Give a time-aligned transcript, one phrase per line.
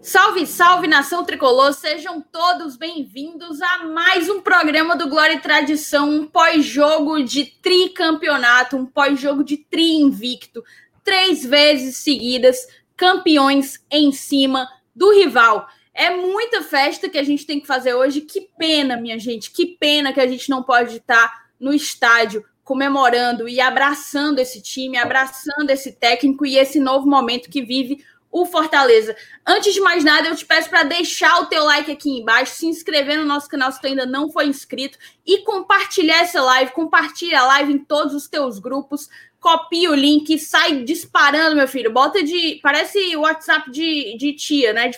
[0.00, 6.08] Salve, salve nação tricolor, sejam todos bem-vindos a mais um programa do Glória e Tradição,
[6.08, 10.62] um pós-jogo de tricampeonato, um pós-jogo de tri invicto,
[11.02, 15.68] três vezes seguidas, campeões em cima do rival.
[15.92, 18.20] É muita festa que a gente tem que fazer hoje.
[18.20, 23.48] Que pena, minha gente, que pena que a gente não pode estar no estádio comemorando
[23.48, 28.04] e abraçando esse time, abraçando esse técnico e esse novo momento que vive
[28.40, 29.16] o Fortaleza.
[29.46, 32.66] Antes de mais nada, eu te peço para deixar o teu like aqui embaixo, se
[32.66, 37.40] inscrever no nosso canal se tu ainda não foi inscrito e compartilhar essa live, compartilha
[37.40, 39.08] a live em todos os teus grupos,
[39.40, 41.90] copia o link sai disparando, meu filho.
[41.90, 44.90] Bota de, parece o WhatsApp de, de tia, né,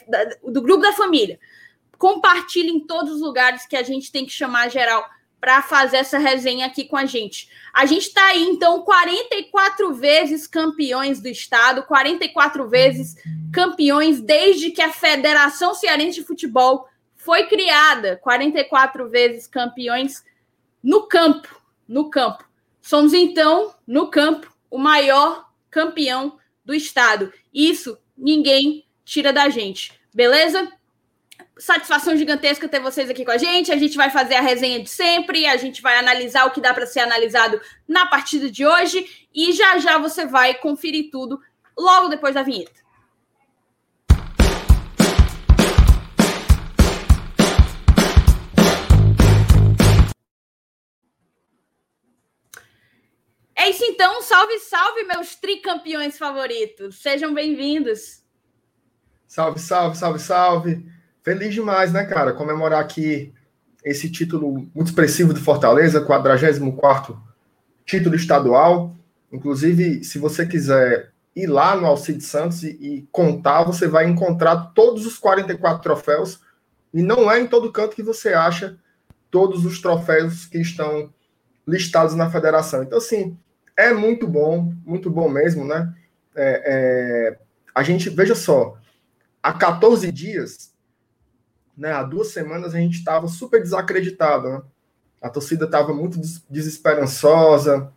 [0.43, 1.39] do grupo da família.
[1.97, 5.09] Compartilha em todos os lugares que a gente tem que chamar geral
[5.41, 7.49] para fazer essa resenha aqui com a gente.
[7.73, 13.17] A gente está aí, então, 44 vezes campeões do estado, 44 vezes
[13.53, 20.25] campeões desde que a Federação Cearense de Futebol foi criada, 44 vezes campeões
[20.83, 22.45] no campo, no campo.
[22.81, 27.33] Somos então, no campo, o maior campeão do estado.
[27.53, 29.93] Isso ninguém tira da gente.
[30.13, 30.71] Beleza?
[31.59, 33.73] Satisfação gigantesca ter vocês aqui com a gente.
[33.73, 36.73] A gente vai fazer a resenha de sempre, a gente vai analisar o que dá
[36.73, 41.41] para ser analisado na partida de hoje e já já você vai conferir tudo
[41.77, 42.79] logo depois da vinheta.
[53.55, 57.03] É isso então, salve, salve, meus tricampeões favoritos.
[57.03, 58.23] Sejam bem-vindos.
[59.27, 60.98] Salve, salve, salve, salve.
[61.23, 62.33] Feliz demais, né, cara?
[62.33, 63.33] Comemorar aqui
[63.85, 67.21] esse título muito expressivo do Fortaleza, 44
[67.85, 68.95] título estadual.
[69.33, 74.73] Inclusive, se você quiser ir lá no Alcide Santos e, e, contar, você vai encontrar
[74.75, 76.41] todos os 44 troféus.
[76.93, 78.77] E não é em todo canto que você acha
[79.31, 81.13] todos os troféus que estão
[81.67, 82.83] listados na federação.
[82.83, 83.37] Então, assim,
[83.77, 85.95] é muito bom, muito bom mesmo, né?
[86.35, 87.39] É, é,
[87.75, 88.77] a gente, veja só,
[89.43, 90.73] há 14 dias
[91.79, 94.49] né, há duas semanas a gente estava super desacreditado.
[94.49, 94.63] Né?
[95.23, 97.91] A torcida estava muito desesperançosa.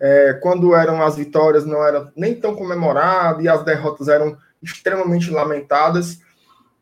[0.00, 5.30] É, quando eram as vitórias, não era nem tão comemorado, e as derrotas eram extremamente
[5.30, 6.20] lamentadas.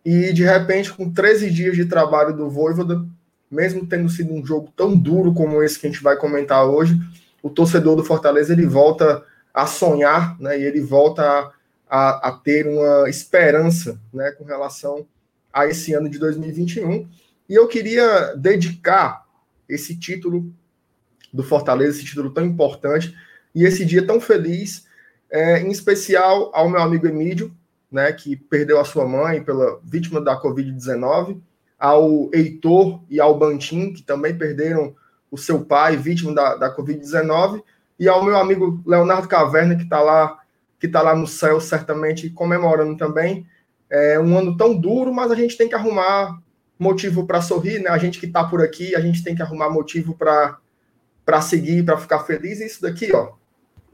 [0.04, 3.04] E, de repente, com 13 dias de trabalho do Voivoda,
[3.50, 6.98] mesmo tendo sido um jogo tão duro como esse que a gente vai comentar hoje,
[7.42, 11.52] o torcedor do Fortaleza ele volta a sonhar, né, e ele volta a,
[11.88, 15.06] a, a ter uma esperança né, com relação
[15.56, 17.08] a esse ano de 2021.
[17.48, 19.24] E eu queria dedicar
[19.66, 20.52] esse título
[21.32, 23.16] do Fortaleza, esse título tão importante
[23.54, 24.86] e esse dia tão feliz,
[25.30, 27.56] é, em especial ao meu amigo Emílio,
[27.90, 31.40] né, que perdeu a sua mãe pela vítima da Covid-19,
[31.78, 34.94] ao Heitor e ao Bantim, que também perderam
[35.30, 37.62] o seu pai, vítima da, da Covid-19,
[37.98, 40.38] e ao meu amigo Leonardo Caverna, que está lá,
[40.78, 43.46] que tá lá no céu, certamente comemorando também
[43.90, 46.38] é um ano tão duro, mas a gente tem que arrumar
[46.78, 47.90] motivo para sorrir, né?
[47.90, 51.96] A gente que está por aqui, a gente tem que arrumar motivo para seguir, para
[51.96, 52.60] ficar feliz.
[52.60, 53.32] E isso daqui, ó,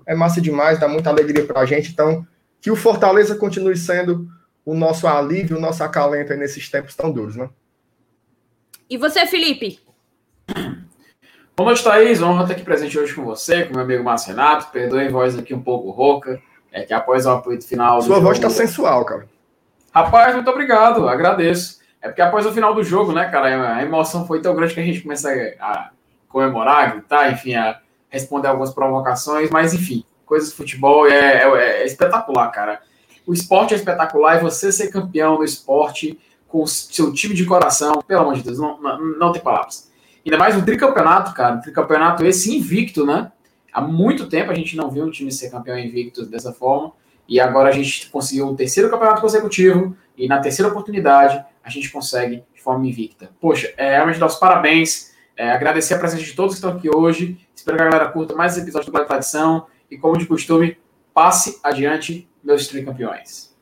[0.06, 1.90] é massa demais, dá muita alegria para a gente.
[1.90, 2.26] Então,
[2.60, 4.28] que o Fortaleza continue sendo
[4.64, 7.48] o nosso alívio, o nosso acalento nesses tempos tão duros, né?
[8.88, 9.80] E você, Felipe?
[11.56, 12.20] Boa noite, Thaís.
[12.22, 14.70] Honra estar aqui presente hoje com você, com meu amigo Márcio Renato.
[14.70, 16.40] Perdoe a voz aqui um pouco rouca.
[16.70, 18.00] É que após o apoio final.
[18.02, 19.28] Sua voz está sensual, cara.
[19.94, 21.80] Rapaz, muito obrigado, agradeço.
[22.00, 24.80] É porque após o final do jogo, né, cara, a emoção foi tão grande que
[24.80, 25.30] a gente começa
[25.60, 25.90] a
[26.28, 31.86] comemorar, gritar, enfim, a responder algumas provocações, mas enfim, coisas de futebol é, é, é
[31.86, 32.80] espetacular, cara.
[33.26, 37.44] O esporte é espetacular e você ser campeão do esporte com o seu time de
[37.44, 39.90] coração, pelo amor de Deus, não, não, não tem palavras.
[40.24, 43.30] Ainda mais o tricampeonato, cara, o tricampeonato esse invicto, né?
[43.72, 46.92] Há muito tempo a gente não viu um time ser campeão invicto dessa forma.
[47.32, 51.88] E agora a gente conseguiu o terceiro campeonato consecutivo e na terceira oportunidade a gente
[51.88, 53.30] consegue de forma invicta.
[53.40, 56.94] Poxa, é, realmente dar os parabéns, é, agradecer a presença de todos que estão aqui
[56.94, 57.38] hoje.
[57.56, 60.76] Espero que a galera curta mais esse episódio do Black Tradição e, como de costume,
[61.14, 63.56] passe adiante, meus campeões.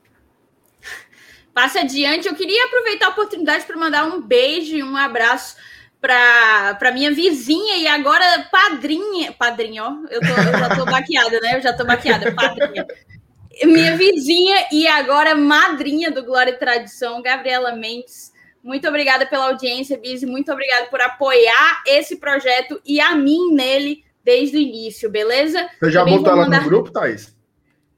[1.54, 2.26] Passe adiante.
[2.26, 5.56] Eu queria aproveitar a oportunidade para mandar um beijo e um abraço
[6.00, 9.30] para minha vizinha e agora padrinha.
[9.30, 9.90] Padrinha, ó.
[10.10, 11.56] Eu, tô, eu já tô baqueada, né?
[11.56, 12.84] Eu já tô baqueada, padrinha
[13.66, 18.32] minha vizinha e agora madrinha do Glória e Tradição, Gabriela Mendes.
[18.62, 20.26] Muito obrigada pela audiência, Bizi.
[20.26, 25.68] Muito obrigada por apoiar esse projeto e a mim nele desde o início, beleza?
[25.80, 26.62] Você já Também botou ela mandar...
[26.62, 27.34] no grupo, Thaís?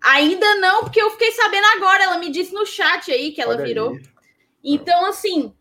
[0.01, 2.05] Ainda não, porque eu fiquei sabendo agora.
[2.05, 3.93] Ela me disse no chat aí que ela Olha virou.
[3.93, 4.03] Aí.
[4.65, 5.53] Então, assim,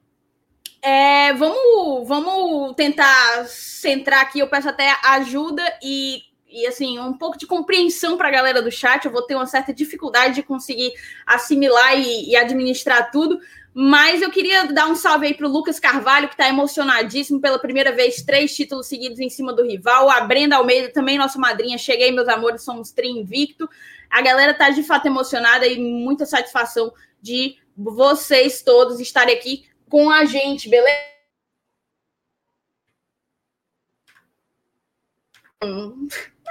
[0.81, 4.39] é, vamos, vamos tentar centrar aqui.
[4.39, 6.21] Eu peço até ajuda e,
[6.51, 9.06] e assim, um pouco de compreensão para a galera do chat.
[9.06, 10.92] Eu vou ter uma certa dificuldade de conseguir
[11.25, 13.39] assimilar e, e administrar tudo.
[13.74, 17.57] Mas eu queria dar um salve aí para o Lucas Carvalho, que está emocionadíssimo pela
[17.57, 20.09] primeira vez, três títulos seguidos em cima do rival.
[20.09, 21.77] A Brenda Almeida, também nossa madrinha.
[21.77, 23.69] Cheguei, meus amores, somos tri invicto.
[24.09, 30.09] A galera está de fato emocionada e muita satisfação de vocês todos estarem aqui com
[30.09, 31.12] a gente, beleza?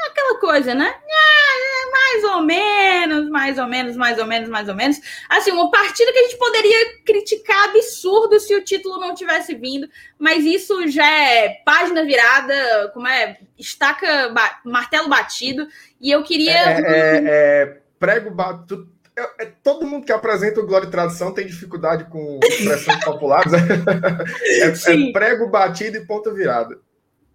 [0.07, 0.95] Aquela coisa, né?
[1.07, 5.01] É, mais ou menos, mais ou menos, mais ou menos, mais ou menos.
[5.29, 9.89] Assim, uma partida que a gente poderia criticar absurdo se o título não tivesse vindo,
[10.19, 13.39] mas isso já é página virada, como é?
[13.59, 14.33] Estaca,
[14.65, 15.67] martelo batido.
[16.01, 16.53] E eu queria.
[16.53, 18.89] É, é, é prego batido.
[19.17, 23.53] É, é, todo mundo que apresenta o Glória e Tradição tem dificuldade com expressões populares.
[23.53, 26.79] é, é prego batido e ponta virada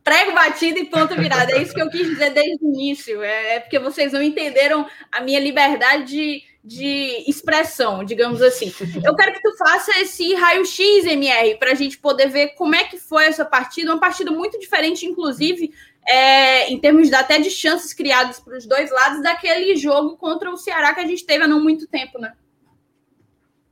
[0.05, 1.51] prego batido e ponto virado.
[1.51, 3.23] É isso que eu quis dizer desde o início.
[3.23, 8.71] É, é porque vocês não entenderam a minha liberdade de, de expressão, digamos assim.
[9.03, 12.83] Eu quero que tu faça esse raio-x, MR, para a gente poder ver como é
[12.83, 13.91] que foi essa partida.
[13.91, 15.73] Uma partida muito diferente, inclusive,
[16.07, 20.51] é, em termos de, até de chances criadas para os dois lados, daquele jogo contra
[20.51, 22.33] o Ceará que a gente teve há não muito tempo, né?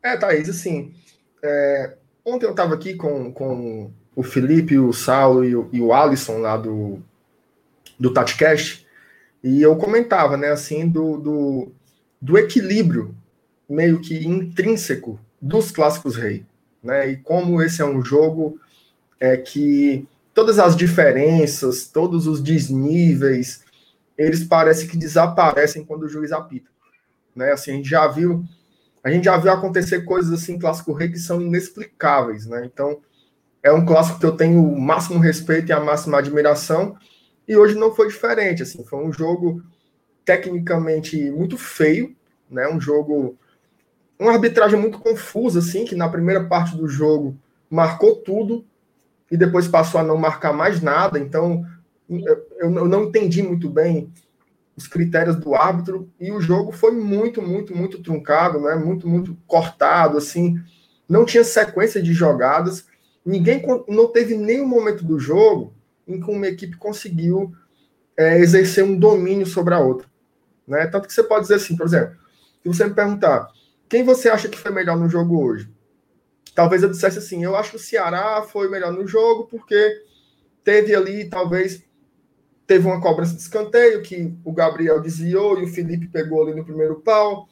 [0.02, 0.96] É, Thaís, assim,
[1.44, 1.96] é,
[2.26, 6.38] ontem eu estava aqui com, com o Felipe, o Saulo e o, e o Alisson
[6.38, 7.00] lá do,
[8.00, 8.86] do TatiCast,
[9.44, 11.72] e eu comentava, né, assim, do, do,
[12.22, 13.16] do equilíbrio
[13.68, 16.46] meio que intrínseco dos clássicos rei,
[16.82, 18.60] né, e como esse é um jogo
[19.20, 23.64] é que todas as diferenças, todos os desníveis,
[24.18, 26.70] eles parecem que desaparecem quando o juiz apita,
[27.36, 28.44] né, assim, a gente já viu,
[29.04, 33.02] a gente já viu acontecer coisas assim, clássico rei, que são inexplicáveis, né, então
[33.64, 36.98] é um clássico que eu tenho o máximo respeito e a máxima admiração,
[37.48, 39.64] e hoje não foi diferente, assim, foi um jogo
[40.26, 42.16] tecnicamente muito feio,
[42.50, 43.38] né, um jogo,
[44.20, 47.38] uma arbitragem muito confusa, assim, que na primeira parte do jogo
[47.70, 48.66] marcou tudo,
[49.32, 51.66] e depois passou a não marcar mais nada, então
[52.60, 54.12] eu não entendi muito bem
[54.76, 59.38] os critérios do árbitro, e o jogo foi muito, muito, muito truncado, né, muito, muito
[59.48, 60.60] cortado, assim,
[61.08, 62.86] não tinha sequência de jogadas,
[63.26, 65.74] ninguém não teve nenhum momento do jogo
[66.08, 67.54] em que uma equipe conseguiu
[68.18, 70.08] é, exercer um domínio sobre a outra.
[70.68, 70.88] Né?
[70.88, 72.16] Tanto que você pode dizer assim, por exemplo,
[72.62, 73.52] se você me perguntar
[73.90, 75.70] quem você acha que foi melhor no jogo hoje,
[76.56, 80.02] talvez eu dissesse assim, eu acho que o Ceará foi melhor no jogo porque
[80.64, 81.84] teve ali, talvez,
[82.66, 86.66] teve uma cobrança de escanteio que o Gabriel desviou e o Felipe pegou ali no
[86.66, 87.48] primeiro pau.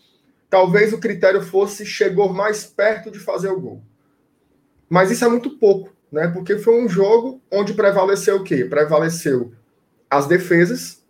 [0.49, 3.83] Talvez o critério fosse chegou mais perto de fazer o gol.
[4.91, 6.27] Mas isso é muito pouco, né?
[6.27, 8.65] Porque foi um jogo onde prevaleceu o quê?
[8.65, 9.53] Prevaleceu
[10.09, 11.01] as defesas,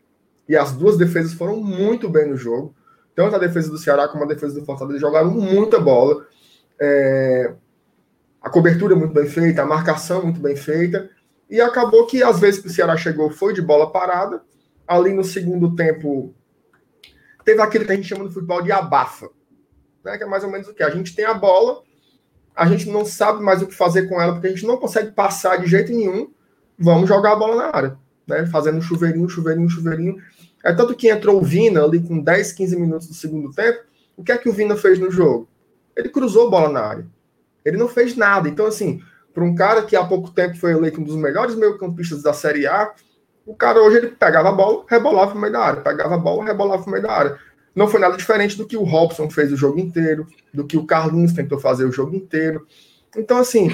[0.48, 2.76] e as duas defesas foram muito bem no jogo.
[3.16, 6.28] Tanto a defesa do Ceará como a defesa do Fortaleza jogaram muita bola.
[6.80, 7.56] É...
[8.40, 11.10] A cobertura muito bem feita, a marcação muito bem feita.
[11.50, 14.44] E acabou que, às vezes que o Ceará chegou, foi de bola parada.
[14.88, 16.36] Ali no segundo tempo,
[17.44, 19.28] teve aquilo que a gente chama no futebol de abafa.
[20.06, 20.20] Né?
[20.20, 20.84] Que é mais ou menos o que?
[20.84, 21.82] A gente tem a bola,
[22.56, 25.12] a gente não sabe mais o que fazer com ela, porque a gente não consegue
[25.12, 26.30] passar de jeito nenhum,
[26.78, 28.46] vamos jogar a bola na área, né?
[28.48, 30.18] Fazendo chuveirinho, chuveirinho, chuveirinho.
[30.64, 33.80] É tanto que entrou o Vina ali com 10, 15 minutos do segundo tempo.
[34.16, 35.48] O que é que o Vina fez no jogo?
[35.96, 37.08] Ele cruzou a bola na área.
[37.66, 38.48] Ele não fez nada.
[38.48, 39.02] Então, assim,
[39.34, 42.68] para um cara que há pouco tempo foi eleito um dos melhores meio-campistas da Série
[42.68, 42.92] A,
[43.46, 45.82] o cara hoje ele pegava a bola, rebolava no meio da área.
[45.82, 47.40] Pegava a bola, rebolava no meio da área
[47.76, 50.86] não foi nada diferente do que o Robson fez o jogo inteiro, do que o
[50.86, 52.68] Carlinhos tentou fazer o jogo inteiro.
[53.16, 53.70] Então, assim,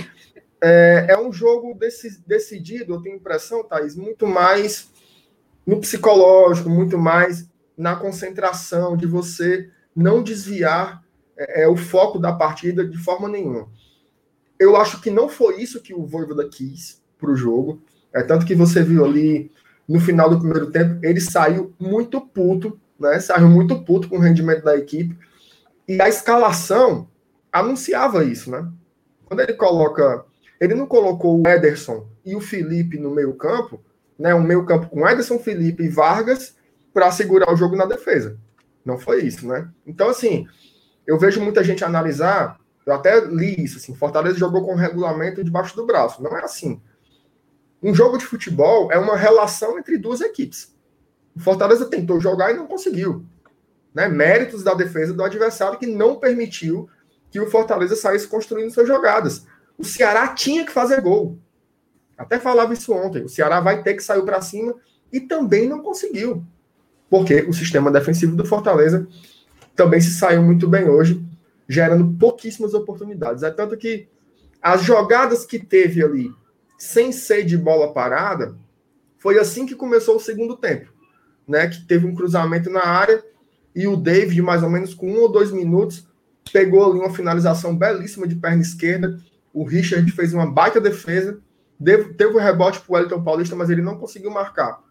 [0.62, 4.92] é, é um jogo desse, decidido, eu tenho impressão, Thaís, muito mais
[5.66, 11.04] no psicológico, muito mais na concentração, de você não desviar
[11.38, 13.68] é, é, o foco da partida de forma nenhuma.
[14.60, 17.82] Eu acho que não foi isso que o Voivoda quis para o jogo.
[18.14, 19.52] É tanto que você viu ali
[19.88, 23.20] no final do primeiro tempo, ele saiu muito puto né?
[23.20, 25.18] Saiu muito puto com o rendimento da equipe.
[25.88, 27.08] E a escalação
[27.52, 28.68] anunciava isso, né?
[29.26, 30.26] Quando ele coloca.
[30.60, 33.80] Ele não colocou o Ederson e o Felipe no meio-campo,
[34.18, 34.34] né?
[34.34, 36.56] Um meio-campo com Ederson, Felipe e Vargas
[36.94, 38.40] para segurar o jogo na defesa.
[38.84, 39.70] Não foi isso, né?
[39.86, 40.48] Então, assim,
[41.06, 42.60] eu vejo muita gente analisar.
[42.86, 46.24] Eu até li isso, assim, Fortaleza jogou com o regulamento debaixo do braço.
[46.24, 46.82] Não é assim.
[47.84, 50.76] Um jogo de futebol é uma relação entre duas equipes.
[51.38, 53.24] O Fortaleza tentou jogar e não conseguiu.
[53.94, 54.08] Né?
[54.08, 56.90] Méritos da defesa do adversário que não permitiu
[57.30, 59.46] que o Fortaleza saísse construindo suas jogadas.
[59.78, 61.38] O Ceará tinha que fazer gol.
[62.18, 63.24] Até falava isso ontem.
[63.24, 64.74] O Ceará vai ter que sair para cima
[65.14, 66.44] e também não conseguiu.
[67.08, 69.08] Porque o sistema defensivo do Fortaleza
[69.76, 71.24] também se saiu muito bem hoje,
[71.70, 73.44] gerando pouquíssimas oportunidades.
[73.44, 74.08] É tanto que
[74.60, 76.32] as jogadas que teve ali,
[76.80, 78.58] sem ser de bola parada,
[79.20, 80.97] foi assim que começou o segundo tempo.
[81.48, 83.24] Né, que teve um cruzamento na área
[83.74, 86.06] e o David, mais ou menos com um ou dois minutos,
[86.52, 89.18] pegou ali uma finalização belíssima de perna esquerda.
[89.54, 91.40] O Richard fez uma baita defesa,
[92.18, 94.82] teve o rebote para o Wellington Paulista, mas ele não conseguiu marcar.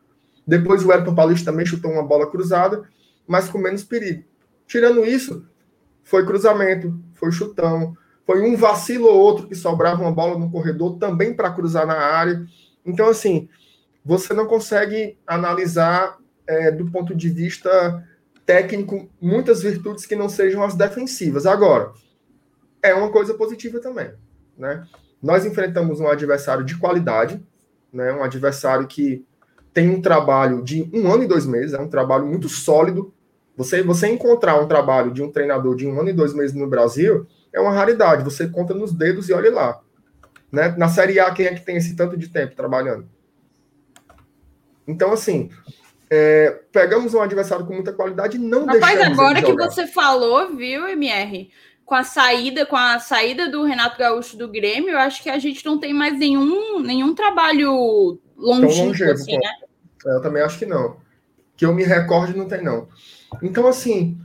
[0.46, 2.84] Depois o Wellington Paulista também chutou uma bola cruzada,
[3.26, 4.24] mas com menos perigo.
[4.66, 5.44] Tirando isso,
[6.04, 10.96] foi cruzamento, foi chutão, foi um vacilo ou outro que sobrava uma bola no corredor
[10.98, 12.46] também para cruzar na área.
[12.84, 13.48] Então, assim,
[14.04, 18.04] você não consegue analisar é, do ponto de vista
[18.44, 21.46] técnico muitas virtudes que não sejam as defensivas.
[21.46, 21.92] Agora,
[22.82, 24.12] é uma coisa positiva também,
[24.56, 24.86] né?
[25.22, 27.44] Nós enfrentamos um adversário de qualidade,
[27.92, 28.12] né?
[28.12, 29.26] Um adversário que
[29.74, 33.12] tem um trabalho de um ano e dois meses, é um trabalho muito sólido.
[33.56, 36.68] Você, você encontrar um trabalho de um treinador de um ano e dois meses no
[36.68, 38.22] Brasil é uma raridade.
[38.22, 39.80] Você conta nos dedos e olha lá.
[40.52, 40.74] Né?
[40.78, 43.08] Na Série A, quem é que tem esse tanto de tempo trabalhando?
[44.86, 45.50] Então, assim,
[46.10, 50.54] é, pegamos um adversário com muita qualidade e não Rapaz, deixamos agora que você falou,
[50.54, 51.50] viu, MR?
[51.84, 55.38] Com a saída, com a saída do Renato Gaúcho do Grêmio, eu acho que a
[55.38, 59.50] gente não tem mais nenhum, nenhum trabalho longínquo, assim, né?
[60.04, 60.96] Eu também acho que não.
[61.56, 62.88] Que eu me recorde, não tem, não.
[63.42, 64.18] Então, assim,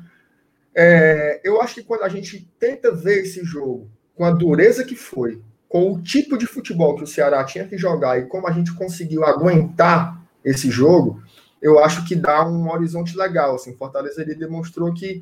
[0.76, 4.96] é, eu acho que quando a gente tenta ver esse jogo com a dureza que
[4.96, 8.52] foi, com o tipo de futebol que o Ceará tinha que jogar e como a
[8.52, 11.22] gente conseguiu aguentar esse jogo,
[11.62, 13.56] eu acho que dá um horizonte legal.
[13.56, 15.22] Assim, Fortaleza ele demonstrou que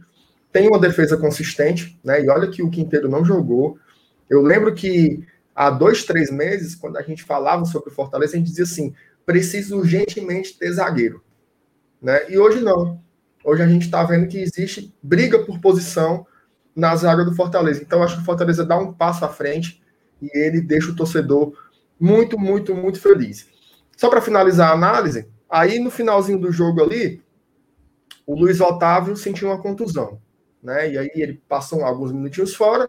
[0.51, 2.23] tem uma defesa consistente, né?
[2.23, 3.77] E olha que o Quinteiro não jogou.
[4.29, 8.37] Eu lembro que há dois, três meses, quando a gente falava sobre o Fortaleza, a
[8.37, 8.93] gente dizia assim:
[9.25, 11.23] precisa urgentemente ter zagueiro.
[12.01, 12.31] Né?
[12.31, 13.01] E hoje não.
[13.43, 16.25] Hoje a gente está vendo que existe briga por posição
[16.75, 17.81] na zaga do Fortaleza.
[17.81, 19.81] Então, acho que o Fortaleza dá um passo à frente
[20.21, 21.53] e ele deixa o torcedor
[21.99, 23.47] muito, muito, muito feliz.
[23.97, 27.21] Só para finalizar a análise, aí no finalzinho do jogo ali,
[28.25, 30.21] o Luiz Otávio sentiu uma contusão.
[30.61, 30.91] Né?
[30.91, 32.87] E aí ele passou alguns minutinhos fora.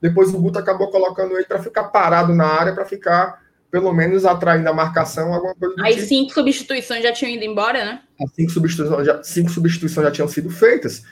[0.00, 4.26] Depois o Guto acabou colocando ele para ficar parado na área, para ficar pelo menos
[4.26, 6.06] atraindo a marcação, alguma coisa do Aí tipo.
[6.06, 8.02] cinco substituições já tinham ido embora, né?
[8.20, 11.04] As cinco substituições já, cinco substituições já tinham sido feitas.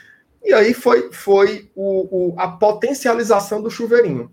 [0.43, 4.31] E aí foi, foi o, o, a potencialização do chuveirinho.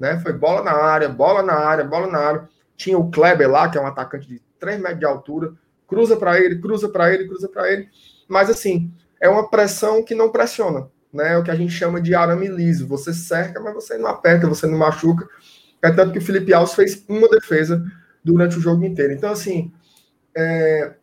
[0.00, 0.18] Né?
[0.18, 2.48] Foi bola na área, bola na área, bola na área.
[2.76, 5.52] Tinha o Kleber lá, que é um atacante de 3 metros de altura,
[5.90, 7.88] cruza para ele, cruza para ele, cruza para ele.
[8.28, 10.88] Mas assim, é uma pressão que não pressiona.
[11.12, 11.32] Né?
[11.32, 12.86] É o que a gente chama de arame liso.
[12.86, 15.28] Você cerca, mas você não aperta, você não machuca.
[15.82, 17.84] É tanto que o Felipe Alves fez uma defesa
[18.22, 19.12] durante o jogo inteiro.
[19.12, 19.72] Então, assim,
[20.34, 20.94] é...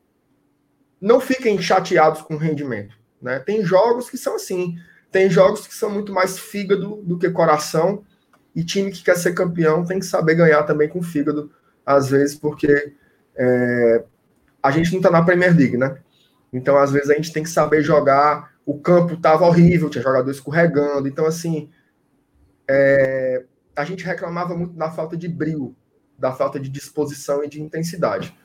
[1.01, 2.96] não fiquem chateados com o rendimento.
[3.22, 3.39] Né?
[3.39, 4.77] Tem jogos que são assim.
[5.12, 8.06] Tem jogos que são muito mais fígado do que coração.
[8.56, 11.51] E time que quer ser campeão tem que saber ganhar também com fígado,
[11.86, 12.94] às vezes, porque
[13.36, 14.03] é...
[14.62, 15.98] a gente não está na Premier League, né?
[16.52, 18.54] Então, às vezes, a gente tem que saber jogar.
[18.66, 21.08] O campo estava horrível, tinha jogador escorregando.
[21.08, 21.70] Então, assim,
[22.68, 23.44] é
[23.78, 25.76] a gente reclamava muito da falta de brilho,
[26.18, 28.36] da falta de disposição e de intensidade.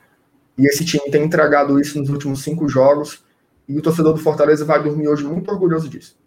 [0.59, 3.25] E esse time tem entregado isso nos últimos cinco jogos.
[3.67, 6.21] E o torcedor do Fortaleza vai dormir hoje muito orgulhoso disso.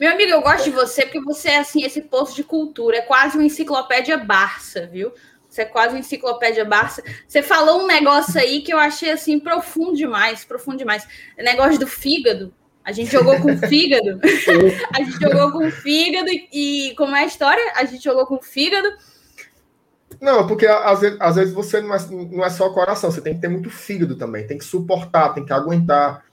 [0.00, 3.02] Meu amigo, eu gosto de você porque você é assim, esse posto de cultura, é
[3.02, 5.12] quase uma enciclopédia Barça, viu?
[5.52, 7.02] Você é quase uma enciclopédia Barça.
[7.28, 11.06] Você falou um negócio aí que eu achei assim profundo demais, profundo demais.
[11.36, 12.54] Negócio do fígado.
[12.82, 14.18] A gente jogou com fígado.
[14.96, 16.48] a gente jogou com fígado e,
[16.90, 17.62] e, como é a história?
[17.76, 18.88] A gente jogou com fígado.
[20.18, 21.98] Não, porque às vezes, às vezes você não é,
[22.30, 25.44] não é só coração, você tem que ter muito fígado também, tem que suportar, tem
[25.44, 26.24] que aguentar.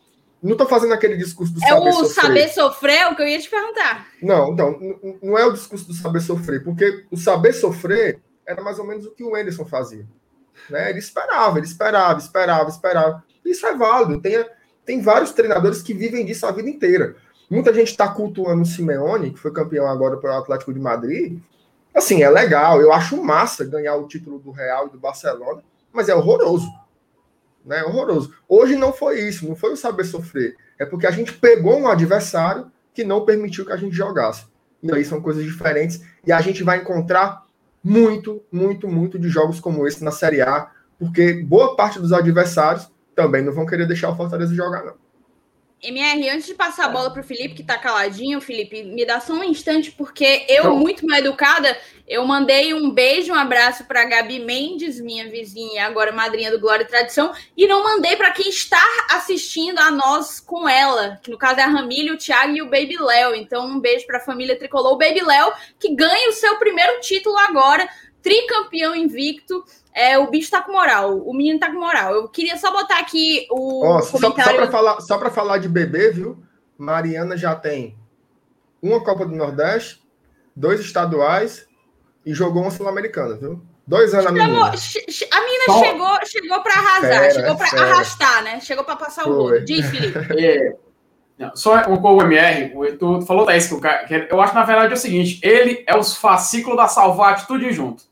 [0.42, 2.00] Não estou fazendo aquele discurso do é saber sofrer.
[2.00, 4.08] É o saber sofrer, o que eu ia te perguntar.
[4.22, 4.80] Não, então,
[5.22, 9.06] não é o discurso do saber sofrer, porque o saber sofrer era mais ou menos
[9.06, 10.08] o que o Anderson fazia.
[10.72, 10.90] Né?
[10.90, 13.24] Ele esperava, ele esperava, esperava, esperava.
[13.46, 14.20] Isso é válido.
[14.20, 14.44] Tem,
[14.84, 17.16] tem vários treinadores que vivem disso a vida inteira.
[17.48, 21.40] Muita gente está cultuando o Simeone, que foi campeão agora pelo Atlético de Madrid.
[21.94, 25.62] Assim, é legal, eu acho massa ganhar o título do Real e do Barcelona,
[25.94, 26.68] mas é horroroso.
[27.64, 27.80] Né?
[27.80, 28.34] É horroroso.
[28.48, 30.56] Hoje não foi isso, não foi o saber sofrer.
[30.80, 34.48] É porque a gente pegou um adversário que não permitiu que a gente jogasse.
[34.82, 36.02] E aí são coisas diferentes.
[36.26, 37.48] E a gente vai encontrar
[37.84, 42.92] muito, muito, muito de jogos como esse na Série A, porque boa parte dos adversários
[43.16, 45.09] também não vão querer deixar o Fortaleza jogar, não.
[45.82, 49.20] MR, antes de passar a bola para o Felipe, que está caladinho, Felipe, me dá
[49.20, 54.04] só um instante, porque eu, muito mal educada, eu mandei um beijo, um abraço para
[54.04, 58.50] Gabi Mendes, minha vizinha, agora madrinha do Glória e Tradição, e não mandei para quem
[58.50, 58.82] está
[59.12, 62.70] assistindo a nós com ela, que no caso é a Ramília, o Thiago e o
[62.70, 63.36] Baby Léo.
[63.36, 64.94] Então, um beijo para a família tricolor.
[64.94, 67.88] O Baby Léo, que ganha o seu primeiro título agora,
[68.22, 69.64] tricampeão invicto.
[69.94, 72.14] É, o bicho tá com moral, o menino tá com moral.
[72.14, 73.86] Eu queria só botar aqui o.
[73.86, 74.12] Oh, comentário...
[74.12, 76.38] Só, só para falar, só para falar de bebê, viu?
[76.78, 77.98] Mariana já tem
[78.82, 80.02] uma Copa do Nordeste,
[80.56, 81.68] dois estaduais
[82.26, 83.62] e jogou uma Sul-Americana, viu?
[83.86, 84.66] Dois anos chegou, a menina.
[85.32, 85.84] A menina só...
[85.84, 88.60] chegou, chegou para arrasar, fera, chegou para arrastar, né?
[88.62, 89.32] Chegou para passar Foi.
[89.32, 89.66] o rolo.
[89.66, 90.20] Diz, Felipe.
[90.40, 90.76] É.
[91.40, 93.88] Não, só um o MR, tu falou da isso, que
[94.30, 97.72] eu acho que na verdade é o seguinte: ele é os fascículos da Salvat tudo
[97.72, 98.04] junto.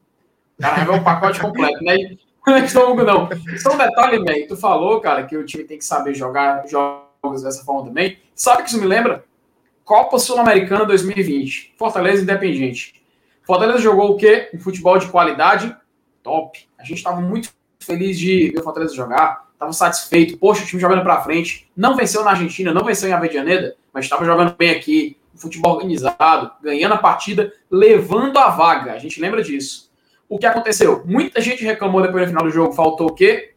[0.60, 2.18] Cara, é um pacote completo, né?
[2.46, 3.30] Não é estômago, não.
[3.58, 7.44] Só um detalhe, man, tu falou, cara, que o time tem que saber jogar jogos
[7.44, 8.18] dessa forma também.
[8.34, 9.26] Sabe que isso me lembra?
[9.84, 11.76] Copa Sul-Americana 2020.
[11.78, 13.02] Fortaleza Independente.
[13.44, 14.50] Fortaleza jogou o quê?
[14.54, 15.76] Um futebol de qualidade
[16.24, 16.68] top.
[16.78, 17.50] A gente estava muito
[17.80, 19.48] feliz de ver o Fortaleza jogar.
[19.54, 20.38] Estava satisfeito.
[20.38, 21.70] Poxa, o time jogando para frente.
[21.76, 25.18] Não venceu na Argentina, não venceu em Avedianeda, mas estava jogando bem aqui.
[25.36, 28.94] Futebol organizado, ganhando a partida, levando a vaga.
[28.94, 29.87] A gente lembra disso.
[30.30, 31.04] O que aconteceu?
[31.06, 32.74] Muita gente reclamou depois no final do jogo.
[32.74, 33.54] Faltou o quê?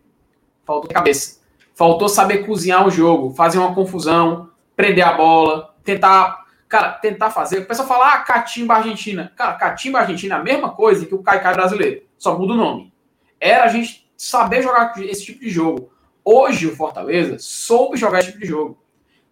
[0.65, 1.41] Faltou cabeça.
[1.75, 7.61] Faltou saber cozinhar o jogo, fazer uma confusão, prender a bola, tentar, cara, tentar fazer.
[7.61, 9.33] O pessoal fala, ah, catimba Argentina.
[9.35, 12.93] Cara, catimba Argentina é a mesma coisa que o Caicai brasileiro, só muda o nome.
[13.41, 15.91] Era a gente saber jogar esse tipo de jogo.
[16.25, 18.79] Hoje o Fortaleza soube jogar esse tipo de jogo.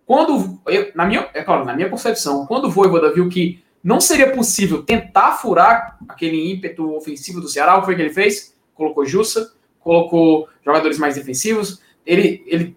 [0.07, 4.03] Quando, eu, na minha, é claro, na minha concepção, quando o Voivoda viu que não
[4.03, 7.75] seria possível tentar furar aquele ímpeto ofensivo do Ceará?
[7.77, 8.55] O que foi que ele fez?
[8.75, 12.77] Colocou Jussa, colocou jogadores mais defensivos, ele, ele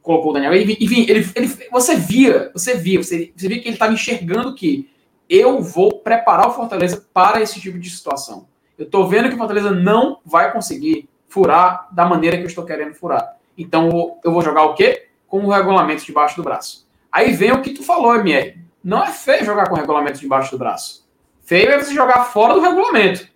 [0.00, 0.54] colocou o Daniel.
[0.54, 4.88] Enfim, ele, ele, você via, você via, você, você via que ele estava enxergando que
[5.28, 8.46] eu vou preparar o Fortaleza para esse tipo de situação.
[8.78, 12.64] Eu estou vendo que o Fortaleza não vai conseguir furar da maneira que eu estou
[12.64, 13.36] querendo furar.
[13.58, 15.08] Então eu vou jogar o quê?
[15.26, 16.86] Com o regulamento debaixo do braço.
[17.10, 18.65] Aí vem o que tu falou, MR.
[18.86, 21.04] Não é feio jogar com o regulamento debaixo do braço.
[21.40, 23.26] Feio é você jogar fora do regulamento.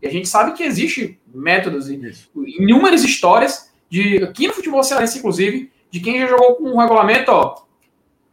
[0.00, 2.00] E a gente sabe que existe métodos e
[2.34, 7.30] inúmeras histórias de aqui no futebol cearense, inclusive, de quem já jogou com um regulamento,
[7.30, 7.62] ó,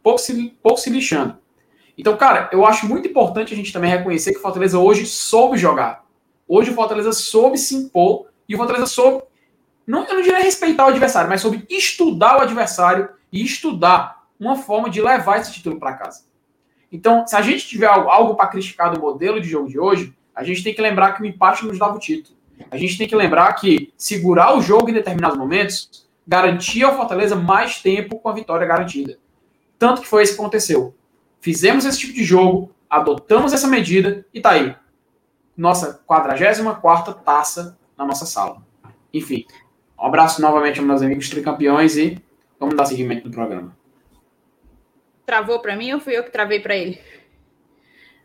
[0.02, 1.36] pouco se, pouco se lixando.
[1.98, 5.58] Então, cara, eu acho muito importante a gente também reconhecer que o Fortaleza hoje soube
[5.58, 6.06] jogar.
[6.48, 9.22] Hoje o Fortaleza soube se impor e o Fortaleza soube,
[9.86, 14.56] não, eu não diria respeitar o adversário, mas soube estudar o adversário e estudar uma
[14.56, 16.27] forma de levar esse título para casa.
[16.90, 20.42] Então, se a gente tiver algo, para criticar do modelo de jogo de hoje, a
[20.42, 22.36] gente tem que lembrar que o empate nos dava o título.
[22.70, 27.36] A gente tem que lembrar que segurar o jogo em determinados momentos garantia ao Fortaleza
[27.36, 29.18] mais tempo com a vitória garantida.
[29.78, 30.94] Tanto que foi isso que aconteceu.
[31.40, 34.74] Fizemos esse tipo de jogo, adotamos essa medida e tá aí.
[35.56, 38.62] Nossa 44 taça na nossa sala.
[39.12, 39.46] Enfim,
[39.98, 42.20] um abraço novamente aos meus amigos tricampeões e
[42.58, 43.77] vamos dar seguimento no programa
[45.28, 46.98] travou para mim ou fui eu que travei para ele?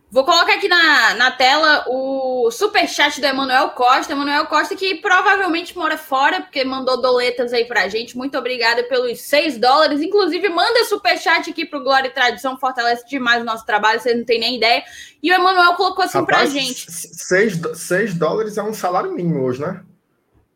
[0.09, 4.13] Vou colocar aqui na, na tela o super chat do Emanuel Costa.
[4.13, 8.15] Emanuel Costa, que provavelmente mora fora, porque mandou doletas aí pra gente.
[8.15, 10.01] Muito obrigada pelos 6 dólares.
[10.01, 12.59] Inclusive, manda super chat aqui pro Glória e Tradição.
[12.59, 14.83] Fortalece demais o nosso trabalho, vocês não têm nem ideia.
[15.21, 19.61] E o Emanuel colocou assim Rapaz, pra gente: 6 dólares é um salário mínimo hoje,
[19.61, 19.81] né?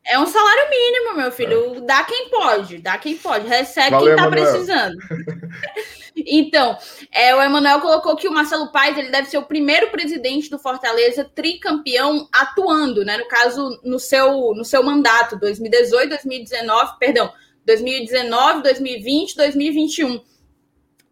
[0.06, 1.78] É um salário mínimo, meu filho.
[1.78, 1.82] É.
[1.82, 3.48] Dá quem pode, dá quem pode.
[3.48, 4.96] Recebe Valeu, quem tá precisando.
[6.30, 6.78] Então,
[7.10, 10.60] é, o Emanuel colocou que o Marcelo Paes ele deve ser o primeiro presidente do
[10.60, 13.18] Fortaleza tricampeão atuando, né?
[13.18, 17.32] No caso, no seu, no seu mandato, 2018, 2019, perdão,
[17.66, 20.22] 2019, 2020, 2021.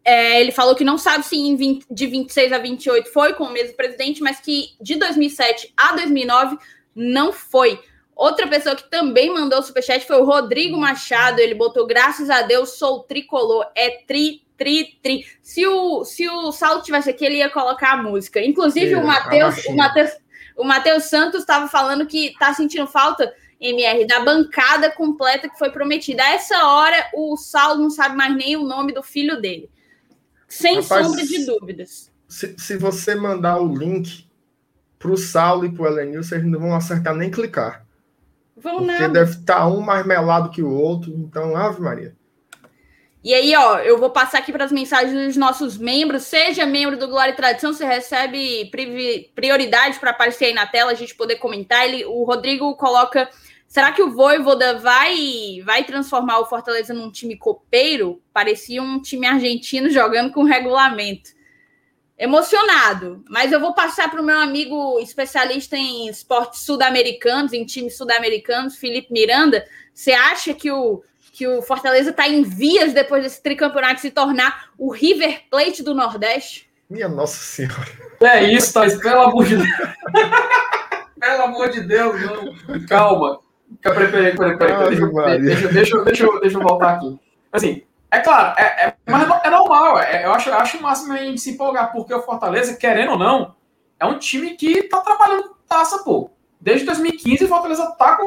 [0.04, 3.52] É, ele falou que não sabe se 20, de 26 a 28 foi com o
[3.52, 6.58] mesmo presidente, mas que de 2007 a 2009
[6.94, 7.80] não foi.
[8.14, 11.40] Outra pessoa que também mandou superchat foi o Rodrigo Machado.
[11.40, 13.66] Ele botou: graças a Deus, sou tricolor.
[13.74, 15.24] É tri, tri, tri.
[15.42, 18.42] Se o, se o Saulo tivesse aqui, ele ia colocar a música.
[18.42, 20.10] Inclusive, o Matheus, o Matheus,
[20.56, 25.70] o Matheus Santos estava falando que está sentindo falta, MR, da bancada completa que foi
[25.70, 26.22] prometida.
[26.22, 29.70] A essa hora, o Saulo não sabe mais nem o nome do filho dele.
[30.48, 32.12] Sem Rapaz, sombra de dúvidas.
[32.28, 34.26] Se, se você mandar o link
[34.98, 37.86] para o Saulo e para o Elenil, vocês não vão acertar nem clicar.
[38.56, 39.08] Vão Porque nada.
[39.08, 41.12] deve estar tá um mais melado que o outro.
[41.12, 42.16] Então, Ave Maria.
[43.26, 46.22] E aí, ó, eu vou passar aqui para as mensagens dos nossos membros.
[46.22, 48.70] Seja membro do Glória e Tradição, você recebe
[49.34, 51.88] prioridade para aparecer aí na tela, a gente poder comentar.
[51.88, 53.28] Ele, o Rodrigo coloca
[53.66, 58.22] Será que o Voivoda vai, vai transformar o Fortaleza num time copeiro?
[58.32, 61.30] Parecia um time argentino jogando com regulamento.
[62.16, 67.96] Emocionado, mas eu vou passar para o meu amigo especialista em esportes sul-americanos, em times
[67.96, 69.66] sul-americanos, Felipe Miranda.
[69.92, 71.02] Você acha que o,
[71.36, 75.94] que o Fortaleza está em vias, depois desse tricampeonato, se tornar o River Plate do
[75.94, 76.66] Nordeste?
[76.88, 77.86] Minha Nossa Senhora.
[78.22, 79.68] É isso, Thais, pelo amor de Deus.
[81.20, 82.86] pelo amor de Deus, não.
[82.86, 83.40] Calma.
[83.82, 85.42] Peraí, peraí, peraí, peraí.
[85.42, 87.20] Deixa, deixa, deixa, deixa, eu voltar aqui.
[87.52, 89.98] Assim, é claro, é, é, mas é normal.
[89.98, 93.12] É, eu, acho, eu acho o máximo a gente se empolgar, porque o Fortaleza, querendo
[93.12, 93.54] ou não,
[94.00, 96.30] é um time que tá trabalhando taça, pô.
[96.58, 98.18] Desde 2015 o Fortaleza tá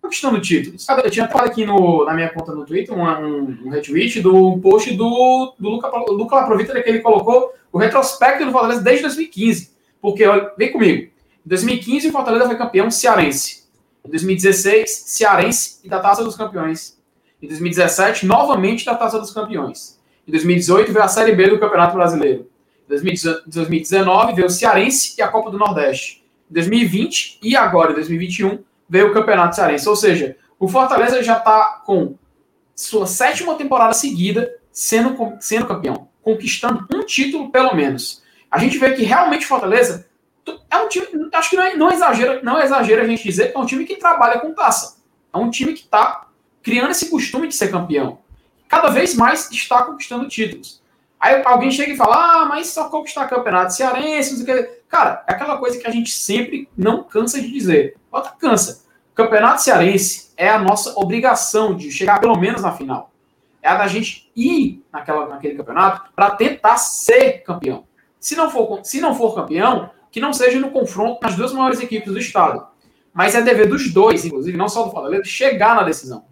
[0.00, 0.86] conquistando títulos.
[0.88, 4.58] Eu tinha falado aqui no, na minha conta no Twitter um, um, um retweet do
[4.58, 9.70] post do, do Luca, Luca Laprovita que ele colocou o retrospecto do Fortaleza desde 2015.
[10.00, 11.10] Porque, olha, vem comigo.
[11.44, 13.64] Em 2015, o Fortaleza foi campeão cearense.
[14.04, 16.98] Em 2016, cearense e da Taça dos Campeões.
[17.42, 20.00] Em 2017, novamente da Taça dos Campeões.
[20.26, 22.48] Em 2018, veio a Série B do Campeonato Brasileiro.
[22.86, 26.24] Em 2019, veio o Cearense e a Copa do Nordeste.
[26.50, 28.58] Em 2020 e agora, em 2021,
[28.90, 29.88] veio o Campeonato Cearense.
[29.88, 32.16] Ou seja, o Fortaleza já está com
[32.74, 38.22] sua sétima temporada seguida sendo, sendo campeão, conquistando um título pelo menos.
[38.50, 40.08] A gente vê que realmente Fortaleza
[40.68, 43.22] é um time, acho que não é, não é exagero, não é exagero a gente
[43.22, 44.98] dizer que é um time que trabalha com taça.
[45.32, 46.26] É um time que está
[46.62, 48.18] criando esse costume de ser campeão.
[48.68, 50.82] Cada vez mais está conquistando títulos.
[51.18, 54.79] Aí alguém chega e fala: ah, mas só conquistar campeonato cearense, não sei o que.
[54.90, 57.96] Cara, é aquela coisa que a gente sempre não cansa de dizer.
[58.10, 58.84] Bota cansa.
[59.14, 63.12] Campeonato cearense é a nossa obrigação de chegar pelo menos na final.
[63.62, 67.84] É a da gente ir naquela, naquele campeonato para tentar ser campeão.
[68.18, 71.80] Se não, for, se não for campeão, que não seja no confronto nas duas maiores
[71.80, 72.66] equipes do estado.
[73.14, 76.24] Mas é dever dos dois, inclusive, não só do Fortaleza, chegar na decisão.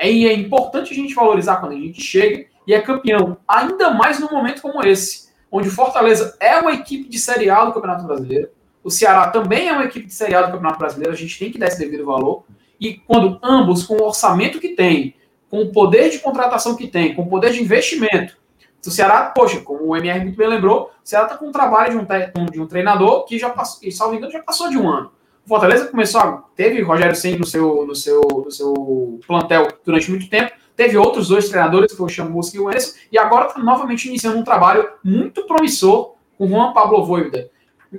[0.00, 4.18] E é importante a gente valorizar quando a gente chega e é campeão, ainda mais
[4.18, 8.04] num momento como esse, onde o Fortaleza é uma equipe de Série A do Campeonato
[8.04, 8.48] Brasileiro,
[8.82, 11.52] o Ceará também é uma equipe de Série A do Campeonato Brasileiro, a gente tem
[11.52, 12.42] que dar esse devido valor.
[12.80, 15.14] E quando ambos, com o orçamento que tem,
[15.48, 18.36] com o poder de contratação que tem, com o poder de investimento,
[18.84, 22.04] o Ceará, poxa, como o MR muito bem lembrou, o Ceará está com um trabalho
[22.04, 24.90] de um, de um treinador que já passou, que, salvo engano, já passou de um
[24.90, 25.12] ano.
[25.46, 30.28] O Fortaleza começou, teve Rogério Senna no seu, no, seu, no seu plantel durante muito
[30.28, 33.60] tempo, teve outros dois treinadores, que foi o Chamusca e o Anderson, e agora está
[33.60, 37.50] novamente iniciando um trabalho muito promissor com o Juan Pablo Voivoda.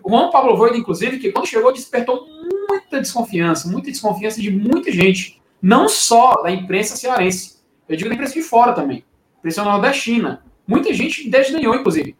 [0.03, 2.27] O Juan Pablo Voivoda, inclusive, que quando chegou despertou
[2.69, 7.55] muita desconfiança, muita desconfiança de muita gente, não só da imprensa cearense,
[7.87, 9.05] eu digo da imprensa de fora também,
[9.39, 10.43] imprensa nordestina.
[10.67, 12.15] Muita gente desdenhou, inclusive.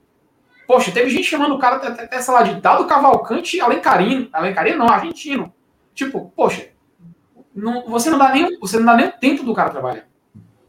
[0.68, 4.30] Poxa, teve gente chamando o cara até, até sei lá, de Dado Cavalcante Alencarino.
[4.32, 5.54] Alencarino não, argentino.
[5.94, 6.70] Tipo, poxa,
[7.56, 10.08] não, você, não dá nem, você não dá nem o tempo do cara trabalhar.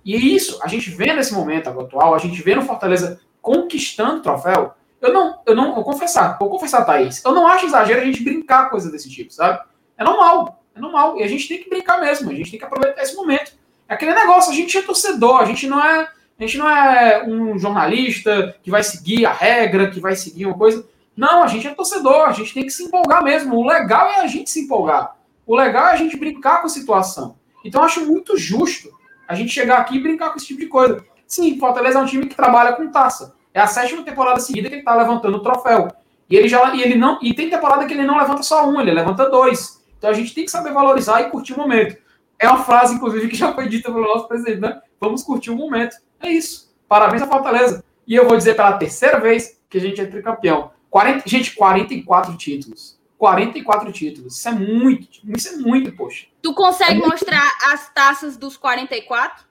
[0.06, 4.18] E é isso, a gente vê nesse momento atual, a gente vê no Fortaleza conquistando
[4.18, 4.72] o troféu.
[5.00, 7.24] Eu não, eu não vou confessar, vou confessar, Thaís.
[7.24, 9.58] Eu não acho exagero a gente brincar coisas desse tipo, sabe?
[9.98, 11.18] É normal, é normal.
[11.18, 13.54] E a gente tem que brincar mesmo, a gente tem que aproveitar esse momento.
[13.88, 17.24] É aquele negócio, a gente é torcedor, a gente não é a gente não é
[17.26, 20.86] um jornalista que vai seguir a regra, que vai seguir uma coisa.
[21.16, 23.56] Não, a gente é torcedor, a gente tem que se empolgar mesmo.
[23.56, 25.16] O legal é a gente se empolgar.
[25.44, 27.36] O legal é a gente brincar com a situação.
[27.64, 28.95] Então, acho muito justo
[29.26, 31.04] a gente chegar aqui e brincar com esse tipo de coisa.
[31.26, 33.34] Sim, Fortaleza é um time que trabalha com taça.
[33.52, 35.88] É a sétima temporada seguida que ele está levantando o troféu.
[36.28, 38.80] E ele já e ele não e tem temporada que ele não levanta só um,
[38.80, 39.82] ele levanta dois.
[39.98, 41.96] Então a gente tem que saber valorizar e curtir o momento.
[42.38, 44.80] É uma frase, inclusive, que já foi dita pelo nosso presidente, né?
[45.00, 45.96] Vamos curtir o momento.
[46.20, 46.74] É isso.
[46.88, 47.82] Parabéns à Fortaleza.
[48.06, 50.70] E eu vou dizer pela terceira vez que a gente é tricampeão.
[50.90, 52.95] 40, gente, 44 títulos.
[53.18, 54.36] 44 títulos.
[54.36, 55.08] Isso é muito.
[55.36, 56.26] Isso é muito, poxa.
[56.42, 59.44] Tu consegue é mostrar as taças dos 44?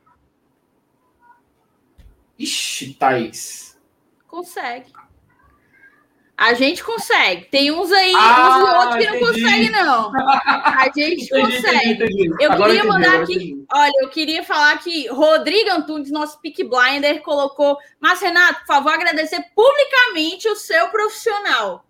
[2.37, 3.77] Ixi, Thaís.
[4.27, 4.91] Consegue.
[6.37, 7.45] A gente consegue.
[7.45, 10.11] Tem uns aí, ah, uns outros que não conseguem, não.
[10.13, 11.91] A gente entendi, consegue.
[11.91, 12.29] Entendi.
[12.41, 13.65] Eu Agora queria mandar aqui.
[13.71, 17.77] Olha, eu queria falar que Rodrigo Antunes, nosso pick blinder, colocou.
[18.01, 21.84] Mas, Renato, por favor, agradecer publicamente o seu profissional.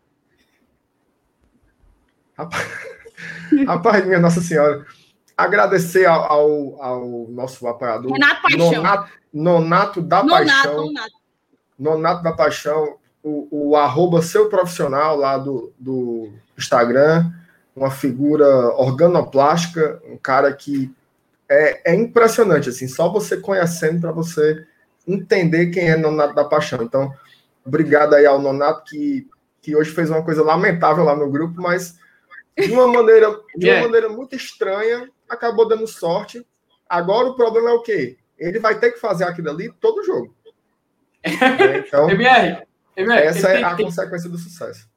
[2.37, 2.67] Rapaz,
[3.67, 4.85] Rapaz minha Nossa Senhora.
[5.37, 8.11] Agradecer ao, ao, ao nosso apoiador.
[8.11, 8.71] Renato Paixão.
[8.71, 10.85] Nonato, Nonato da Nonato, Paixão.
[10.85, 11.13] Nonato.
[11.77, 17.31] Nonato da Paixão o, o arroba seu profissional lá do, do Instagram,
[17.75, 18.45] uma figura
[18.75, 20.93] organoplástica, um cara que
[21.49, 24.63] é, é impressionante, assim, só você conhecendo para você
[25.07, 26.83] entender quem é Nonato da Paixão.
[26.83, 27.11] Então,
[27.65, 29.27] obrigado aí ao Nonato que,
[29.59, 31.97] que hoje fez uma coisa lamentável lá no grupo, mas
[32.57, 36.45] de uma maneira, de uma maneira muito estranha, acabou dando sorte.
[36.87, 38.17] Agora o problema é o quê?
[38.37, 40.35] Ele vai ter que fazer aquilo ali todo jogo.
[41.25, 44.87] É, então, MR, MR, essa é a tem, consequência do sucesso.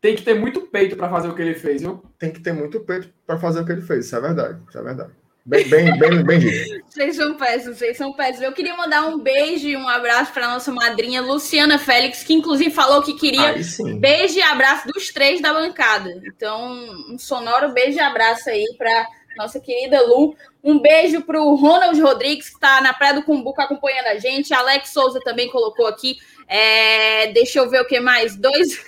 [0.00, 2.00] Tem que ter muito peito para fazer o que ele fez, viu?
[2.20, 4.62] Tem que ter muito peito para fazer o que ele fez, isso é verdade.
[4.68, 5.12] Isso é verdade.
[5.44, 6.84] Bem, bem, bem, bem dito.
[6.88, 8.42] Vocês são péssimos, vocês são péssimos.
[8.42, 12.70] Eu queria mandar um beijo e um abraço para nossa madrinha Luciana Félix, que inclusive
[12.70, 13.56] falou que queria
[13.98, 16.22] beijo e abraço dos três da bancada.
[16.24, 16.72] Então,
[17.10, 20.36] um sonoro beijo e abraço aí para nossa querida Lu.
[20.62, 24.54] Um beijo para o Ronald Rodrigues, que está na Praia do Cumbuco acompanhando a gente.
[24.54, 26.18] Alex Souza também colocou aqui.
[26.46, 28.36] É, deixa eu ver o que mais.
[28.36, 28.80] Dois.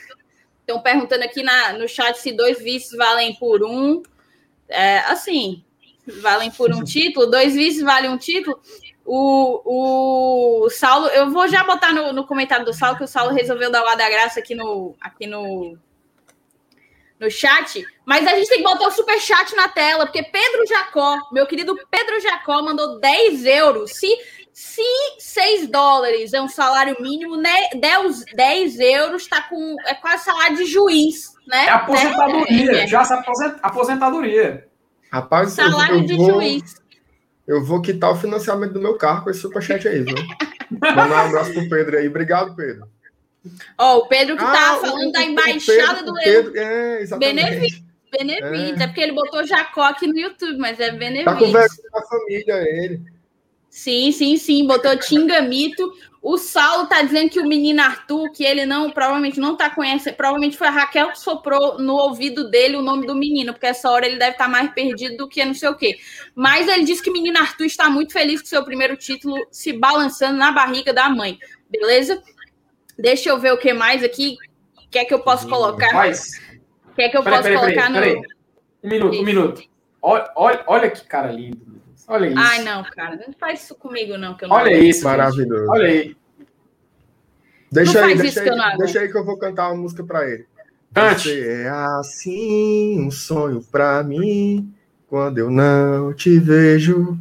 [0.61, 4.03] Estão perguntando aqui na, no chat se dois vices valem por um.
[4.69, 5.65] É, assim,
[6.07, 8.59] valem por um título, dois vices valem um título.
[9.07, 13.35] O, o Saulo, eu vou já botar no, no comentário do Saulo, que o Saulo
[13.35, 15.77] resolveu dar o ar da graça aqui no, aqui no,
[17.21, 20.67] no chat, mas a gente tem que botar o super chat na tela, porque Pedro
[20.67, 23.93] Jacó, meu querido Pedro Jacó, mandou 10 euros.
[23.93, 24.09] Se,
[24.53, 24.83] se
[25.19, 30.57] 6 dólares é um salário mínimo, né, 10, 10 euros tá com, é quase salário
[30.57, 31.67] de juiz, né?
[31.67, 32.87] É aposentadoria, é, é.
[32.87, 34.74] já se aposenta, aposentadoria.
[35.15, 36.75] Rapaz, Salário eu, eu de vou, juiz.
[37.47, 40.17] Eu vou quitar o financiamento do meu carro com esse superchat aí, viu?
[40.73, 42.09] Mandar um abraço pro Pedro aí.
[42.09, 42.89] Obrigado, Pedro.
[43.79, 47.03] Ó, oh, o Pedro que ah, tava falando o, da embaixada Pedro, do Pedro, é,
[47.03, 47.83] exatamente.
[48.11, 48.81] Benevides.
[48.81, 48.83] É.
[48.83, 48.87] é.
[48.89, 51.25] porque ele botou Jacó aqui no YouTube, mas é Benevides.
[51.27, 53.03] Tá com vergonha da família, ele.
[53.71, 54.67] Sim, sim, sim.
[54.67, 55.93] Botou Tingamito.
[56.27, 60.15] O Saulo tá dizendo que o menino Arthur, que ele não, provavelmente não tá conhecendo,
[60.15, 63.91] provavelmente foi a Raquel que soprou no ouvido dele o nome do menino, porque essa
[63.91, 65.99] hora ele deve estar tá mais perdido do que não sei o quê.
[66.35, 69.75] Mas ele disse que o menino Arthur está muito feliz com seu primeiro título, se
[69.75, 71.39] balançando na barriga da mãe.
[71.69, 72.23] Beleza?
[72.99, 74.39] Deixa eu ver o que mais aqui.
[74.83, 75.91] O que é que eu posso colocar?
[76.91, 78.23] O que é que eu peraí, posso peraí, colocar peraí, no.
[78.83, 79.63] Um minuto, um minuto.
[80.01, 81.74] Olha, olha, olha que cara lindo.
[82.07, 82.39] Olha isso.
[82.39, 84.37] Ai, não, cara, não faz isso comigo, não.
[84.37, 85.05] Que eu não Olha isso.
[85.05, 85.71] Maravilhoso.
[85.71, 86.17] Olha aí.
[87.71, 90.47] Deixa aí, deixa aí, deixa aí que eu vou cantar uma música para ele.
[90.95, 94.73] Você é assim, um sonho para mim.
[95.09, 97.19] Quando eu não te vejo,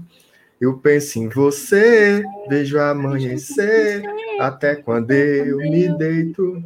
[0.62, 4.04] eu penso em você, vejo amanhecer,
[4.40, 6.64] até quando eu me deito.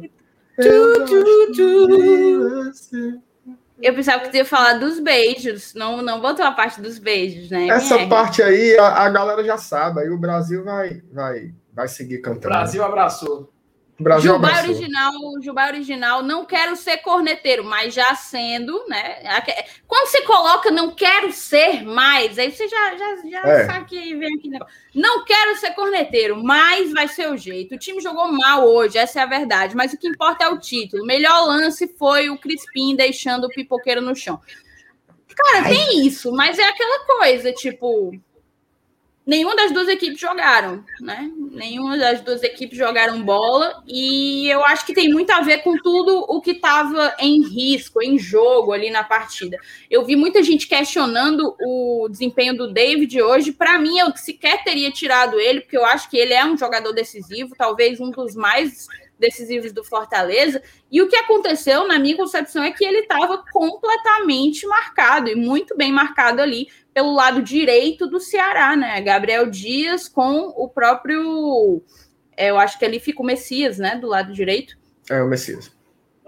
[0.56, 1.06] Eu
[3.80, 7.50] eu pensava que você ia falar dos beijos, não, não botou a parte dos beijos,
[7.50, 7.68] né?
[7.68, 12.18] Essa parte aí a, a, galera já sabe, aí o Brasil vai, vai, vai seguir
[12.18, 12.46] cantando.
[12.46, 13.52] O Brasil abraçou.
[13.98, 19.18] Brasil Jubai original, Jubai original, não quero ser corneteiro, mas já sendo, né?
[19.88, 23.66] Quando você coloca não quero ser mais, aí você já, já, já é.
[23.66, 24.50] sabe que vem aqui.
[24.94, 27.74] Não quero ser corneteiro, mas vai ser o jeito.
[27.74, 30.60] O time jogou mal hoje, essa é a verdade, mas o que importa é o
[30.60, 31.02] título.
[31.02, 34.40] O melhor lance foi o Crispim deixando o pipoqueiro no chão.
[35.34, 35.74] Cara, Ai.
[35.74, 38.12] tem isso, mas é aquela coisa, tipo,
[39.28, 41.30] nenhuma das duas equipes jogaram, né?
[41.52, 45.76] Nenhuma das duas equipes jogaram bola e eu acho que tem muito a ver com
[45.76, 49.58] tudo o que estava em risco, em jogo ali na partida.
[49.90, 53.52] Eu vi muita gente questionando o desempenho do David hoje.
[53.52, 56.94] Para mim, eu sequer teria tirado ele, porque eu acho que ele é um jogador
[56.94, 58.88] decisivo, talvez um dos mais
[59.18, 60.62] decisivos do Fortaleza.
[60.90, 65.76] E o que aconteceu, na minha concepção, é que ele estava completamente marcado e muito
[65.76, 69.00] bem marcado ali pelo lado direito do Ceará, né?
[69.00, 71.82] Gabriel Dias com o próprio.
[72.36, 73.96] É, eu acho que ali fica o Messias, né?
[73.96, 74.76] Do lado direito.
[75.10, 75.70] É, o Messias.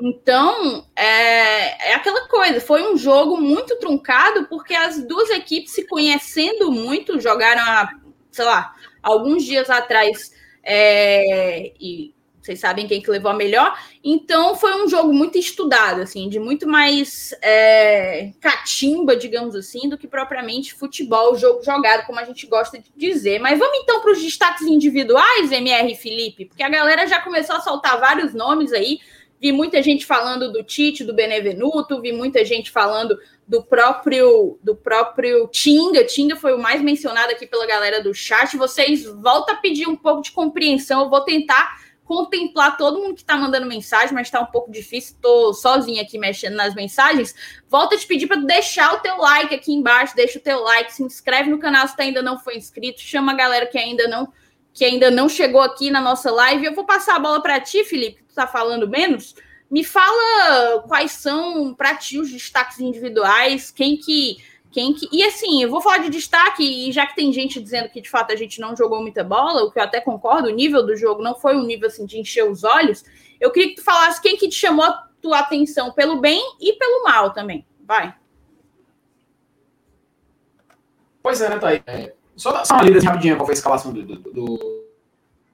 [0.02, 5.86] Então, é, é aquela coisa, foi um jogo muito truncado, porque as duas equipes se
[5.86, 7.90] conhecendo muito, jogaram, há,
[8.32, 10.32] sei lá, alguns dias atrás,
[10.64, 13.78] é, e vocês sabem quem que levou a melhor.
[14.02, 19.98] Então foi um jogo muito estudado, assim, de muito mais é, catimba, digamos assim, do
[19.98, 23.38] que propriamente futebol, jogo jogado, como a gente gosta de dizer.
[23.38, 27.60] Mas vamos então para os destaques individuais, MR Felipe, porque a galera já começou a
[27.60, 28.98] soltar vários nomes aí.
[29.40, 34.76] Vi muita gente falando do Tite, do Benevenuto, vi muita gente falando do próprio do
[34.76, 36.04] próprio Tinga.
[36.04, 38.54] Tinga foi o mais mencionado aqui pela galera do chat.
[38.58, 41.04] Vocês voltam a pedir um pouco de compreensão.
[41.04, 41.79] Eu vou tentar
[42.10, 45.14] contemplar todo mundo que está mandando mensagem, mas está um pouco difícil.
[45.14, 47.32] Estou sozinha aqui mexendo nas mensagens.
[47.68, 50.92] Volto a te pedir para deixar o teu like aqui embaixo, deixa o teu like,
[50.92, 54.32] se inscreve no canal se ainda não foi inscrito, chama a galera que ainda não
[54.72, 56.64] que ainda não chegou aqui na nossa live.
[56.64, 59.36] Eu vou passar a bola para ti, Felipe, que tu está falando menos.
[59.70, 64.38] Me fala quais são para ti os destaques individuais, quem que
[64.70, 65.08] quem que...
[65.12, 68.08] E assim, eu vou falar de destaque, e já que tem gente dizendo que de
[68.08, 70.96] fato a gente não jogou muita bola, o que eu até concordo, o nível do
[70.96, 73.04] jogo não foi um nível assim de encher os olhos.
[73.40, 76.72] Eu queria que tu falasse quem que te chamou a tua atenção pelo bem e
[76.74, 77.66] pelo mal também.
[77.86, 78.14] Vai.
[81.22, 81.82] Pois é, né, Thaí?
[81.86, 84.84] É, só, só uma lida rapidinha qual foi a escalação do, do,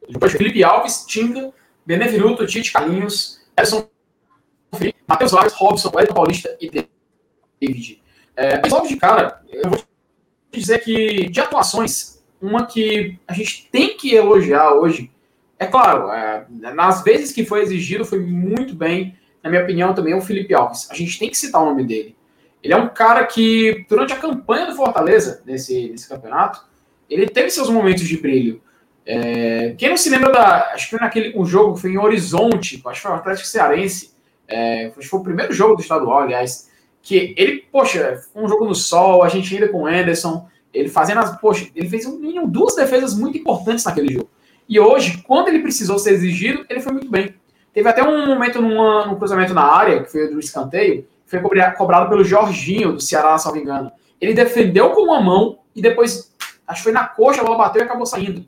[0.09, 1.52] do, Felipe Alves, Tinga,
[1.85, 3.88] Benevenuto, Tite, Carlinhos, Edson,
[5.07, 6.70] Matheus Vargas, Robson, Wellington Paulista e
[7.61, 8.02] David.
[8.37, 9.83] É, mas logo de cara, eu vou
[10.53, 15.11] dizer que de atuações, uma que a gente tem que elogiar hoje,
[15.59, 20.12] é claro, é, nas vezes que foi exigido, foi muito bem, na minha opinião, também
[20.12, 20.88] é o Felipe Alves.
[20.90, 22.14] A gente tem que citar o nome dele.
[22.62, 26.66] Ele é um cara que, durante a campanha do Fortaleza, nesse, nesse campeonato,
[27.09, 28.61] ele teve seus momentos de brilho.
[29.07, 30.72] É, quem não se lembra da.
[30.72, 33.46] Acho que foi naquele um jogo que foi em Horizonte, acho que foi o Atlético
[33.46, 34.16] Cearense.
[34.49, 36.68] É, foi o primeiro jogo do estadual, aliás.
[37.07, 41.21] Que ele, poxa, um jogo no sol, a gente ainda com o Anderson, ele fazendo
[41.21, 41.40] as.
[41.40, 44.29] Poxa, ele fez um duas defesas muito importantes naquele jogo.
[44.69, 47.33] E hoje, quando ele precisou ser exigido, ele foi muito bem.
[47.73, 51.40] Teve até um momento num cruzamento na área, que foi do escanteio, foi
[51.77, 53.92] cobrado pelo Jorginho, do Ceará, se não me engano.
[54.21, 56.35] Ele defendeu com uma mão e depois,
[56.66, 58.45] acho que foi na coxa, a bola bateu e acabou saindo.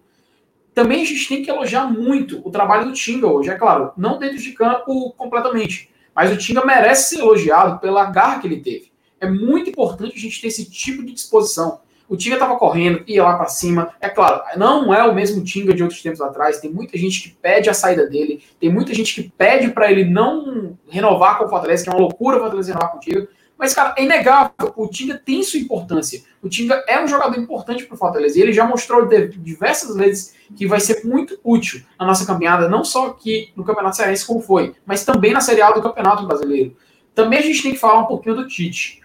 [0.75, 3.51] Também a gente tem que elogiar muito o trabalho do Tinga hoje.
[3.51, 8.41] É claro, não dentro de campo completamente, mas o Tinga merece ser elogiado pela garra
[8.41, 8.91] que ele teve.
[9.21, 11.81] É muito importante a gente ter esse tipo de disposição.
[12.09, 13.95] O Tinga estava correndo, ia lá para cima.
[14.01, 16.59] É claro, não é o mesmo Tinga de outros tempos atrás.
[16.59, 18.43] Tem muita gente que pede a saída dele.
[18.59, 22.01] Tem muita gente que pede para ele não renovar com o Fortaleza, que é uma
[22.01, 23.29] loucura o Fortaleza renovar contigo.
[23.57, 24.73] Mas, cara, é inegável.
[24.75, 26.25] O Tinga tem sua importância.
[26.43, 28.37] O Tinga é um jogador importante para o Fortaleza.
[28.37, 32.85] E ele já mostrou diversas vezes que vai ser muito útil na nossa caminhada, não
[32.85, 36.77] só aqui no Campeonato Cearense, como foi, mas também na Série A do Campeonato Brasileiro.
[37.15, 39.01] Também a gente tem que falar um pouquinho do Tite.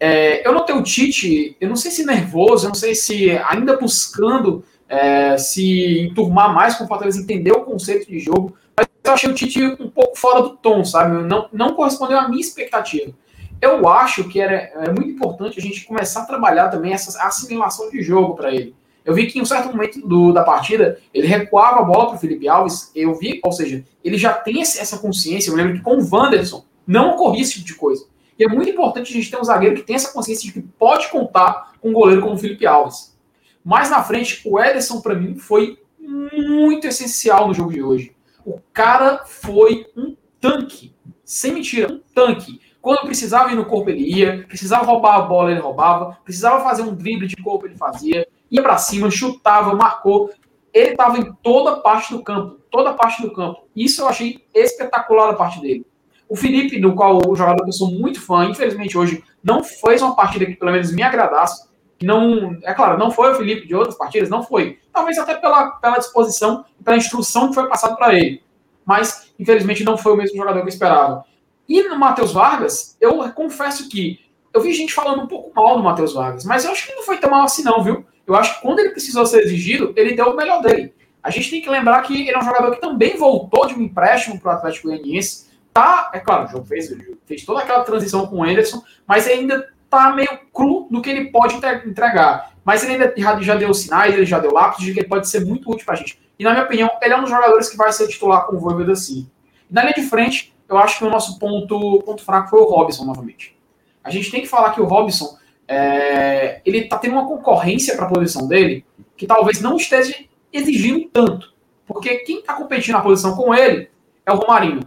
[0.00, 3.76] É, eu notei o Tite, eu não sei se nervoso, eu não sei se ainda
[3.76, 9.12] buscando é, se enturmar mais com o Fortaleza, entender o conceito de jogo, mas eu
[9.12, 11.22] achei o Tite um pouco fora do tom, sabe?
[11.24, 13.12] Não, não correspondeu à minha expectativa.
[13.60, 17.90] Eu acho que era, é muito importante a gente começar a trabalhar também essa assimilação
[17.90, 18.74] de jogo para ele.
[19.08, 22.16] Eu vi que em um certo momento do, da partida, ele recuava a bola para
[22.16, 22.92] o Felipe Alves.
[22.94, 25.50] Eu vi, ou seja, ele já tem essa consciência.
[25.50, 28.04] Eu lembro que com o Wanderson não ocorria esse tipo de coisa.
[28.38, 30.60] E é muito importante a gente ter um zagueiro que tem essa consciência de que
[30.60, 33.16] pode contar com um goleiro como o Felipe Alves.
[33.64, 38.14] Mais na frente, o Ederson, para mim, foi muito essencial no jogo de hoje.
[38.44, 40.94] O cara foi um tanque.
[41.24, 42.60] Sem mentira, um tanque.
[42.82, 44.44] Quando precisava ir no corpo, ele ia.
[44.46, 46.18] Precisava roubar a bola, ele roubava.
[46.24, 48.28] Precisava fazer um drible de corpo, ele fazia.
[48.50, 50.30] Ia para cima, chutava, marcou.
[50.72, 52.58] Ele estava em toda parte do campo.
[52.70, 53.66] Toda parte do campo.
[53.74, 55.86] Isso eu achei espetacular da parte dele.
[56.28, 60.02] O Felipe, do qual o jogador que eu sou muito fã, infelizmente hoje não fez
[60.02, 61.66] uma partida que pelo menos me agradasse.
[62.02, 64.78] Não, é claro, não foi o Felipe de outras partidas, não foi.
[64.92, 68.42] Talvez até pela, pela disposição, pela instrução que foi passada para ele.
[68.84, 71.24] Mas, infelizmente, não foi o mesmo jogador que eu esperava.
[71.68, 74.20] E no Matheus Vargas, eu confesso que
[74.52, 77.02] eu vi gente falando um pouco mal do Matheus Vargas, mas eu acho que não
[77.02, 78.04] foi tão mal assim, não, viu?
[78.28, 80.94] Eu acho que quando ele precisou ser exigido, ele deu o melhor dele.
[81.22, 83.82] A gente tem que lembrar que ele é um jogador que também voltou de um
[83.82, 86.92] empréstimo para o Atlético Goianiense tá, é claro, o fez,
[87.24, 91.30] fez toda aquela transição com o Anderson, mas ainda tá meio cru do que ele
[91.30, 91.54] pode
[91.86, 92.52] entregar.
[92.64, 95.44] Mas ele ainda já, deu sinais, ele já deu lápis de que ele pode ser
[95.44, 96.20] muito útil pra gente.
[96.36, 98.58] E na minha opinião, ele é um dos jogadores que vai ser titular com o
[98.58, 99.30] Voivoda sim.
[99.70, 102.64] E na linha de frente, eu acho que o nosso ponto, ponto fraco foi o
[102.64, 103.56] Robson novamente.
[104.02, 105.38] A gente tem que falar que o Robson,
[105.68, 108.84] é, ele tá tendo uma concorrência para a posição dele
[109.16, 110.14] que talvez não esteja
[110.52, 111.52] exigindo tanto.
[111.86, 113.90] Porque quem está competindo na posição com ele
[114.24, 114.80] é o Romarinho.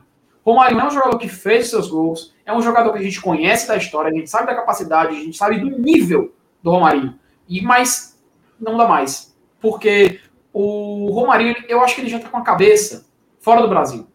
[0.44, 3.67] Romário é um jogador que fez seus gols, é um jogador que a gente conhece
[3.67, 7.20] da história, a gente sabe da capacidade, a gente sabe do nível do Romarinho.
[7.48, 8.20] E mas
[8.60, 10.20] não dá mais, porque
[10.52, 13.06] o Romarinho, eu acho que ele já está com a cabeça
[13.39, 14.08] fora do Brasil.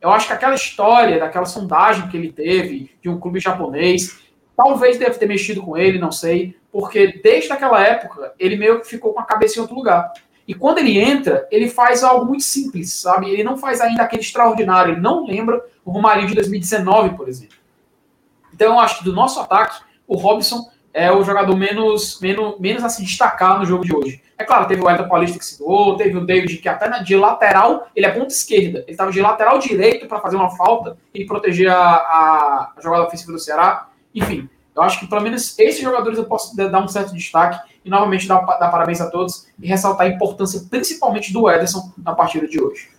[0.00, 4.25] Eu acho que aquela história, daquela sondagem que ele teve de um clube japonês,
[4.56, 8.88] talvez deve ter mexido com ele, não sei, porque desde aquela época ele meio que
[8.88, 10.12] ficou com a cabeça em outro lugar.
[10.48, 13.28] E quando ele entra, ele faz algo muito simples, sabe?
[13.28, 17.56] Ele não faz ainda aquele extraordinário, ele não lembra o Romarinho de 2019, por exemplo.
[18.54, 22.82] Então eu acho que do nosso ataque, o Robson é o jogador menos, menos, menos
[22.82, 24.22] a se destacar no jogo de hoje.
[24.38, 27.16] É claro, teve o Elton Paulista que se doou, teve o David que até de
[27.16, 31.24] lateral, ele é ponta esquerda, ele estava de lateral direito para fazer uma falta e
[31.26, 33.88] proteger a, a jogada ofensiva do Ceará.
[34.16, 37.90] Enfim, eu acho que pelo menos esses jogadores eu posso dar um certo destaque e
[37.90, 42.48] novamente dar, dar parabéns a todos e ressaltar a importância principalmente do Ederson na partida
[42.48, 42.90] de hoje.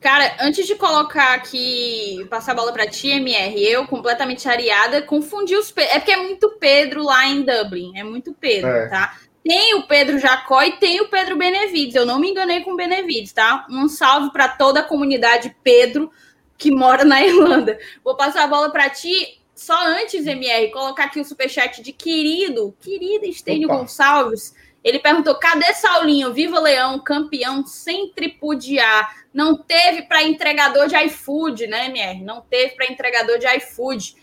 [0.00, 5.54] Cara, antes de colocar aqui, passar a bola para ti, MR, eu completamente areada, confundi
[5.54, 8.88] os É porque é muito Pedro lá em Dublin, é muito Pedro, é.
[8.88, 9.16] tá?
[9.44, 11.94] Tem o Pedro Jacó e tem o Pedro Benevides.
[11.94, 13.64] Eu não me enganei com o Benevides, tá?
[13.70, 16.10] Um salve para toda a comunidade Pedro
[16.58, 17.78] que mora na Irlanda.
[18.04, 22.74] Vou passar a bola para ti só antes, MR, colocar aqui o superchat de querido,
[22.80, 24.54] querido Estênio Gonçalves.
[24.82, 26.34] Ele perguntou: cadê Saulinho?
[26.34, 29.24] Viva Leão, campeão sem tripudiar.
[29.32, 32.20] Não teve para entregador de iFood, né, MR?
[32.22, 34.16] Não teve para entregador de iFood.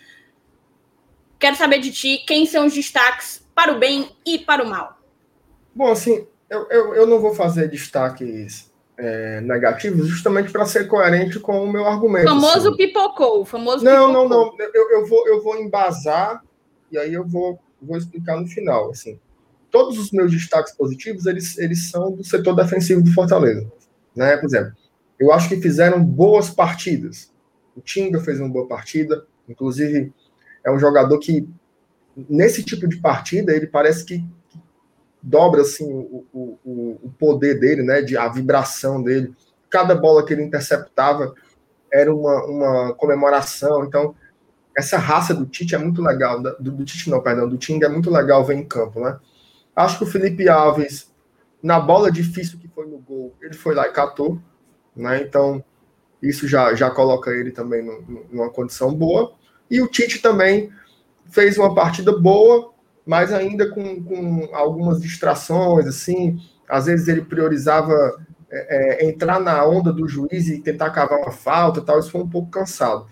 [1.39, 4.99] Quero saber de ti quem são os destaques para o bem e para o mal.
[5.73, 8.68] Bom, assim, eu, eu, eu não vou fazer destaques
[8.99, 12.27] é, negativos justamente para ser coerente com o meu argumento.
[12.27, 12.77] Famoso assim.
[12.77, 14.29] pipocou, famoso Não, pipocou.
[14.29, 14.55] não, não.
[14.73, 16.43] Eu, eu, vou, eu vou embasar
[16.91, 18.91] e aí eu vou, vou explicar no final.
[18.91, 19.17] Assim,
[19.71, 23.71] todos os meus destaques positivos eles, eles são do setor defensivo do Fortaleza.
[24.13, 24.35] Né?
[24.35, 24.73] Por exemplo,
[25.17, 27.31] eu acho que fizeram boas partidas.
[27.75, 30.11] O Tinga fez uma boa partida, inclusive
[30.65, 31.47] é um jogador que,
[32.29, 34.23] nesse tipo de partida, ele parece que,
[35.21, 39.33] dobra assim, o, o, o poder dele, né, de, a vibração dele.
[39.69, 41.33] Cada bola que ele interceptava
[41.91, 43.83] era uma, uma comemoração.
[43.83, 44.15] Então,
[44.75, 46.41] essa raça do Tite é muito legal.
[46.41, 49.19] Do, do Tite, não, perdão, do Tinga é muito legal ver em campo, né?
[49.75, 51.11] Acho que o Felipe Alves,
[51.61, 54.39] na bola difícil que foi no gol, ele foi lá e catou,
[54.95, 55.21] né?
[55.21, 55.63] Então,
[56.21, 57.83] isso já, já coloca ele também
[58.31, 59.33] numa condição boa.
[59.69, 60.71] E o Tite também
[61.29, 62.73] fez uma partida boa,
[63.09, 66.39] mas ainda com, com algumas distrações, assim.
[66.67, 67.91] Às vezes ele priorizava
[68.51, 71.97] é, é, entrar na onda do juiz e tentar cavar uma falta tal.
[71.97, 73.07] Isso foi um pouco cansado.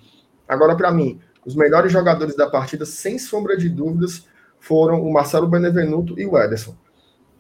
[0.47, 4.27] Agora, para mim, os melhores jogadores da partida, sem sombra de dúvidas,
[4.59, 6.75] foram o Marcelo Benevenuto e o Ederson.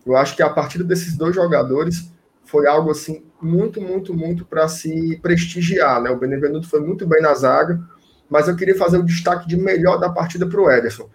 [0.03, 2.11] Eu acho que a partida desses dois jogadores
[2.43, 6.01] foi algo assim muito, muito, muito para se prestigiar.
[6.01, 6.09] Né?
[6.09, 7.79] O Benevenuto foi muito bem na zaga,
[8.27, 11.07] mas eu queria fazer o destaque de melhor da partida para o Ederson.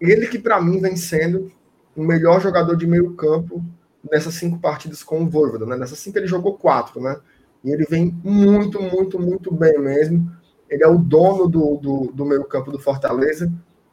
[0.00, 1.50] Ele que, para mim, vem sendo
[1.96, 3.64] o melhor jogador de meio campo
[4.10, 5.64] nessas cinco partidas com o Voivoda.
[5.66, 5.76] Né?
[5.76, 7.16] Nessas cinco ele jogou quatro, né?
[7.62, 10.30] E ele vem muito, muito, muito bem mesmo.
[10.68, 13.50] Ele é o dono do, do, do meio campo do Fortaleza.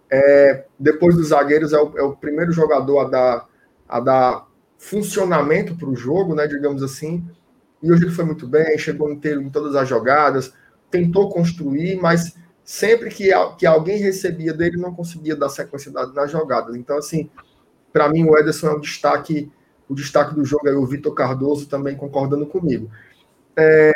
[0.09, 3.49] É, depois dos zagueiros, é o, é o, primeiro jogador a dar,
[3.87, 4.47] a dar
[4.77, 6.47] funcionamento para o jogo, né?
[6.47, 7.25] Digamos assim.
[7.81, 10.53] E hoje ele foi muito bem, chegou inteiro em todas as jogadas,
[10.89, 16.75] tentou construir, mas sempre que, que alguém recebia dele, não conseguia dar sequência nas jogadas.
[16.75, 17.29] Então, assim,
[17.91, 19.51] para mim, o Ederson é um destaque,
[19.89, 22.89] o destaque do jogo, aí o Vitor Cardoso também concordando comigo.
[23.55, 23.91] É,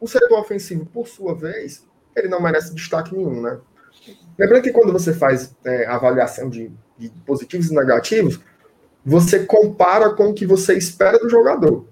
[0.00, 3.58] o setor ofensivo, por sua vez, ele não merece destaque nenhum, né?
[4.38, 8.40] Lembrando que quando você faz é, avaliação de, de, positivos e negativos,
[9.04, 11.86] você compara com o que você espera do jogador,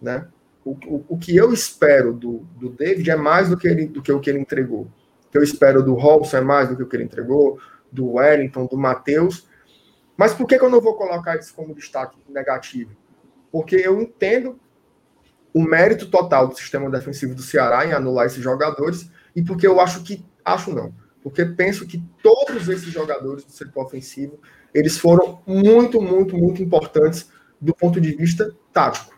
[0.00, 0.26] né?
[0.64, 4.00] O, o, o que eu espero do, do David é mais do que, ele, do
[4.00, 4.88] que o que ele entregou
[5.34, 7.58] que eu espero do Robson é mais do que o que ele entregou,
[7.90, 9.48] do Wellington, do Matheus.
[10.16, 12.92] Mas por que, que eu não vou colocar isso como destaque negativo?
[13.50, 14.60] Porque eu entendo
[15.52, 19.80] o mérito total do sistema defensivo do Ceará em anular esses jogadores e porque eu
[19.80, 24.38] acho que acho não, porque penso que todos esses jogadores do setor ofensivo
[24.72, 27.28] eles foram muito, muito, muito importantes
[27.60, 29.12] do ponto de vista tático.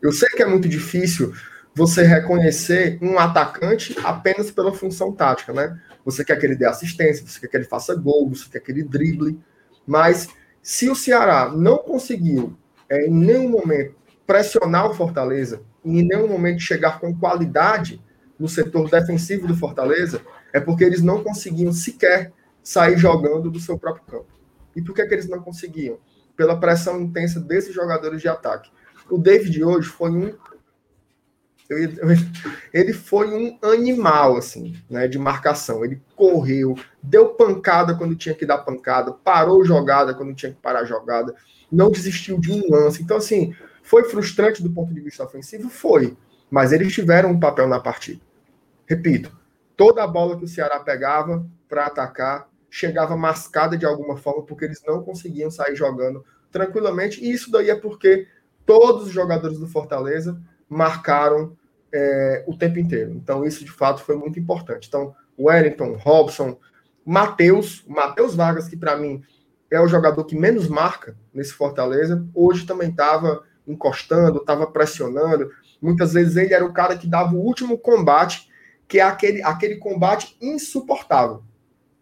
[0.00, 1.32] Eu sei que é muito difícil
[1.74, 5.80] você reconhecer um atacante apenas pela função tática, né?
[6.04, 8.70] Você quer que ele dê assistência, você quer que ele faça gol, você quer que
[8.70, 9.38] ele drible,
[9.86, 10.28] mas
[10.62, 12.56] se o Ceará não conseguiu
[12.88, 13.94] é, em nenhum momento
[14.26, 18.00] pressionar o Fortaleza e em nenhum momento chegar com qualidade
[18.38, 20.20] no setor defensivo do Fortaleza,
[20.52, 24.26] é porque eles não conseguiam sequer sair jogando do seu próprio campo.
[24.74, 25.98] E por que, que eles não conseguiam?
[26.36, 28.70] Pela pressão intensa desses jogadores de ataque.
[29.10, 30.32] O David hoje foi um
[32.72, 35.84] ele foi um animal, assim, né, de marcação.
[35.84, 40.84] Ele correu, deu pancada quando tinha que dar pancada, parou jogada quando tinha que parar
[40.84, 41.34] jogada,
[41.70, 43.02] não desistiu de um lance.
[43.02, 45.68] Então, assim, foi frustrante do ponto de vista ofensivo?
[45.68, 46.16] Foi.
[46.50, 48.20] Mas eles tiveram um papel na partida.
[48.86, 49.30] Repito,
[49.76, 54.64] toda a bola que o Ceará pegava para atacar chegava mascada de alguma forma, porque
[54.64, 57.22] eles não conseguiam sair jogando tranquilamente.
[57.22, 58.26] E isso daí é porque
[58.64, 61.54] todos os jogadores do Fortaleza marcaram
[61.92, 63.12] é, o tempo inteiro.
[63.12, 64.88] Então, isso de fato foi muito importante.
[64.88, 66.58] Então, Wellington, Robson,
[67.04, 69.22] Matheus, Matheus Vargas, que para mim
[69.70, 75.50] é o jogador que menos marca nesse Fortaleza, hoje também estava encostando, estava pressionando.
[75.80, 78.50] Muitas vezes ele era o cara que dava o último combate,
[78.86, 81.42] que é aquele, aquele combate insuportável,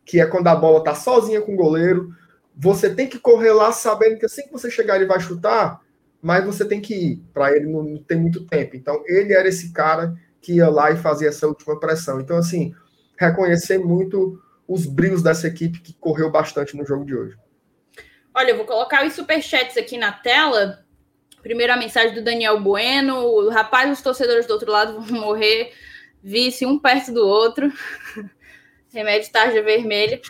[0.05, 2.14] que é quando a bola está sozinha com o goleiro,
[2.57, 5.80] você tem que correr lá sabendo que assim que você chegar ele vai chutar,
[6.23, 8.77] mas você tem que ir, para ele não, não tem muito tempo.
[8.77, 12.21] Então, ele era esse cara que ia lá e fazia essa última pressão.
[12.21, 12.75] Então, assim,
[13.18, 17.37] reconhecer muito os brilhos dessa equipe que correu bastante no jogo de hoje.
[18.35, 20.85] Olha, eu vou colocar os superchats aqui na tela.
[21.43, 23.16] Primeiro a mensagem do Daniel Bueno.
[23.16, 25.73] O rapaz, os torcedores do outro lado vão morrer,
[26.23, 27.73] vice um perto do outro.
[28.93, 30.21] Remédio tarja vermelha.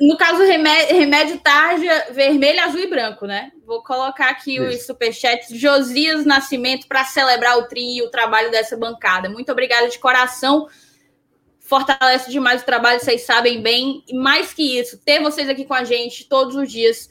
[0.00, 3.50] No caso, remédio, remédio tarja vermelho, azul e branco, né?
[3.64, 4.64] Vou colocar aqui Isso.
[4.64, 5.48] os superchats.
[5.58, 9.30] Josias Nascimento para celebrar o tri e o trabalho dessa bancada.
[9.30, 10.68] Muito obrigada de coração.
[11.58, 14.04] Fortalece demais o trabalho, vocês sabem bem.
[14.06, 17.08] E mais que isso, ter vocês aqui com a gente todos os dias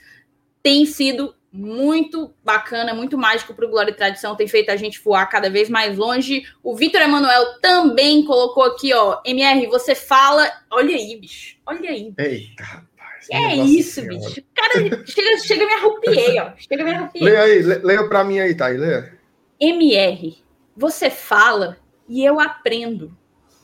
[0.61, 5.01] tem sido muito bacana, muito mágico para o Glória e Tradição, tem feito a gente
[5.01, 6.43] voar cada vez mais longe.
[6.63, 12.13] O Vitor Emanuel também colocou aqui, ó, MR, você fala, olha aí, bicho, olha aí.
[12.17, 13.27] Eita, rapaz.
[13.29, 14.17] É isso, senhora.
[14.17, 14.41] bicho.
[14.55, 16.51] Cara, chega, chega me arrupiei, ó.
[16.57, 17.23] Chega me arrupiei.
[17.23, 19.19] Leia aí, leia para mim aí, aí, leia.
[19.59, 20.37] MR,
[20.75, 21.77] você fala
[22.07, 23.15] e eu aprendo.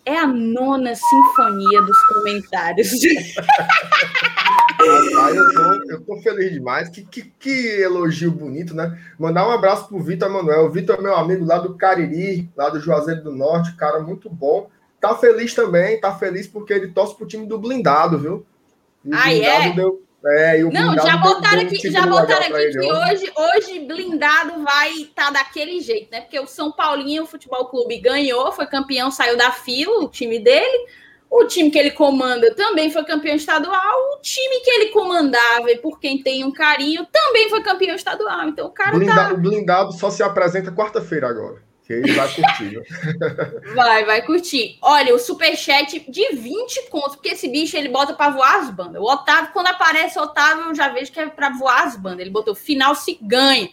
[0.05, 2.91] É a nona sinfonia dos comentários.
[4.87, 6.89] Rapaz, eu tô, eu tô feliz demais.
[6.89, 8.97] Que, que, que, elogio bonito, né?
[9.19, 10.65] Mandar um abraço pro Vitor Manuel.
[10.65, 14.29] O Vitor é meu amigo lá do Cariri, lá do Juazeiro do Norte, cara muito
[14.29, 14.69] bom.
[14.99, 18.45] Tá feliz também, tá feliz porque ele torce pro time do blindado, viu?
[19.13, 19.71] ah, é?
[19.71, 25.25] Deu, é, Não, já botaram aqui, já botaram aqui que hoje, hoje blindado vai estar
[25.25, 26.21] tá daquele jeito, né?
[26.21, 30.87] Porque o São Paulinho Futebol Clube ganhou, foi campeão, saiu da fila, o time dele.
[31.29, 33.95] O time que ele comanda também foi campeão estadual.
[34.15, 38.47] O time que ele comandava e por quem tem um carinho também foi campeão estadual.
[38.47, 39.33] Então o cara Blinda, tá.
[39.33, 41.61] O blindado só se apresenta quarta-feira agora.
[41.83, 42.81] Que ele vai curtir.
[43.73, 44.77] vai, vai curtir.
[44.81, 49.01] Olha, o superchat de 20 contos, porque esse bicho ele bota para voar as bandas.
[49.01, 52.19] O Otávio, quando aparece o Otávio, eu já vejo que é para voar as bandas.
[52.19, 53.69] Ele botou final se ganha.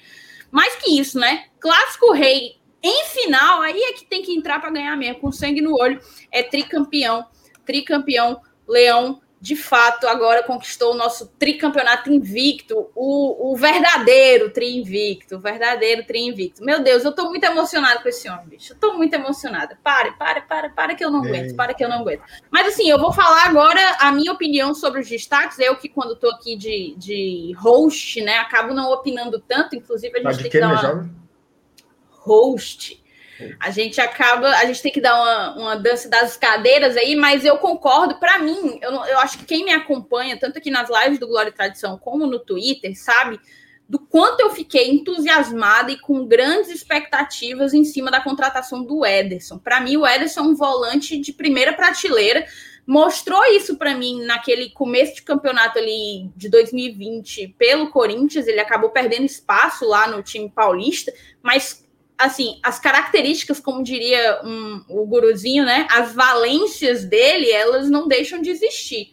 [0.50, 1.46] Mais que isso, né?
[1.59, 5.61] Clássico Rei em final, aí é que tem que entrar para ganhar mesmo, com sangue
[5.61, 5.98] no olho.
[6.30, 7.26] É tricampeão
[7.65, 15.37] tricampeão Leão de fato agora conquistou o nosso tricampeonato invicto, o, o verdadeiro tri invicto,
[15.37, 16.65] o verdadeiro tri invicto.
[16.65, 18.73] Meu Deus, eu tô muito emocionada com esse homem, bicho.
[18.73, 19.79] Eu tô muito emocionada.
[19.85, 22.23] Pare, pare, pare, para que eu não aguento, para que eu não aguento.
[22.51, 25.59] Mas assim, eu vou falar agora a minha opinião sobre os destaques.
[25.59, 30.33] Eu que quando tô aqui de, de host, né, acabo não opinando tanto, inclusive a
[30.33, 31.11] gente tem que dar uma...
[32.09, 33.03] host
[33.61, 37.45] a gente acaba, a gente tem que dar uma, uma dança das cadeiras aí, mas
[37.45, 41.18] eu concordo, para mim, eu, eu acho que quem me acompanha, tanto aqui nas lives
[41.18, 43.40] do Glória e Tradição como no Twitter, sabe
[43.88, 49.59] do quanto eu fiquei entusiasmada e com grandes expectativas em cima da contratação do Ederson.
[49.59, 52.47] Para mim, o Ederson é um volante de primeira prateleira.
[52.86, 58.47] Mostrou isso para mim naquele começo de campeonato ali de 2020 pelo Corinthians.
[58.47, 61.84] Ele acabou perdendo espaço lá no time paulista, mas
[62.19, 65.87] assim, as características, como diria um, o guruzinho, né?
[65.91, 69.12] As valências dele, elas não deixam de existir.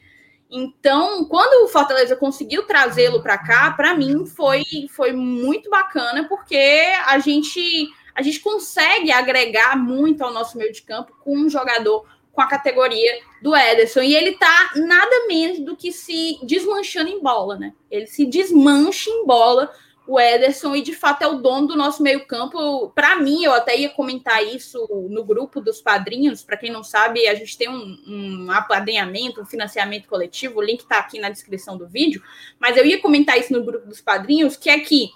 [0.50, 6.84] Então, quando o Fortaleza conseguiu trazê-lo para cá, para mim foi, foi muito bacana, porque
[7.06, 12.06] a gente a gente consegue agregar muito ao nosso meio de campo com um jogador
[12.34, 14.02] com a categoria do Ederson.
[14.02, 17.74] E ele tá nada menos do que se desmanchando em bola, né?
[17.90, 19.72] Ele se desmancha em bola
[20.12, 22.90] o Ederson e de fato é o dono do nosso meio-campo.
[22.90, 26.44] Para mim, eu até ia comentar isso no grupo dos padrinhos.
[26.44, 30.60] Para quem não sabe, a gente tem um, um apadrinhamento, um financiamento coletivo.
[30.60, 32.22] O link está aqui na descrição do vídeo.
[32.60, 35.12] Mas eu ia comentar isso no grupo dos padrinhos, que é que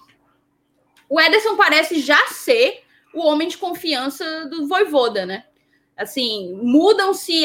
[1.10, 2.82] o Ederson parece já ser
[3.14, 5.44] o homem de confiança do Voivoda, né?
[5.98, 7.44] Assim, mudam-se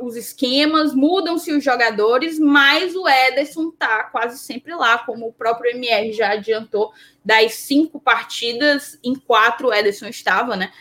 [0.00, 5.70] os esquemas, mudam-se os jogadores, mas o Ederson tá quase sempre lá, como o próprio
[5.70, 6.92] MR já adiantou,
[7.24, 10.72] das cinco partidas, em quatro o Ederson estava, né?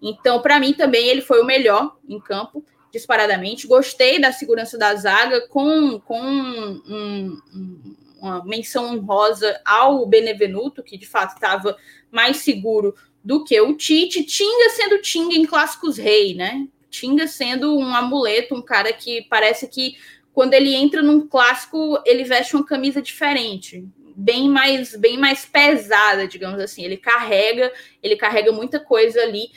[0.00, 3.66] Então, para mim também ele foi o melhor em campo, disparadamente.
[3.66, 10.98] Gostei da segurança da zaga, com, com um, um, uma menção honrosa ao Benevenuto, que
[10.98, 11.76] de fato estava
[12.10, 12.94] mais seguro
[13.24, 14.24] do que o Tite.
[14.24, 16.66] Tinga sendo Tinga em clássicos rei, né?
[16.90, 19.96] Tinga sendo um amuleto, um cara que parece que
[20.32, 23.84] quando ele entra num clássico, ele veste uma camisa diferente,
[24.16, 26.84] bem mais bem mais pesada, digamos assim.
[26.84, 29.50] Ele carrega, ele carrega muita coisa ali,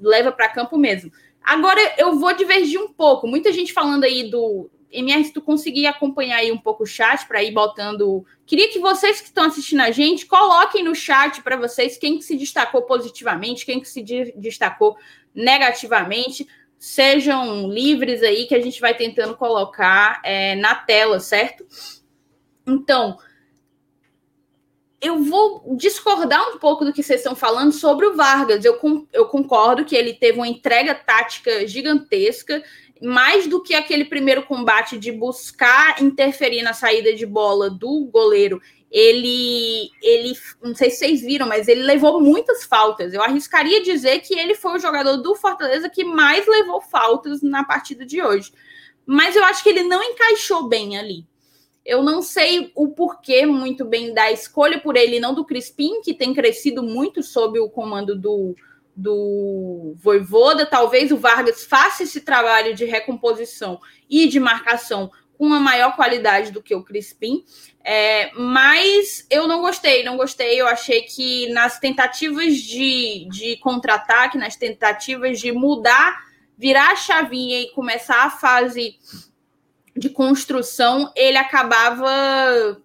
[0.00, 1.10] leva para campo mesmo.
[1.42, 3.26] Agora eu vou divergir um pouco.
[3.26, 7.26] Muita gente falando aí do MR, se tu conseguir acompanhar aí um pouco o chat
[7.26, 8.24] para ir botando.
[8.46, 12.24] Queria que vocês que estão assistindo a gente coloquem no chat para vocês quem que
[12.24, 14.02] se destacou positivamente, quem que se
[14.36, 14.96] destacou
[15.34, 16.46] negativamente.
[16.78, 21.66] Sejam livres aí que a gente vai tentando colocar é, na tela, certo?
[22.66, 23.18] Então,
[25.00, 28.64] eu vou discordar um pouco do que vocês estão falando sobre o Vargas.
[28.64, 28.78] Eu,
[29.12, 32.62] eu concordo que ele teve uma entrega tática gigantesca
[33.02, 38.60] mais do que aquele primeiro combate de buscar interferir na saída de bola do goleiro,
[38.90, 40.32] ele, ele,
[40.62, 43.12] não sei se vocês viram, mas ele levou muitas faltas.
[43.12, 47.64] Eu arriscaria dizer que ele foi o jogador do Fortaleza que mais levou faltas na
[47.64, 48.52] partida de hoje.
[49.04, 51.26] Mas eu acho que ele não encaixou bem ali.
[51.84, 56.12] Eu não sei o porquê muito bem da escolha por ele, não do Crispim, que
[56.12, 58.54] tem crescido muito sob o comando do,
[58.98, 60.66] do Voivoda.
[60.66, 63.80] Talvez o Vargas faça esse trabalho de recomposição
[64.10, 67.44] e de marcação com uma maior qualidade do que o Crispim.
[67.84, 70.60] É, mas eu não gostei, não gostei.
[70.60, 76.18] Eu achei que nas tentativas de, de contra-ataque, nas tentativas de mudar,
[76.56, 78.96] virar a chavinha e começar a fase
[79.96, 82.82] de construção, ele acabava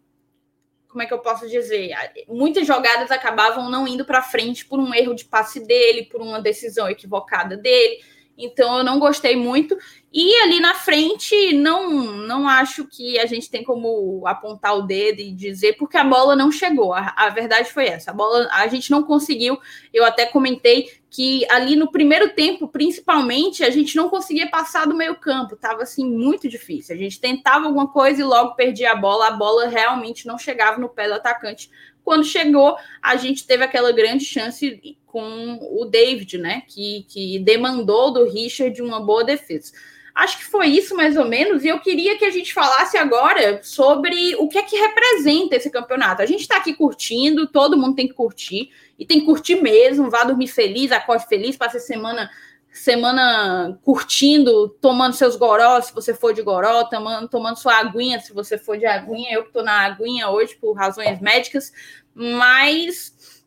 [0.94, 1.89] como é que eu posso dizer?
[2.30, 6.39] Muitas jogadas acabavam não indo para frente por um erro de passe dele, por uma
[6.39, 8.00] decisão equivocada dele.
[8.38, 9.76] Então eu não gostei muito.
[10.16, 15.20] E ali na frente, não, não acho que a gente tem como apontar o dedo
[15.22, 16.93] e dizer, porque a bola não chegou.
[16.93, 18.11] A, a, verdade foi essa.
[18.11, 19.57] A bola a gente não conseguiu.
[19.91, 24.95] Eu até comentei que ali no primeiro tempo, principalmente, a gente não conseguia passar do
[24.95, 25.55] meio-campo.
[25.55, 26.93] Tava assim muito difícil.
[26.93, 29.30] A gente tentava alguma coisa e logo perdia a bola.
[29.30, 31.72] A bola realmente não chegava no pé do atacante.
[32.03, 36.61] Quando chegou, a gente teve aquela grande chance com o David, né?
[36.68, 39.72] Que, que demandou do Richard uma boa defesa.
[40.16, 43.61] Acho que foi isso mais ou menos, e eu queria que a gente falasse agora
[43.64, 46.22] sobre o que é que representa esse campeonato.
[46.22, 50.11] A gente está aqui curtindo, todo mundo tem que curtir, e tem que curtir mesmo,
[50.11, 52.30] vá dormir feliz, acorde feliz, passe semana
[52.74, 58.34] semana curtindo, tomando seus gorós, se você for de goró, tomando, tomando sua aguinha, se
[58.34, 59.32] você for de aguinha.
[59.32, 61.72] Eu que estou na aguinha hoje por razões médicas,
[62.16, 63.39] mas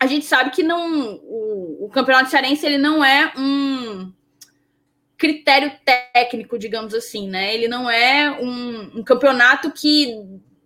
[0.00, 4.10] a gente sabe que não o, o campeonato cearense ele não é um
[5.22, 7.54] critério técnico, digamos assim, né?
[7.54, 10.20] Ele não é um, um campeonato que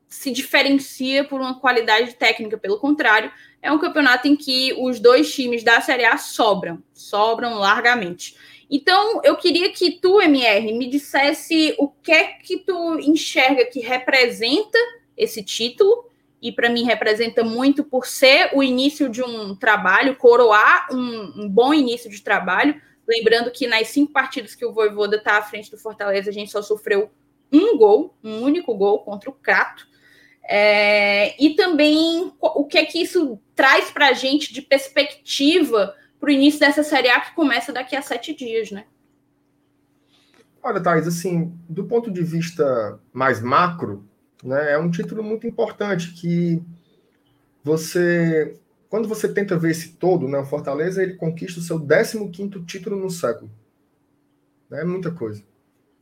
[0.09, 3.31] se diferencia por uma qualidade técnica, pelo contrário,
[3.61, 8.35] é um campeonato em que os dois times da Série A sobram, sobram largamente.
[8.71, 13.81] Então, eu queria que tu, MR, me dissesse o que é que tu enxerga que
[13.81, 14.79] representa
[15.19, 16.07] esse título,
[16.41, 21.49] e para mim representa muito por ser o início de um trabalho, coroar um, um
[21.49, 25.71] bom início de trabalho, Lembrando que nas cinco partidas que o Voivoda está à frente
[25.71, 27.11] do Fortaleza, a gente só sofreu
[27.53, 29.87] um gol, um único gol contra o Crato.
[30.49, 36.29] É, e também o que é que isso traz para a gente de perspectiva para
[36.29, 38.85] o início dessa Série A que começa daqui a sete dias, né?
[40.63, 44.09] Olha, Thais, assim, do ponto de vista mais macro,
[44.43, 46.61] né, é um título muito importante que
[47.63, 48.59] você
[48.89, 52.97] quando você tenta ver esse todo, né, o Fortaleza ele conquista o seu 15º título
[52.97, 53.51] no século.
[54.71, 55.43] É muita coisa.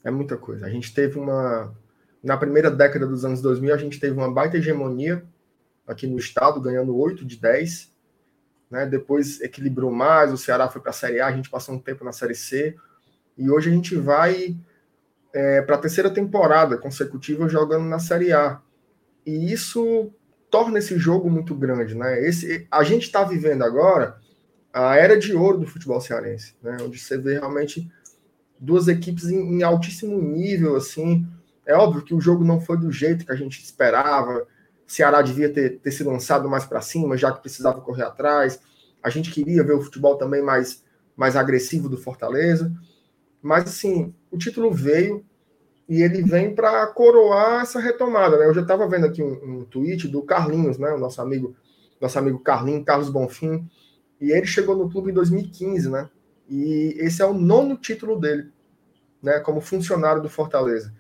[0.03, 0.66] É muita coisa.
[0.66, 1.74] A gente teve uma
[2.24, 5.22] na primeira década dos anos 2000, a gente teve uma baita hegemonia
[5.87, 7.93] aqui no estado, ganhando 8 de 10.
[8.70, 8.87] Né?
[8.87, 12.03] Depois equilibrou mais, o Ceará foi para a Série A, a gente passou um tempo
[12.03, 12.74] na Série C.
[13.37, 14.57] E hoje a gente vai
[15.35, 18.59] é, para a terceira temporada consecutiva jogando na Série A.
[19.26, 20.11] E isso
[20.55, 22.24] torna esse jogo muito grande, né?
[22.24, 24.20] Esse, a gente está vivendo agora
[24.72, 26.76] a era de ouro do futebol cearense, né?
[26.80, 27.90] Onde você vê realmente
[28.57, 31.26] duas equipes em, em altíssimo nível, assim.
[31.66, 34.46] É óbvio que o jogo não foi do jeito que a gente esperava.
[34.86, 38.61] Ceará devia ter, ter se lançado mais para cima, já que precisava correr atrás.
[39.02, 40.84] A gente queria ver o futebol também mais,
[41.16, 42.72] mais agressivo do Fortaleza.
[43.42, 45.26] Mas, assim, o título veio,
[45.89, 48.39] e ele vem para coroar essa retomada.
[48.39, 48.47] Né?
[48.47, 50.91] Eu já estava vendo aqui um, um, tweet do Carlinhos, né?
[50.93, 51.55] o nosso amigo,
[52.01, 53.68] nosso amigo Carlinhos, Carlos Bonfim,
[54.20, 56.09] e ele chegou no clube em 2015, né?
[56.49, 58.51] E esse é o nono título dele,
[59.22, 59.41] né?
[59.41, 60.95] Como funcionário do Fortaleza.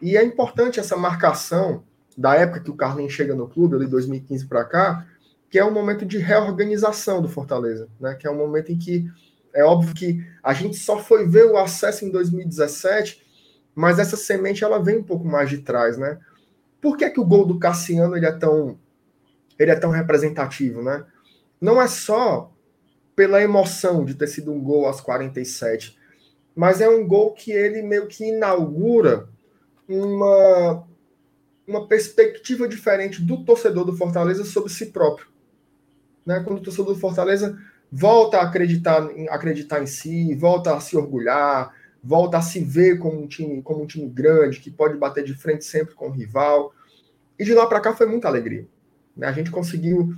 [0.00, 1.82] E é importante essa marcação
[2.16, 5.06] da época que o Carlinhos chega no clube, ali 2015 para cá,
[5.50, 8.14] que é um momento de reorganização do Fortaleza, né?
[8.14, 9.10] Que é um momento em que
[9.52, 13.23] é óbvio que a gente só foi ver o acesso em 2017
[13.74, 16.18] mas essa semente ela vem um pouco mais de trás, né?
[16.80, 18.78] Por que, que o gol do Cassiano ele é tão
[19.58, 21.04] ele é tão representativo, né?
[21.60, 22.52] Não é só
[23.14, 25.96] pela emoção de ter sido um gol aos 47,
[26.54, 29.28] mas é um gol que ele meio que inaugura
[29.88, 30.84] uma
[31.66, 35.28] uma perspectiva diferente do torcedor do Fortaleza sobre si próprio.
[36.24, 36.42] Né?
[36.44, 37.58] Quando o torcedor do Fortaleza
[37.90, 41.72] volta a acreditar, acreditar em si, volta a se orgulhar,
[42.04, 45.32] volta a se ver como um time, como um time grande, que pode bater de
[45.34, 46.74] frente sempre com o rival.
[47.38, 48.68] E de lá para cá foi muita alegria.
[49.16, 49.26] Né?
[49.26, 50.14] A gente conseguiu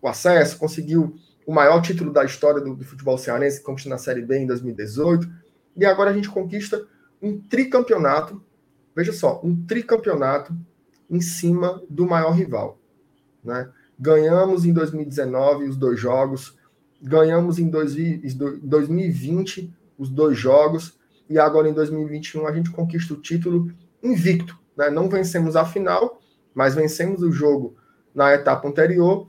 [0.00, 3.98] o acesso, conseguiu o maior título da história do, do futebol cearense, que conquista na
[3.98, 5.28] Série B em 2018,
[5.76, 6.86] e agora a gente conquista
[7.20, 8.40] um tricampeonato,
[8.94, 10.56] veja só, um tricampeonato
[11.10, 12.78] em cima do maior rival.
[13.42, 13.68] Né?
[13.98, 16.56] Ganhamos em 2019 os dois jogos,
[17.02, 20.96] ganhamos em 2020 os dois jogos,
[21.28, 23.72] e agora em 2021 a gente conquista o título
[24.02, 24.58] invicto.
[24.76, 24.90] Né?
[24.90, 26.20] Não vencemos a final,
[26.54, 27.74] mas vencemos o jogo
[28.14, 29.26] na etapa anterior,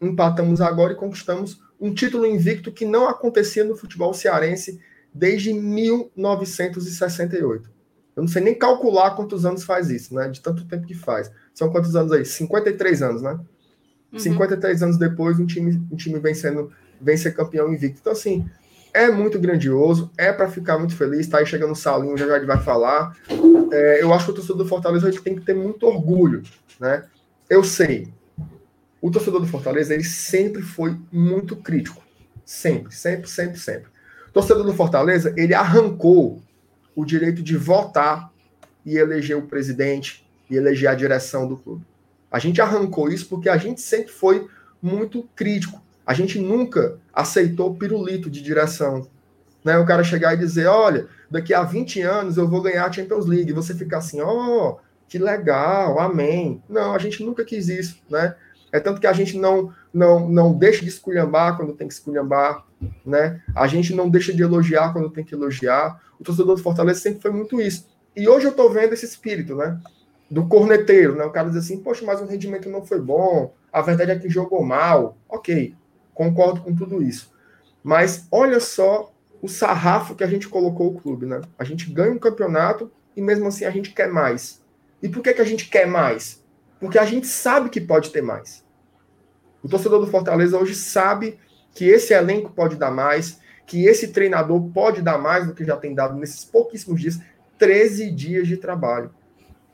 [0.00, 4.78] empatamos agora e conquistamos um título invicto que não acontecia no futebol cearense
[5.12, 7.70] desde 1968.
[8.14, 10.28] Eu não sei nem calcular quantos anos faz isso, né?
[10.28, 11.32] De tanto tempo que faz.
[11.54, 12.24] São quantos anos aí?
[12.24, 13.40] 53 anos, né?
[14.12, 14.18] Uhum.
[14.18, 16.70] 53 anos depois, um time, um time vencendo,
[17.00, 18.00] vem ser campeão invicto.
[18.00, 18.46] Então, assim,
[18.92, 21.26] é muito grandioso, é para ficar muito feliz.
[21.28, 23.16] Tá aí chegando o Salinho, já já ele vai falar.
[23.72, 26.42] É, eu acho que o torcedor do Fortaleza gente tem que ter muito orgulho,
[26.78, 27.04] né?
[27.48, 28.12] Eu sei,
[29.00, 32.02] o torcedor do Fortaleza ele sempre foi muito crítico,
[32.44, 33.90] sempre, sempre, sempre, sempre.
[34.28, 36.42] O torcedor do Fortaleza ele arrancou
[36.94, 38.30] o direito de votar
[38.84, 41.84] e eleger o presidente e eleger a direção do clube.
[42.30, 44.46] A gente arrancou isso porque a gente sempre foi
[44.80, 45.82] muito crítico.
[46.10, 49.06] A gente nunca aceitou pirulito de direção.
[49.64, 49.78] Né?
[49.78, 53.26] O cara chegar e dizer: olha, daqui a 20 anos eu vou ganhar a Champions
[53.26, 53.48] League.
[53.48, 56.60] E você ficar assim: ó, oh, que legal, amém.
[56.68, 58.02] Não, a gente nunca quis isso.
[58.10, 58.34] Né?
[58.72, 62.66] É tanto que a gente não, não, não deixa de esculhambar quando tem que esculhambar.
[63.06, 63.40] Né?
[63.54, 66.02] A gente não deixa de elogiar quando tem que elogiar.
[66.18, 67.86] O torcedor do Fortaleza sempre foi muito isso.
[68.16, 69.78] E hoje eu estou vendo esse espírito, né?
[70.28, 71.22] Do corneteiro, né?
[71.22, 74.28] O cara diz assim, poxa, mas o rendimento não foi bom, a verdade é que
[74.28, 75.16] jogou mal.
[75.28, 75.76] Ok,
[76.20, 77.32] concordo com tudo isso.
[77.82, 79.10] Mas olha só
[79.40, 81.40] o sarrafo que a gente colocou o clube, né?
[81.58, 84.62] A gente ganha um campeonato e mesmo assim a gente quer mais.
[85.02, 86.44] E por que, que a gente quer mais?
[86.78, 88.62] Porque a gente sabe que pode ter mais.
[89.62, 91.38] O torcedor do Fortaleza hoje sabe
[91.74, 95.76] que esse elenco pode dar mais, que esse treinador pode dar mais do que já
[95.76, 97.18] tem dado nesses pouquíssimos dias
[97.58, 99.10] 13 dias de trabalho.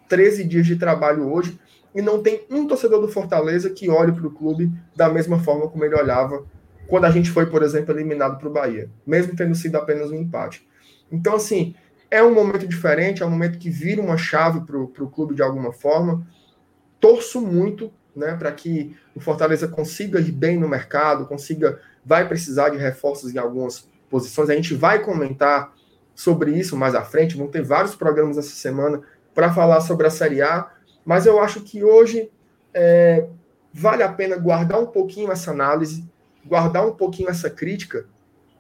[0.09, 1.59] 13 dias de trabalho hoje
[1.97, 5.67] e não tem um torcedor do Fortaleza que olhe para o clube da mesma forma
[5.67, 6.45] como ele olhava
[6.87, 10.15] quando a gente foi, por exemplo, eliminado para o Bahia, mesmo tendo sido apenas um
[10.15, 10.69] empate.
[11.11, 11.75] Então, assim,
[12.11, 15.43] é um momento diferente, é um momento que vira uma chave para o clube de
[15.43, 16.25] alguma forma.
[17.01, 22.69] Torço muito né, para que o Fortaleza consiga ir bem no mercado, consiga vai precisar
[22.69, 24.49] de reforços em algumas posições.
[24.49, 25.75] A gente vai comentar
[26.15, 27.37] sobre isso mais à frente.
[27.37, 29.01] Vão ter vários programas essa semana
[29.35, 30.71] para falar sobre a Série A.
[31.07, 32.31] Mas eu acho que hoje
[32.75, 33.29] é,
[33.73, 36.05] vale a pena guardar um pouquinho essa análise,
[36.45, 38.07] guardar um pouquinho essa crítica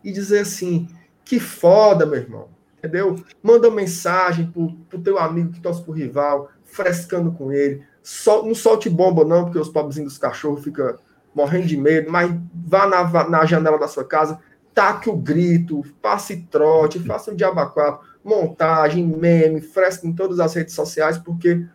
[0.04, 0.88] e dizer assim:
[1.24, 2.48] que foda, meu irmão.
[2.78, 3.16] Entendeu?
[3.42, 7.82] Manda mensagem pro, pro teu amigo que torce pro rival, frescando com ele.
[8.00, 10.94] Sol, não solte bomba, não, porque os pobrezinhos dos cachorros ficam
[11.34, 14.38] morrendo de medo, mas vá na, na janela da sua casa,
[14.72, 20.54] taque o grito, passe trote, faça o diabo quatro, montagem, meme, fresco em todas as
[20.54, 21.66] redes sociais, porque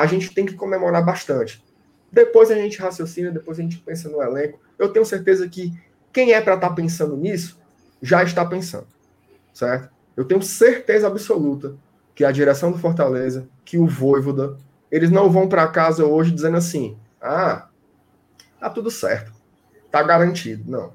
[0.00, 1.62] a gente tem que comemorar bastante.
[2.10, 4.58] Depois a gente raciocina, depois a gente pensa no elenco.
[4.78, 5.72] Eu tenho certeza que
[6.12, 7.60] quem é para estar tá pensando nisso
[8.02, 8.86] já está pensando,
[9.52, 9.90] certo?
[10.16, 11.76] Eu tenho certeza absoluta
[12.14, 14.56] que a direção do Fortaleza, que o Voivoda,
[14.90, 17.68] eles não vão para casa hoje dizendo assim: ah,
[18.58, 19.32] tá tudo certo,
[19.90, 20.68] tá garantido.
[20.68, 20.92] Não.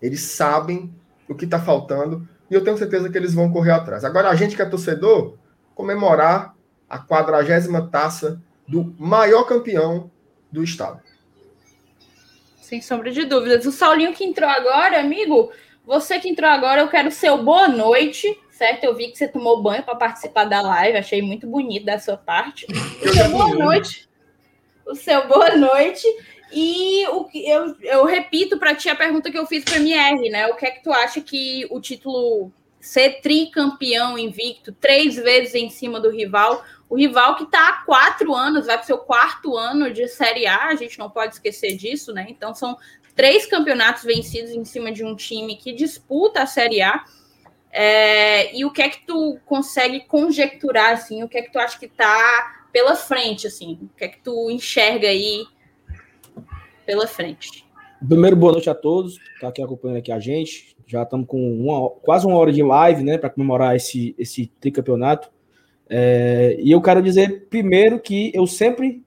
[0.00, 0.94] Eles sabem
[1.28, 4.04] o que está faltando e eu tenho certeza que eles vão correr atrás.
[4.04, 5.34] Agora, a gente que é torcedor,
[5.74, 6.53] comemorar
[6.94, 10.12] a quadragésima taça do maior campeão
[10.50, 11.02] do estado.
[12.60, 13.66] Sem sombra de dúvidas.
[13.66, 15.50] O Saulinho que entrou agora, amigo,
[15.84, 18.84] você que entrou agora, eu quero seu boa noite, certo?
[18.84, 22.16] Eu vi que você tomou banho para participar da live, achei muito bonito da sua
[22.16, 22.64] parte.
[22.70, 24.08] O seu boa noite.
[24.86, 26.06] O seu boa noite.
[26.52, 30.30] E o que eu, eu repito para ti a pergunta que eu fiz para MR,
[30.30, 30.46] né?
[30.46, 32.52] O que é que tu acha que o título
[32.84, 38.34] ser tricampeão invicto, três vezes em cima do rival, o rival que está há quatro
[38.34, 41.76] anos, vai para o seu quarto ano de Série A, a gente não pode esquecer
[41.76, 42.26] disso, né?
[42.28, 42.76] Então são
[43.14, 47.04] três campeonatos vencidos em cima de um time que disputa a Série A.
[47.72, 51.58] É, e o que é que tu consegue conjecturar, assim, o que é que tu
[51.58, 55.44] acha que está pela frente, assim, o que é que tu enxerga aí
[56.86, 57.64] pela frente.
[58.06, 60.76] Primeiro, boa noite a todos tá aqui acompanhando aqui a gente.
[60.86, 65.30] Já estamos com uma, quase uma hora de live, né, para comemorar esse, esse tricampeonato.
[65.88, 69.04] É, e eu quero dizer primeiro que eu sempre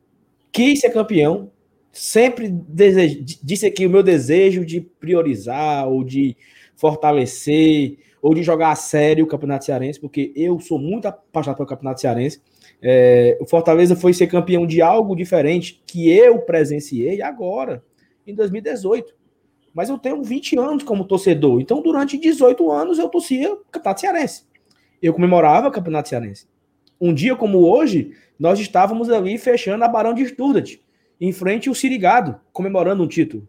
[0.51, 1.51] quis ser campeão,
[1.91, 6.37] sempre desejo, disse aqui o meu desejo de priorizar ou de
[6.75, 11.69] fortalecer ou de jogar a sério o Campeonato Cearense, porque eu sou muito apaixonado pelo
[11.69, 12.41] Campeonato Cearense.
[12.81, 17.83] É, o Fortaleza foi ser campeão de algo diferente que eu presenciei agora,
[18.25, 19.15] em 2018.
[19.73, 24.43] Mas eu tenho 20 anos como torcedor, então durante 18 anos eu torcia Campeonato Cearense.
[25.01, 26.47] eu comemorava o Campeonato Cearense.
[26.99, 30.81] Um dia como hoje, nós estávamos ali fechando a Barão de Sturdat,
[31.19, 33.47] em frente ao Sirigado, comemorando um título,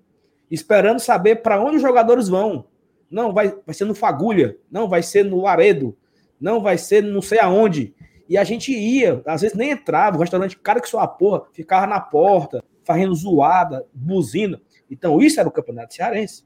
[0.50, 2.66] esperando saber para onde os jogadores vão.
[3.10, 5.96] Não, vai, vai ser no Fagulha, não, vai ser no Laredo,
[6.40, 7.94] não, vai ser não sei aonde.
[8.28, 11.86] E a gente ia, às vezes nem entrava, o restaurante, cara que sua porra, ficava
[11.86, 14.60] na porta, fazendo zoada, buzina.
[14.90, 16.44] Então, isso era o campeonato cearense.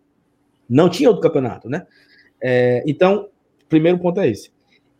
[0.68, 1.86] Não tinha outro campeonato, né?
[2.40, 3.28] É, então,
[3.68, 4.52] primeiro ponto é esse.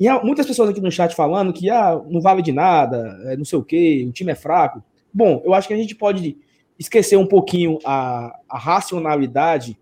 [0.03, 3.45] E muitas pessoas aqui no chat falando que ah, não vale de nada, é, não
[3.45, 4.83] sei o quê, o time é fraco.
[5.15, 6.37] Bom, eu acho que a gente pode
[6.77, 9.79] esquecer um pouquinho a, a racionalidade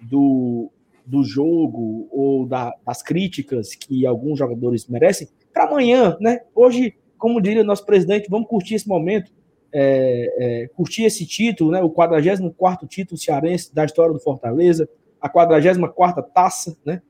[0.00, 0.70] do,
[1.04, 6.40] do jogo ou da, das críticas que alguns jogadores merecem para amanhã, né?
[6.54, 9.30] Hoje, como diria o nosso presidente, vamos curtir esse momento,
[9.70, 11.82] é, é, curtir esse título, né?
[11.82, 14.88] O 44 título cearense da história do Fortaleza,
[15.20, 17.02] a 44 taça, né?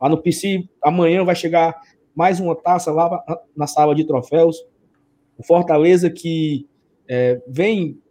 [0.00, 1.78] Lá no PC, amanhã vai chegar
[2.18, 4.66] mais uma taça lá na sala de troféus.
[5.38, 6.68] O Fortaleza que
[7.06, 8.02] é, vem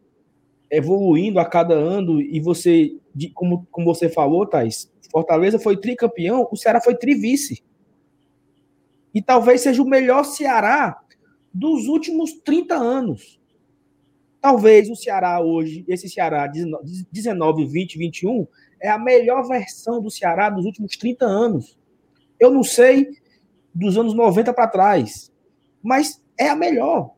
[0.72, 2.96] evoluindo a cada ano e você,
[3.34, 7.62] como, como você falou, Thais, Fortaleza foi tricampeão, o Ceará foi trivice.
[9.14, 10.98] E talvez seja o melhor Ceará
[11.54, 13.38] dos últimos 30 anos.
[14.40, 16.48] Talvez o Ceará hoje, esse Ceará
[17.12, 18.48] 19, 20, 21,
[18.82, 21.78] é a melhor versão do Ceará dos últimos 30 anos.
[22.40, 23.10] Eu não sei
[23.78, 25.32] dos anos 90 para trás,
[25.82, 27.12] mas é a melhor.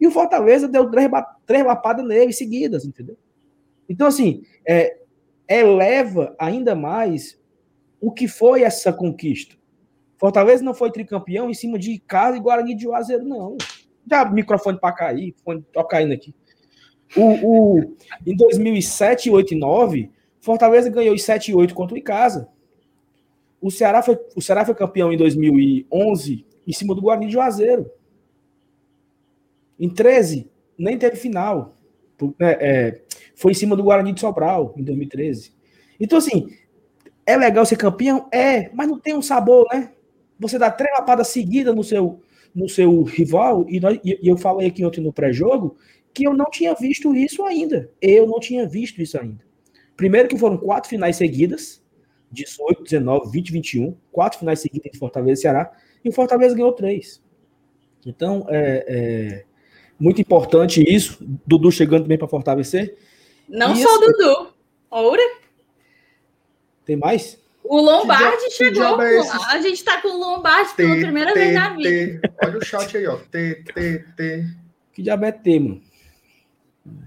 [0.00, 1.08] E o Fortaleza deu três,
[1.44, 3.16] três lapadas nele seguidas, entendeu?
[3.88, 4.98] Então, assim, é,
[5.48, 7.40] eleva ainda mais
[8.00, 9.56] o que foi essa conquista.
[10.18, 13.56] Fortaleza não foi tricampeão em cima de casa e Guarani de Juazeiro, não.
[14.10, 16.34] Já microfone para cair, fone tô caindo aqui.
[17.16, 17.96] O, o,
[18.26, 20.10] em 2007, 8 e 9,
[20.40, 22.48] Fortaleza ganhou em 7 e 8 contra o Icasa.
[23.60, 27.90] O Ceará, foi, o Ceará foi campeão em 2011 em cima do Guarani de Juazeiro.
[29.78, 31.74] Em 13, nem teve final.
[32.40, 33.02] É, é,
[33.34, 35.52] foi em cima do Guarani de Sobral, em 2013.
[36.00, 36.48] Então, assim,
[37.24, 38.28] é legal ser campeão?
[38.32, 39.92] É, mas não tem um sabor, né?
[40.38, 42.20] você dá três lapadas seguidas no seu,
[42.54, 45.76] no seu rival, e, nós, e, eu falei aqui ontem no pré-jogo,
[46.12, 47.90] que eu não tinha visto isso ainda.
[48.00, 49.44] Eu não tinha visto isso ainda.
[49.96, 51.82] Primeiro que foram quatro finais seguidas,
[52.44, 55.72] 18, 19, 20, 21, quatro finais seguidas de Fortaleza e Ceará,
[56.04, 57.22] e o Fortaleza ganhou três.
[58.04, 59.44] Então, é, é
[59.98, 61.18] muito importante isso.
[61.46, 62.96] Dudu chegando também para fortalecer.
[63.48, 64.54] Não e só o Dudu.
[64.90, 65.22] Oura.
[66.84, 67.38] Tem mais?
[67.64, 69.02] O Lombardi chegou.
[69.02, 69.20] É
[69.50, 72.20] a gente tá com o Lombardi pela primeira vez na vida.
[72.44, 73.16] Olha o chat aí, ó.
[73.16, 74.46] T, T, T.
[74.92, 75.82] Que diabo é T, mano?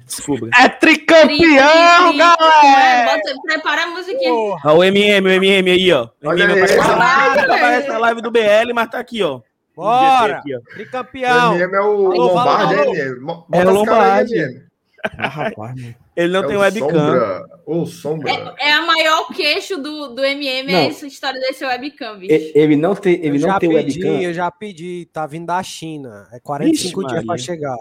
[0.05, 0.49] Desculpa.
[0.59, 3.17] É tricampeão, galera!
[3.17, 4.34] É, prepara a musiquinha.
[4.34, 6.09] Olha o MM, o MM aí, ó.
[6.23, 9.41] O MM aparece na live do BL, mas tá aqui, ó.
[9.75, 10.38] Bora!
[10.38, 10.59] Aqui, ó.
[10.73, 11.51] Tricampeão.
[11.51, 12.91] O MM é o Lombardi, alô,
[13.32, 13.45] alô.
[13.53, 14.69] É, o Lombardi.
[15.17, 15.95] Ah, rapaz.
[16.15, 16.89] Ele não é tem webcam.
[16.89, 17.45] Sombra.
[17.65, 18.32] Ou sombra.
[18.32, 20.80] É, é, a maior queixo do, do MM, não.
[20.80, 22.51] é essa história desse webcam, bicho.
[22.53, 24.21] Ele não tem, ele eu não tem pedi, webcam.
[24.21, 26.27] Eu já pedi, tá vindo da China.
[26.34, 27.77] É 45 Ixi, dias para chegar.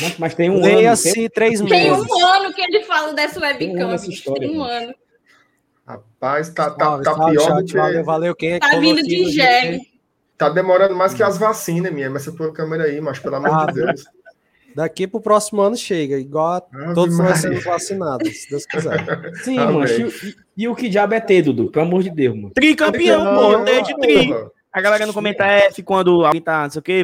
[0.00, 1.30] Mas, mas tem um Leia-se ano.
[1.30, 1.78] três meses.
[1.78, 3.96] Tem um ano que ele fala dessa webcam.
[3.96, 4.94] Tem, história, tem um ano.
[5.86, 7.76] Rapaz, tá, tá, tá pior chat, do que...
[7.76, 8.34] Valeu, valeu.
[8.34, 9.80] Quem é tá vindo de gel.
[10.36, 12.08] Tá demorando mais que as vacinas, minha.
[12.08, 14.04] Essa tua câmera aí, mas pelo amor ah, de Deus.
[14.74, 16.60] Daqui pro próximo ano chega, igual a
[16.92, 19.02] todos nós sendo vacinados, se Deus quiser.
[19.42, 19.86] Sim, mano.
[19.86, 20.34] E,
[20.64, 21.70] e, o que diabo é ter, Dudu?
[21.70, 22.50] Pelo amor de Deus, mano.
[22.50, 24.34] Tricampeão, pô, de tri.
[24.76, 27.02] A galera não comenta F quando alguém tá, não sei o quê,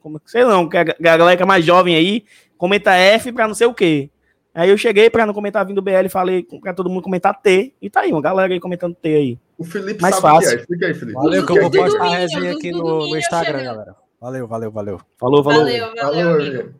[0.00, 2.24] como, sei não, que a galera que é mais jovem aí,
[2.56, 4.08] comenta F pra não sei o quê.
[4.54, 7.90] Aí eu cheguei pra não comentar vindo BL, falei pra todo mundo comentar T, e
[7.90, 9.38] tá aí, uma galera aí comentando T aí.
[9.58, 10.48] O Felipe mais sabe fácil.
[10.48, 10.60] que é.
[10.60, 11.12] Explica aí, Felipe.
[11.12, 13.96] Valeu, que eu vou postar a resenha aqui no, no Instagram, galera.
[14.18, 15.00] Valeu, valeu, valeu.
[15.18, 15.60] Falou, falou.
[15.60, 16.32] Valeu, valeu.
[16.32, 16.74] valeu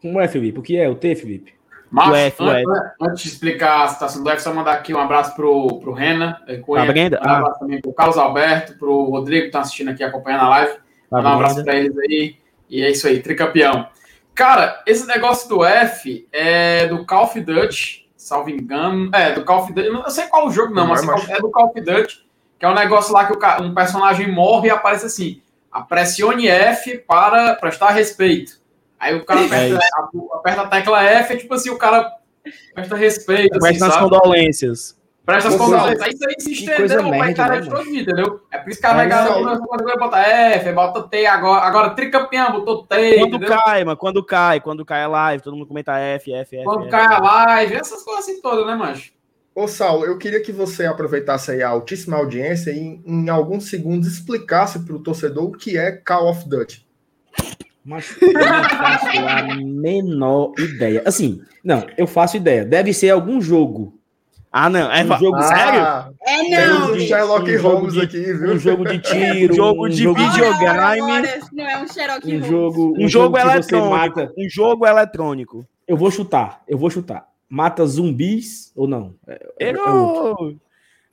[0.00, 0.60] como é, Felipe?
[0.60, 1.52] O que é o T, Felipe?
[1.90, 2.64] Mas, o F, o F.
[3.00, 6.36] Antes de explicar a situação do F, só mandar aqui um abraço pro, pro Renan,
[6.46, 7.38] eh, Cunha, tá um ah.
[7.38, 10.72] abraço também pro Carlos Alberto, pro Rodrigo, que tá assistindo aqui, acompanhando a live.
[11.10, 12.36] Tá um abraço para eles aí.
[12.68, 13.88] E é isso aí, tricampeão.
[14.34, 19.08] Cara, esse negócio do F é do Call of Duty, salvo engano.
[19.14, 19.86] É, do Call of Duty.
[19.86, 22.26] Eu não sei qual o jogo, não, mas é do Call of Duty,
[22.58, 27.54] que é um negócio lá que um personagem morre e aparece assim: apressione F para
[27.54, 28.60] prestar respeito.
[28.98, 32.10] Aí o cara aperta, é a, aperta a tecla F, é tipo assim, o cara
[32.74, 33.58] presta respeito.
[33.58, 34.96] Presta assim, as condolências.
[35.24, 36.00] Presta as condolências.
[36.00, 38.40] Aí isso aí se estendeu pra cara de todo dia, entendeu?
[38.50, 39.30] É por isso que a negada
[39.98, 43.18] bota F, bota T, agora, agora tricampeão, botou T.
[43.18, 43.48] Quando entendeu?
[43.48, 46.64] cai, mano, quando cai, quando cai a live, todo mundo comenta F, F, F.
[46.64, 49.12] Quando F, cai a live, essas coisas assim todas, né, mancho?
[49.52, 54.06] Ô, Saulo, eu queria que você aproveitasse aí a altíssima audiência e em alguns segundos
[54.06, 56.86] explicasse para o torcedor o que é Call of Duty.
[57.86, 61.02] Mas eu não faço a menor ideia.
[61.06, 62.64] Assim, não, eu faço ideia.
[62.64, 63.94] Deve ser algum jogo.
[64.50, 64.90] Ah, não.
[64.90, 65.80] É, Um jogo sério?
[65.80, 66.92] Ah, É tem não.
[66.92, 68.52] o Sherlock Um jogo Holmes de- aqui, viu?
[68.54, 71.12] Um jogo de tiro, Jogo um de jogo, ora, videogame.
[71.12, 72.46] ora, isso não é um Sherlock um Holmes.
[72.48, 73.90] jogo, Um jogo você eletrônico.
[73.90, 74.32] mata.
[74.36, 75.66] Um jogo eletrônico.
[75.86, 77.28] Eu vou chutar, eu vou chutar.
[77.48, 79.14] Mata zumbis ou não?
[79.28, 79.86] É- é- é outro.
[80.48, 80.56] Errou.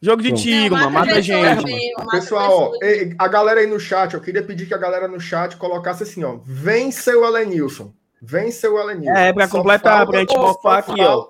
[0.04, 0.92] Jogo de tiro, mano.
[0.92, 1.64] Mata pessoas gente.
[1.64, 2.78] mesmo, Pessoal, ó,
[3.18, 6.22] a galera aí no chat, eu queria pedir que a galera no chat colocasse assim,
[6.26, 6.40] ó.
[6.44, 7.94] Vem seu Elenilson.
[8.22, 9.18] Vem seu Elenilson.
[9.18, 11.26] É, pra completar, pra gente mofar aqui, ó.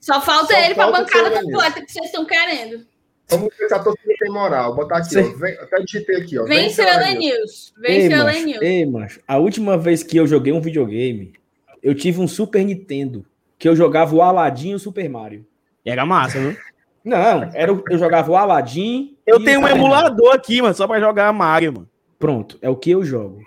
[0.00, 2.84] Só falta Só ele pra bancada o completa que vocês estão querendo.
[3.28, 4.74] Vamos ver se a torcida tem moral.
[4.74, 5.22] Botar aqui, ó.
[5.22, 5.36] Sim.
[5.36, 6.44] Vem, até digitei aqui, ó.
[6.44, 7.72] Vem seu Elenils.
[7.78, 8.62] Vem Ei, seu macho, Elenils.
[8.62, 11.34] ei, macho, a última vez que eu joguei um videogame,
[11.80, 13.24] eu tive um Super Nintendo,
[13.56, 15.46] que eu jogava o Aladdin e o Super Mario.
[15.84, 16.56] E era massa, viu?
[17.04, 19.16] Não, era, o- eu jogava o Aladdin.
[19.26, 21.88] Eu tenho um emulador aqui, mano, só pra jogar Mario, mano.
[22.18, 23.40] Pronto, é o que eu jogo.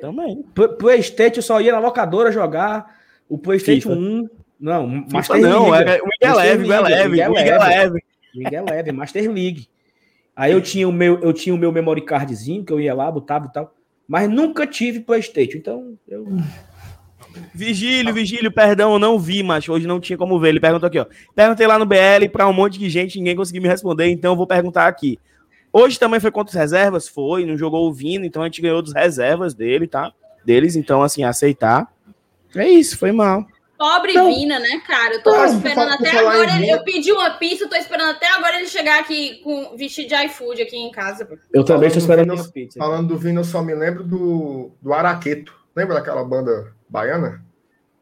[0.00, 0.42] Também.
[0.54, 2.98] P- Playstation eu só ia na locadora jogar
[3.28, 4.00] o Playstation FIFA.
[4.00, 4.28] 1.
[4.60, 5.88] Não, FIFA Master não, League.
[5.90, 8.02] era o Miguel Leve, Miguel Leve, Miguel Miguel Leve.
[8.44, 9.68] É leve, Master League.
[10.36, 13.10] Aí eu tinha o meu, eu tinha o meu memory cardzinho que eu ia lá,
[13.10, 13.72] botava e tal,
[14.06, 15.56] mas nunca tive PlayStation.
[15.58, 16.26] Então, eu
[17.54, 20.50] Vigílio, Vigílio, perdão, eu não vi, mas hoje não tinha como ver.
[20.50, 21.06] Ele perguntou aqui, ó.
[21.34, 24.36] Perguntei lá no BL pra um monte de gente, ninguém conseguiu me responder, então eu
[24.36, 25.18] vou perguntar aqui.
[25.72, 27.06] Hoje também foi contra os reservas?
[27.08, 30.12] Foi, não jogou o Vino, então a gente ganhou dos reservas dele, tá?
[30.44, 31.86] Deles, então, assim, aceitar.
[32.56, 33.46] É isso, foi mal.
[33.76, 34.34] Pobre Não.
[34.34, 35.14] Vina, né, cara?
[35.14, 36.50] Eu tô Não, esperando até agora.
[36.50, 39.76] ele- Vina- Eu pedi uma pizza, eu tô esperando até agora ele chegar aqui com
[39.76, 41.28] vestido de iFood aqui em casa.
[41.52, 42.78] eu também estou esperando Falando minha pizza.
[42.78, 45.54] Falando do Vino, eu só me lembro do, do Araqueto.
[45.76, 47.42] Lembra daquela banda baiana?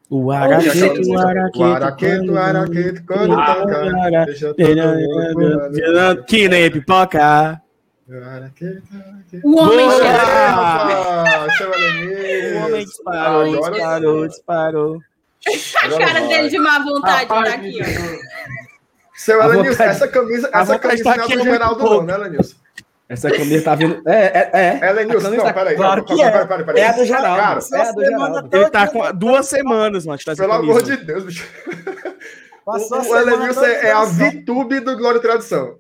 [0.09, 0.70] O Araqueto,
[1.18, 4.24] Araqueto, o Araqueto, o Araqueto, quando toca.
[4.26, 6.24] deixa todo.
[6.26, 7.20] Que nem pipoca.
[7.20, 9.43] Araqueto, Araqueto.
[9.45, 11.49] O homem Boa!
[11.57, 11.74] chegou.
[12.55, 14.99] O homem disparou, Agora disparou, disparou.
[15.47, 16.28] A Agora cara vai.
[16.28, 17.84] dele de má vontade Rapaz, aqui, ó.
[19.16, 22.57] Seu Elenilson, essa camisa, essa camisa tá não é do gente Geraldo, não, né, Elenilson?
[23.09, 24.03] Essa camisa tá vindo.
[24.09, 24.71] É, é, é.
[24.85, 25.77] A Elenilson, camisa não, tá- peraí.
[25.77, 26.25] Claro que é.
[26.25, 27.37] É a do Geraldo.
[27.41, 28.57] Cara, é a do Geraldo.
[28.57, 30.19] Ele tá com duas semanas, mano.
[30.25, 30.71] Tá pelo camisa.
[30.73, 31.49] amor de Deus, bicho.
[32.65, 34.05] Passou a O, Elenilson é, é a.
[34.05, 35.79] VTube do Glória e Tradição.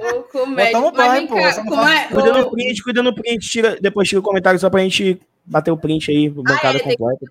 [0.00, 0.78] Ô, comédia.
[0.80, 2.06] Mas banho, vem pô, é?
[2.08, 3.48] Cuida no print, cuida no print.
[3.48, 6.96] Tira, depois tira o comentário só pra gente bater o print aí, bancada é, tem-
[6.96, 7.26] completa.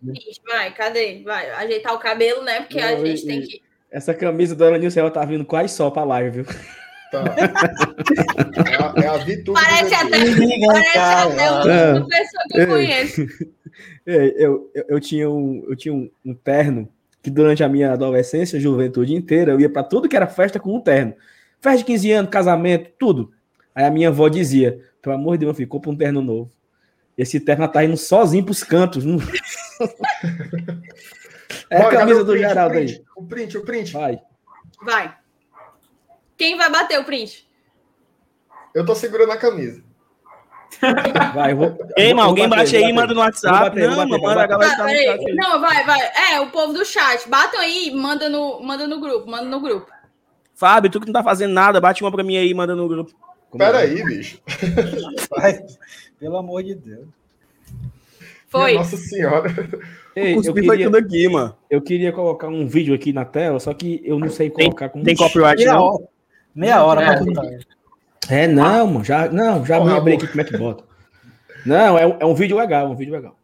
[0.45, 1.21] Vai, cadê?
[1.23, 2.59] Vai, ajeitar o cabelo, né?
[2.61, 3.61] Porque a Não, gente e- tem que.
[3.89, 6.45] Essa camisa do Elenilson ela tá vindo quase só pra live, viu?
[7.11, 7.23] Tá.
[8.67, 11.93] É a, é a VTube Parece até, parece até uma É.
[11.93, 12.67] pessoa que eu Ei.
[12.67, 13.25] conheço.
[14.07, 16.87] É, eu, eu, eu tinha, um, eu tinha um, um terno
[17.21, 20.75] que durante a minha adolescência, juventude inteira, eu ia pra tudo que era festa com
[20.75, 21.13] um terno.
[21.59, 23.33] Festa de 15 anos, casamento, tudo.
[23.73, 26.51] Aí a minha avó dizia: pelo amor de Deus, meu filho, compra um terno novo.
[27.17, 29.03] Esse terno tá indo sozinho pros cantos.
[29.03, 29.17] Não...
[31.69, 33.01] é a Bora, camisa do print, Geraldo o aí.
[33.17, 33.91] O print, o print.
[33.91, 34.19] Vai.
[34.83, 35.15] Vai.
[36.37, 37.47] Quem vai bater o print?
[38.73, 39.83] Eu tô segurando a camisa.
[41.33, 41.77] Vai, eu vou.
[41.95, 43.21] Ei, mano, alguém bater, aí e manda no.
[43.21, 43.69] WhatsApp.
[43.69, 45.35] Bater, Não, bater, manda a galera tá peraí.
[45.35, 45.99] Não, vai, vai.
[46.33, 47.27] É, o povo do chat.
[47.29, 49.29] Batam aí e manda no, manda no grupo.
[49.29, 49.89] Manda no grupo.
[50.53, 52.87] Fábio, tu que não tá fazendo nada, bate uma pra mim aí e manda no
[52.87, 53.13] grupo.
[53.49, 53.83] Como Pera é?
[53.83, 54.41] aí, bicho.
[55.29, 55.59] Vai.
[56.19, 57.07] Pelo amor de Deus.
[58.47, 58.71] Foi.
[58.71, 59.49] Minha Nossa Senhora.
[60.15, 61.57] Ei, eu, Cuspi foi queria, tudo aqui, mano.
[61.69, 65.03] eu queria colocar um vídeo aqui na tela, só que eu não sei colocar como.
[65.03, 66.07] Tem copyright Meia não?
[66.55, 67.05] Meia hora É.
[67.15, 67.43] pra botar.
[68.29, 70.83] É, não, mano, já, não, já me abri aqui como é que bota.
[71.65, 73.35] Não, é um, é um vídeo legal, um vídeo legal.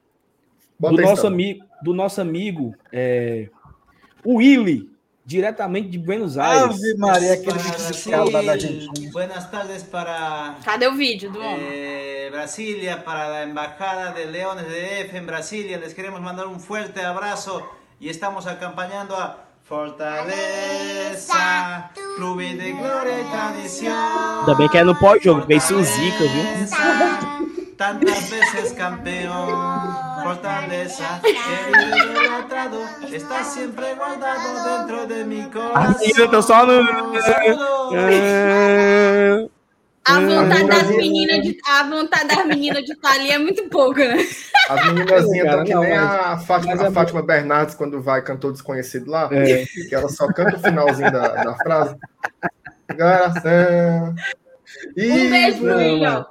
[0.79, 3.49] Bota do nosso amigo, do nosso amigo, é,
[4.23, 4.89] o Willy,
[5.23, 6.75] diretamente de Buenos Aires.
[6.77, 8.51] Ave Maria, aquele Para vídeo de cara da.
[8.53, 9.11] Argentina.
[9.11, 11.59] Buenas tardes para Cadê o vídeo do homem?
[11.61, 15.77] eh, Brasilia, para la Embajada de Leones de DF en Brasilia.
[15.77, 17.61] Les queremos mandar un fuerte abrazo
[17.99, 21.33] y estamos acompañando a Fortaleza,
[22.17, 24.39] Clube de Glória e Tradição.
[24.41, 26.43] Ainda bem que é no pós-jogo, é zica, viu?
[27.77, 32.79] Tantas veces campeón, Fortaleza, querido idolatrado,
[33.13, 35.95] está siempre guardado dentro de mi corazón.
[35.95, 36.83] Assim, eu tô só no.
[40.07, 40.33] Saludos.
[40.33, 40.97] É, A vontade das amigazinha.
[40.97, 44.25] meninas de a vontade das meninas de estar ali é muito pouca, né?
[44.69, 47.75] As meninazinhas Cara, estão que não, nem mas- a Fátima, mas é a Fátima Bernardes
[47.75, 49.65] quando vai cantor desconhecido lá, É.
[49.65, 51.95] que ela só canta o finalzinho da, da frase.
[52.97, 54.15] Coração.
[54.97, 56.25] Um beijo William.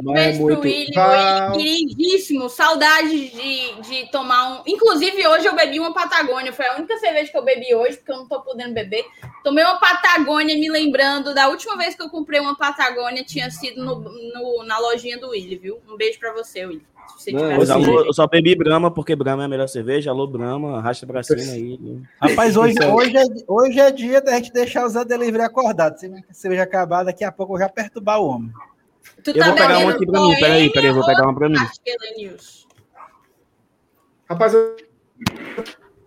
[0.00, 2.48] Um Mas é beijo muito- pro William, queridíssimo.
[2.48, 4.62] Saudade de, de tomar um.
[4.66, 6.52] Inclusive, hoje eu bebi uma Patagônia.
[6.52, 9.04] Foi a única cerveja que eu bebi hoje, porque eu não tô podendo beber.
[9.42, 13.84] Tomei uma Patagônia, me lembrando da última vez que eu comprei uma Patagônia, tinha sido
[13.84, 15.78] no, no- na lojinha do William, viu?
[15.90, 16.82] Um beijo pra você, William.
[17.16, 20.10] Se você Não, assim, alô, eu só bebi Brahma porque Brahma é a melhor cerveja.
[20.10, 21.78] Alô, Brahma, arrasta pra cima aí.
[22.20, 25.98] Rapaz, hoje, é- hoje, é, hoje é dia da gente deixar o Zé Delivery acordado.
[25.98, 28.52] Se a cerveja acabar, daqui a pouco eu já perturbar o homem.
[29.32, 31.48] Tu Eu vou pegar uma aqui pra mim, peraí, peraí, eu vou pegar uma pra
[31.48, 31.58] mim.
[34.28, 34.76] Rapaz, eu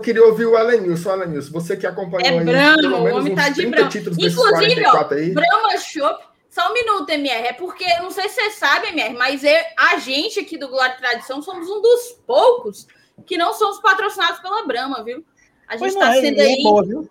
[0.03, 1.09] queria ouvir o Alenilson.
[1.11, 3.89] Alenilson, você que acompanhou É aí Brahma, pelo o homem tá de 30 Brahma.
[3.89, 5.31] títulos desses Inclusive, 44 aí.
[5.31, 6.23] Brahma Shop.
[6.49, 7.47] Só um minuto, MR.
[7.47, 10.93] É porque, não sei se você sabe, MR, mas eu- a gente aqui do Glória
[10.95, 12.87] e Tradição somos um dos poucos
[13.25, 15.23] que não somos patrocinados pela Brahma, viu?
[15.67, 16.53] A gente Pois está não, é, sendo e aí.
[16.59, 17.09] é boa, viu?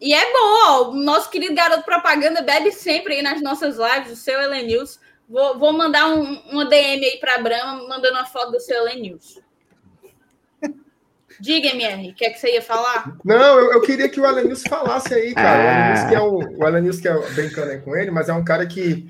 [0.00, 0.88] E é boa, ó.
[0.90, 4.98] O nosso querido garoto propaganda bebe sempre aí nas nossas lives, o seu Elenils.
[5.28, 9.42] Vou, vou mandar um, uma DM aí pra Brahma, mandando uma foto do seu Elenils.
[11.40, 13.16] Diga, MR, o que é que você ia falar?
[13.24, 15.64] Não, eu, eu queria que o Alenilson falasse aí, cara.
[15.64, 15.74] O Ah.
[15.74, 18.44] Alenilson que é o, o Alenilson que é brincando aí com ele, mas é um
[18.44, 19.08] cara que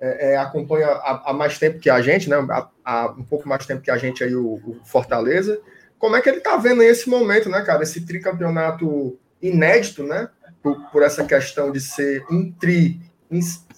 [0.00, 2.36] é, é, acompanha há, mais tempo que a gente, né?
[2.84, 5.60] Há, um pouco mais tempo que a gente aí, o, o Fortaleza.
[5.98, 7.82] Como é que ele tá vendo aí esse momento, né, cara?
[7.82, 10.28] Esse tricampeonato inédito, né?
[10.62, 13.00] Por, por essa questão de ser um tri.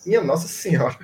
[0.05, 0.99] Minha Nossa Senhora.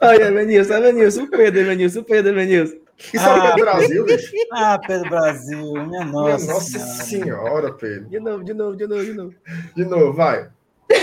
[0.00, 2.76] Ai, Evanilson, Evanilson, o Pedro, Evanilson, o Pedro, Evanilson.
[2.98, 3.48] Isso Ah.
[3.50, 4.32] é o Brasil, bicho.
[4.52, 6.46] Ah, Pedro Brasil, minha Minha nossa.
[6.52, 7.42] Nossa Senhora.
[7.42, 8.08] Senhora, Pedro.
[8.08, 9.34] De novo, de novo, de novo, de novo.
[9.74, 10.48] De novo, vai.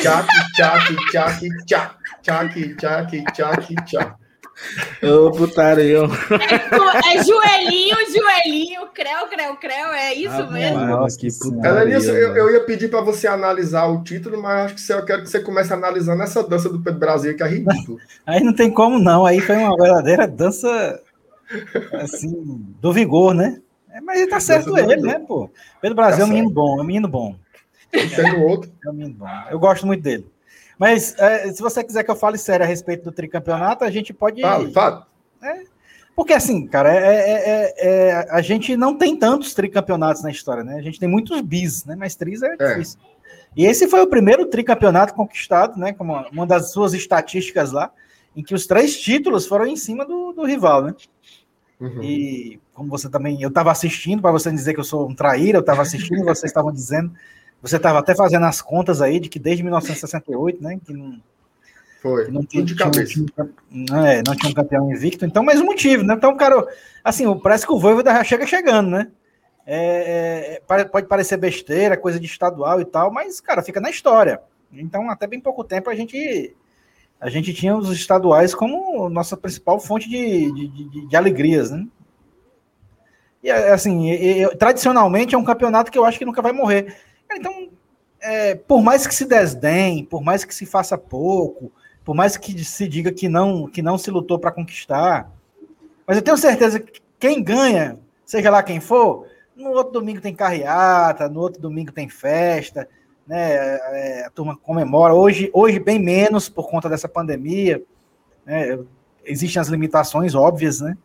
[0.02, 1.96] Tchac, tchac, tchac, tchac.
[2.24, 4.16] Tchac, tchac, tchac, tchac.
[5.04, 6.00] Ô, putaria.
[6.00, 10.80] É, é joelhinho, joelhinho, creu, creu, creu, é isso Ah, mesmo.
[10.80, 11.82] Nossa que putaria.
[11.82, 15.06] Elenilson, eu, eu ia pedir para você analisar o título, mas acho que você- eu
[15.06, 18.00] quero que você comece analisando essa dança do Pedro Brasil, que é ridículo.
[18.26, 21.02] Aí não tem como não, aí foi uma verdadeira dança
[21.94, 22.32] assim,
[22.80, 23.60] do vigor, né?
[23.92, 25.50] É, mas ele tá certo ele, né, pô?
[25.82, 27.36] Pedro Brasil Tá é um menino bom, é um menino bom.
[27.92, 28.72] Tem o outro.
[28.84, 29.28] É um menino bom.
[29.52, 30.26] Eu gosto muito dele.
[30.78, 34.14] Mas é, se você quiser que eu fale sério a respeito do tricampeonato, a gente
[34.14, 34.42] pode.
[34.42, 35.08] Fala, fala.
[36.16, 40.64] Porque assim, cara, é, é- é- é- a gente não tem tantos tricampeonatos na história,
[40.64, 40.76] né?
[40.76, 41.96] A gente tem muitos bis, né?
[41.98, 42.68] Mas tris é É.
[42.68, 43.00] difícil.
[43.56, 45.94] E esse foi o primeiro tricampeonato conquistado, né?
[45.94, 47.92] Como uma das suas estatísticas lá,
[48.36, 50.94] em que os três títulos foram em cima do, do rival, né?
[51.80, 52.04] Uhum.
[52.04, 55.58] E como você também, eu estava assistindo, para você dizer que eu sou um traíra,
[55.58, 57.12] eu estava assistindo, vocês estavam dizendo,
[57.64, 60.80] você estava até fazendo as contas aí de que desde 1968, né?
[60.86, 61.20] Que não,
[62.02, 62.26] Foi.
[62.26, 63.14] que não Tudo de tinha, cabeça.
[63.14, 63.26] tinha
[63.72, 66.14] um- não, é, não tinha um campeão invicto, então, mas o motivo, né?
[66.14, 66.68] Então, cara,
[67.04, 69.08] assim, parece que o Voivoda já chega chegando, né?
[69.66, 73.90] É, é, pare- pode parecer besteira, coisa de estadual e tal, mas, cara, fica na
[73.90, 74.42] história.
[74.74, 76.54] Então, até bem pouco tempo a gente
[77.22, 81.88] a gente tinha os estaduais como nossa principal fonte de, de, de- de alegrias, né?
[83.42, 86.94] E assim, e- e- tradicionalmente é um campeonato que eu acho que nunca vai morrer.
[87.36, 87.70] Então,
[88.22, 91.72] é, por mais que se desdenhe, por mais que se faça pouco,
[92.04, 95.30] por mais que se diga que não, que não se lutou para conquistar,
[96.06, 100.34] mas eu tenho certeza que quem ganha, seja lá quem for, no outro domingo tem
[100.34, 102.88] carreata, no outro domingo tem festa,
[103.26, 103.54] né?
[103.56, 105.14] é, a turma comemora.
[105.14, 107.82] Hoje, hoje bem menos por conta dessa pandemia,
[108.46, 108.80] né?
[109.26, 110.98] Existem as limitações óbvias, né?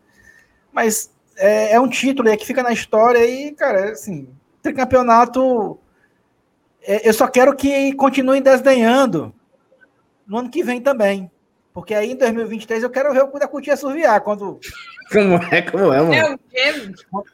[0.72, 4.28] Mas é, é um título aí que fica na história e, cara, assim,
[4.62, 5.78] tricampeonato.
[6.88, 9.34] É, eu só quero que continue desdenhando
[10.26, 11.30] no ano que vem também.
[11.72, 14.58] Porque aí em 2023 eu quero ver o da Cutia Surviar, quando,
[15.12, 16.38] Como é, como é, mano?
[16.52, 16.74] É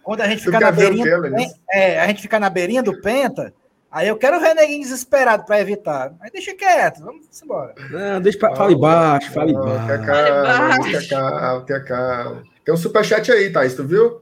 [0.03, 1.05] quando a gente ficar na beirinha.
[1.21, 3.53] do pen- é, a gente ficar na beirinha do Penta,
[3.91, 6.13] aí eu quero ver neguinho desesperado para evitar.
[6.21, 7.75] Mas deixa quieto, vamos embora.
[7.91, 10.05] Não, deixa pra, fale baixo, fale baixo.
[10.07, 12.43] calma, tenha calma, tenha calma.
[12.65, 14.21] Tem um superchat aí, Thaís, tu viu?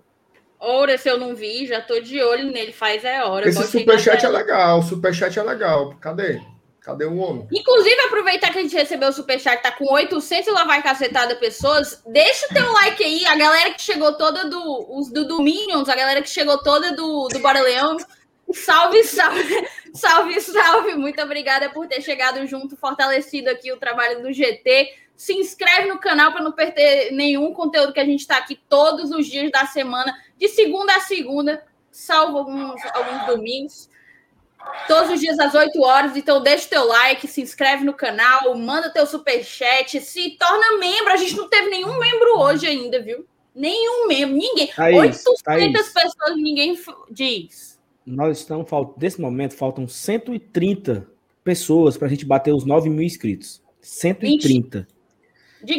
[0.64, 3.48] Ora, se eu não vi, já tô de olho nele, faz é hora.
[3.48, 5.96] Esse superchat é legal, o superchat é legal.
[6.00, 6.40] Cadê?
[6.80, 7.48] Cadê o homem?
[7.52, 11.34] Inclusive, aproveitar que a gente recebeu o superchat, tá com 800 e lá vai cacetada
[11.34, 12.00] pessoas.
[12.06, 15.96] Deixa o teu like aí, a galera que chegou toda do, os do Dominions, a
[15.96, 17.96] galera que chegou toda do, do Bora Leão.
[18.52, 20.94] Salve, salve, salve, salve.
[20.94, 24.94] Muito obrigada por ter chegado junto, fortalecido aqui o trabalho do GT.
[25.16, 29.10] Se inscreve no canal para não perder nenhum conteúdo que a gente está aqui todos
[29.10, 33.90] os dias da semana, de segunda a segunda, salvo alguns, alguns domingos.
[34.86, 38.56] Todos os dias às 8 horas, então deixa o teu like, se inscreve no canal,
[38.56, 41.12] manda teu superchat, se torna membro.
[41.12, 43.26] A gente não teve nenhum membro hoje ainda, viu?
[43.54, 44.68] Nenhum membro, ninguém.
[44.68, 45.92] Thaís, 800 Thaís.
[45.92, 46.78] pessoas, ninguém
[47.10, 47.80] diz.
[48.06, 51.08] Nós estamos, nesse momento, faltam 130
[51.44, 53.60] pessoas pra gente bater os 9 mil inscritos.
[53.80, 54.78] 130.
[54.78, 55.01] Diga isso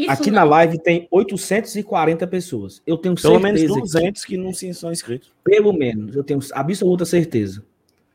[0.08, 0.36] Aqui não.
[0.40, 2.82] na live tem 840 pessoas.
[2.88, 5.32] Eu tenho Pelo certeza menos que 200 que não se- são inscritos.
[5.44, 7.64] Pelo menos, eu tenho absoluta certeza.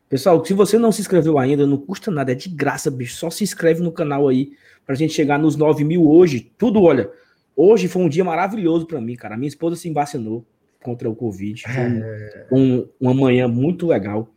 [0.08, 3.16] Pessoal, se você não se inscreveu ainda, não custa nada, é de graça, bicho.
[3.16, 4.52] Só se inscreve no canal aí
[4.86, 6.50] pra gente chegar nos 9 mil hoje.
[6.56, 7.10] Tudo, olha.
[7.54, 9.36] Hoje foi um dia maravilhoso pra mim, cara.
[9.36, 10.44] Minha esposa se vacinou
[10.82, 11.62] contra o Covid.
[11.62, 12.02] Foi um-
[12.78, 14.30] um- uma manhã muito legal.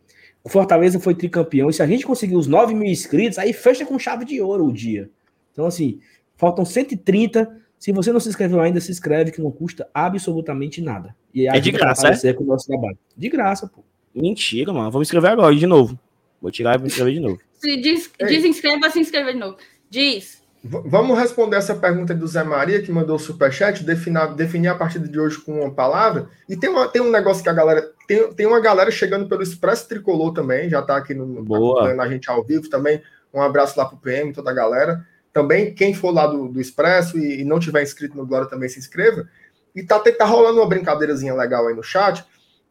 [0.44, 1.70] O Fortaleza foi tricampeão.
[1.70, 4.66] E se a gente conseguir os 9 mil inscritos, aí fecha com chave de ouro
[4.66, 5.08] o dia.
[5.52, 6.00] Então, assim,
[6.42, 7.48] faltam 130.
[7.78, 11.14] Se você não se inscreveu ainda, se inscreve, que não custa absolutamente nada.
[11.32, 12.98] E É de graça, fortalecer com o nosso trabalho.
[13.16, 13.82] De graça, pô.
[14.14, 14.90] Mentira, mano.
[14.90, 15.98] Vou me inscrever agora, de novo.
[16.40, 17.38] Vou tirar e vou me inscrever de novo.
[17.54, 19.56] Se diz, desinscreva, se inscreva de novo.
[19.88, 20.42] Diz.
[20.64, 24.74] V- Vamos responder essa pergunta do Zé Maria, que mandou o superchat, definir, definir a
[24.74, 26.28] partida de hoje com uma palavra.
[26.48, 27.88] E tem, uma, tem um negócio que a galera.
[28.08, 31.74] Tem, tem uma galera chegando pelo Expresso Tricolor também, já está aqui no, Boa.
[31.82, 33.00] acompanhando a gente ao vivo também.
[33.32, 35.06] Um abraço lá pro PM, toda a galera.
[35.32, 38.68] Também, quem for lá do, do Expresso e, e não tiver inscrito no Glória também
[38.68, 39.28] se inscreva.
[39.74, 42.24] E tá, tá rolando uma brincadeirazinha legal aí no chat,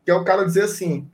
[0.05, 1.09] que é o cara dizer assim: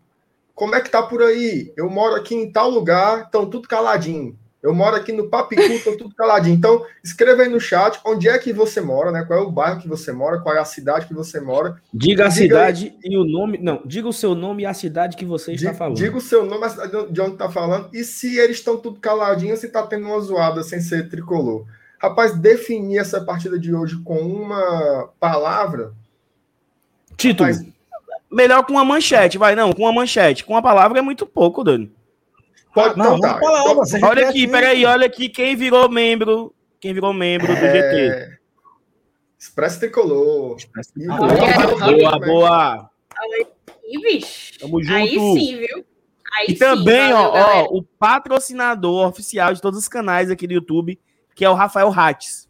[0.54, 1.72] como é que tá por aí?
[1.78, 4.38] Eu moro aqui em tal lugar, estão tudo caladinho.
[4.62, 6.56] Eu moro aqui no Papicu, estão tudo caladinho.
[6.56, 9.24] Então, escreva aí no chat onde é que você mora, né?
[9.24, 11.80] Qual é o bairro que você mora, qual é a cidade que você mora.
[11.94, 13.60] Diga a Diga cidade e o nome.
[13.60, 15.96] Não, diga o seu nome e a cidade que você está Diga, falando.
[15.98, 19.00] diga o seu nome, a cidade de onde tá falando, e se eles estão tudo
[19.00, 21.66] caladinhos, se tá tendo uma zoada sem ser tricolor.
[22.00, 25.94] Rapaz, definir essa partida de hoje com uma palavra.
[27.16, 27.50] Título.
[27.50, 27.66] Rapaz,
[28.30, 29.56] Melhor com uma manchete, vai.
[29.56, 30.44] Não, com uma manchete.
[30.44, 31.90] Com uma palavra é muito pouco, Dani.
[32.78, 33.40] Pode Não, então tá.
[33.40, 36.54] Então, Olha aqui, peraí, olha aqui quem virou membro.
[36.80, 37.78] Quem virou membro do GT.
[37.78, 38.38] é...
[39.38, 40.58] Expresso Tricolor.
[41.10, 41.98] Ah, boa, é.
[41.98, 42.90] Boa, boa.
[43.88, 44.60] Ih, vixe.
[44.60, 44.96] Tamo junto.
[44.96, 45.86] Aí sim, viu?
[46.38, 50.46] Aí E sim, também, valeu, ó, ó, o patrocinador oficial de todos os canais aqui
[50.46, 51.00] do YouTube,
[51.36, 52.50] que é o Rafael Hatz.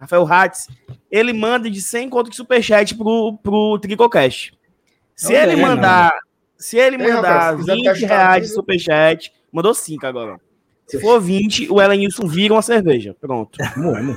[0.00, 0.68] Rafael Hatz,
[1.10, 4.56] ele manda de 100 conto de superchat pro, pro Tricocast.
[5.14, 6.12] Se Não ele mandar,
[6.56, 10.40] se ele Ei, mandar Rafael, se quiser 20 testar reais de superchat, mandou 5 agora.
[10.86, 13.14] Se for 20, o Elenilson vira uma cerveja.
[13.20, 13.58] Pronto.
[13.76, 14.16] Vamos.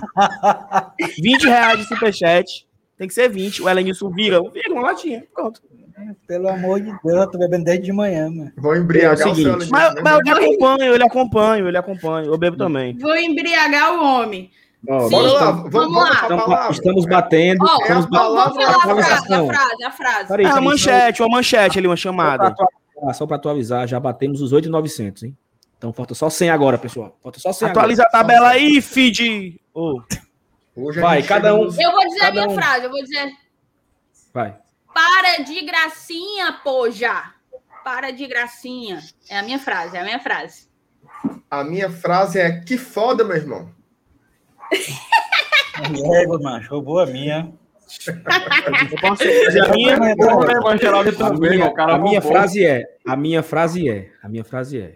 [1.22, 2.66] 20 reais de superchat,
[2.98, 3.62] tem que ser 20.
[3.62, 5.24] O Elenilson vira, vira uma latinha.
[5.34, 5.62] Pronto.
[6.28, 8.52] Pelo amor de Deus, eu tô bebendo desde de manhã, mano.
[8.58, 10.24] Vou embriagar É o o, seguinte, seu Alan Mas, mas eu né?
[10.24, 12.26] lhe acompanho, acompanho, eu lhe acompanho.
[12.34, 12.98] Eu bebo também.
[12.98, 14.50] Vou embriagar o homem.
[14.90, 16.12] Ó, Sim, Bora lá, estamos- vamos, vamos lá.
[16.14, 17.64] estamos, estamos batendo.
[17.64, 20.20] Ó, estamos é a palavra- falar a frase, a frase, a frase.
[20.34, 22.56] Uma peraí, manchete, uma manchete ali, uma chamada.
[23.02, 25.38] Atualizar, só para atualizar, já batemos os 8,900, hein?
[25.78, 27.18] Então falta só 100 agora, pessoal.
[27.24, 29.60] Falta só 100 Atualiza a tabela aí, feed.
[29.76, 32.54] A Vai, cada um- Eu vou dizer a minha um.
[32.56, 33.18] frase, eu vou dizer.
[33.20, 33.36] agora.
[34.34, 34.58] Vai.
[34.94, 37.34] Para de gracinha, poja.
[37.84, 39.00] Para de gracinha.
[39.30, 40.70] É a minha frase, é a minha frase.
[41.50, 43.70] A minha frase é que foda, meu irmão.
[45.84, 47.52] É, macho, roubou a minha.
[48.92, 49.96] Eu posso fazer a minha?
[51.78, 54.96] A a frase é, a minha frase é, a minha frase é.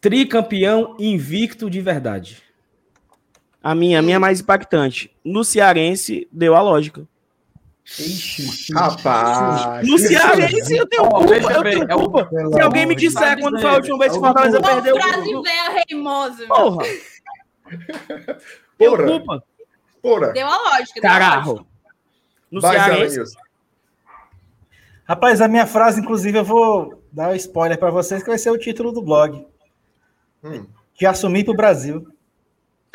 [0.00, 2.42] Tricampeão invicto de verdade.
[3.62, 5.10] A minha, a minha é mais impactante.
[5.24, 7.06] No Cearense, deu a lógica.
[7.84, 9.86] Ixi, Rapaz.
[9.88, 12.24] No Cearense, eu tenho Ó, culpa, eu tenho é o- culpa.
[12.26, 14.60] pelo Se alguém me de disser quando foi a última vez que É o Fortaleza
[14.60, 16.46] perdeu, frase eu- velha reimosa.
[16.46, 16.84] porra,
[18.78, 19.42] Porra, culpa.
[20.02, 20.32] Porra.
[20.32, 21.00] Deu a lógica.
[21.00, 21.66] Caralho.
[22.50, 23.36] No Vai, Cearense.
[25.06, 28.50] Rapaz, a minha frase, inclusive, eu vou dar um spoiler para vocês, que vai ser
[28.50, 29.46] o título do blog.
[30.44, 30.66] Hum.
[30.94, 32.06] De assumir pro Brasil.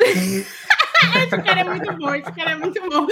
[0.00, 3.06] Esse cara é muito bom, esse cara é muito bom.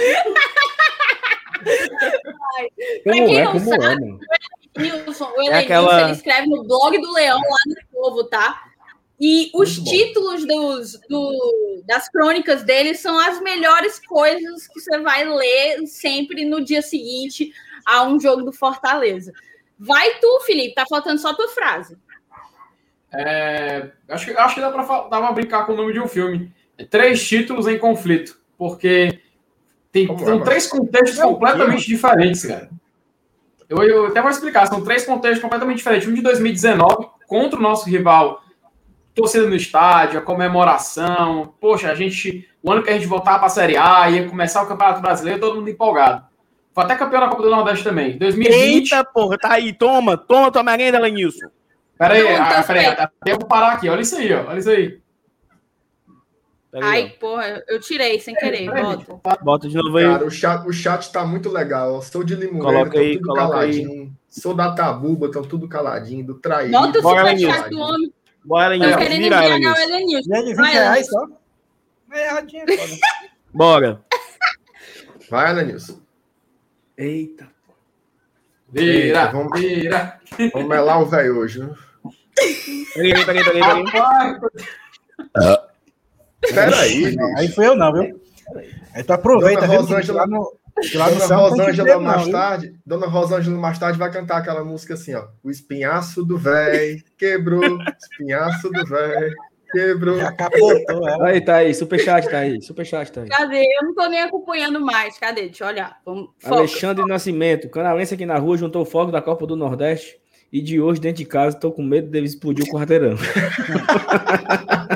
[3.03, 4.19] Pra Como quem é, não como sabe,
[4.75, 4.81] é?
[4.81, 8.62] Nilson, o É Elenilson, aquela- ele escreve no blog do Leão lá no Povo, tá?
[9.25, 14.99] E os Muito títulos dos, do- das crônicas dele são as melhores coisas que você
[14.99, 17.53] vai ler sempre no dia seguinte
[17.85, 19.31] a um jogo do Fortaleza.
[19.79, 21.97] Vai tu, Felipe, tá faltando só tua frase.
[23.13, 26.51] É, acho, que, acho que dá pra brincar com o nome de um filme.
[26.77, 28.37] É Três títulos em conflito.
[28.57, 29.21] Porque
[29.91, 30.45] tem, Como é, são mano?
[30.45, 32.69] três contextos completamente diferentes, cara.
[33.69, 34.65] Eu, eu até vou explicar.
[34.67, 36.07] São três contextos completamente diferentes.
[36.09, 38.42] Um de 2019, contra o nosso rival,
[39.13, 41.53] torcida no estádio, a comemoração.
[41.59, 42.47] Poxa, a gente.
[42.61, 45.55] O ano que a gente voltar pra Série A, ia começar o Campeonato Brasileiro, todo
[45.57, 46.23] mundo empolgado.
[46.73, 48.17] Foi até campeão da Copa do Nordeste também.
[48.17, 48.53] 2020.
[48.53, 51.47] Eita, porra, tá aí, toma, toma tua merenda, Lenilson.
[51.97, 53.89] Pera aí, então, ah, pera aí, até eu vou parar aqui.
[53.89, 54.47] Olha isso aí, ó.
[54.47, 54.99] Olha isso aí.
[56.71, 58.65] Pera aí, Ai, porra, eu tirei sem querer.
[58.71, 59.19] Volta.
[59.23, 59.37] ó.
[59.43, 60.05] Bota de novo aí.
[60.05, 62.01] Cara, o chat, o chat tá muito legal.
[62.01, 64.15] Sou de Limoeiro, Coloca tão aí, tudo coloca caladinho.
[64.27, 66.25] Sou da Tabuba, estão tudo caladinho.
[66.25, 66.71] Do Traído.
[66.71, 68.13] Bota o superchat do homem.
[68.45, 69.81] Bora, Tô Lenilson, querendo o Lenilson.
[69.81, 70.29] Elenilson.
[70.31, 71.27] De 20 Vai, reais só?
[73.53, 74.01] Bora.
[75.29, 75.99] Vai, Ananilson.
[76.97, 77.47] Eita.
[78.69, 80.19] Vira, Vamos- vira.
[80.53, 81.73] Vamos melar o velho hoje, né?
[82.93, 83.83] Peraí, peraí, peraí, peraí.
[83.83, 85.59] Rapaz,
[86.41, 87.15] Peraí.
[87.37, 88.21] Aí foi eu não, viu?
[88.93, 89.81] Aí tu aproveita, Dona viu?
[89.81, 90.53] Rosângela- no,
[90.95, 94.93] lá no Dona que Rosângela mais tarde, Dona Rosângela mais tarde vai cantar aquela música
[94.93, 95.27] assim, ó.
[95.43, 99.31] O espinhaço do véi quebrou, espinhaço do véi
[99.73, 100.19] quebrou.
[100.19, 101.27] Já capotou ela.
[101.27, 101.73] Aí, tá aí.
[101.73, 102.61] Superchat tá aí.
[102.61, 103.29] Superchat tá aí.
[103.29, 103.63] Cadê?
[103.63, 105.17] Eu não tô nem acompanhando mais.
[105.17, 105.43] Cadê?
[105.43, 105.99] Deixa eu olhar.
[106.05, 106.29] Vamos.
[106.37, 106.57] Foca.
[106.57, 110.21] Alexandre Nascimento, canalense aqui na rua, juntou o foco da Copa do Nordeste.
[110.51, 113.15] E de hoje, dentro de casa, tô com medo dele explodir o quarteirão.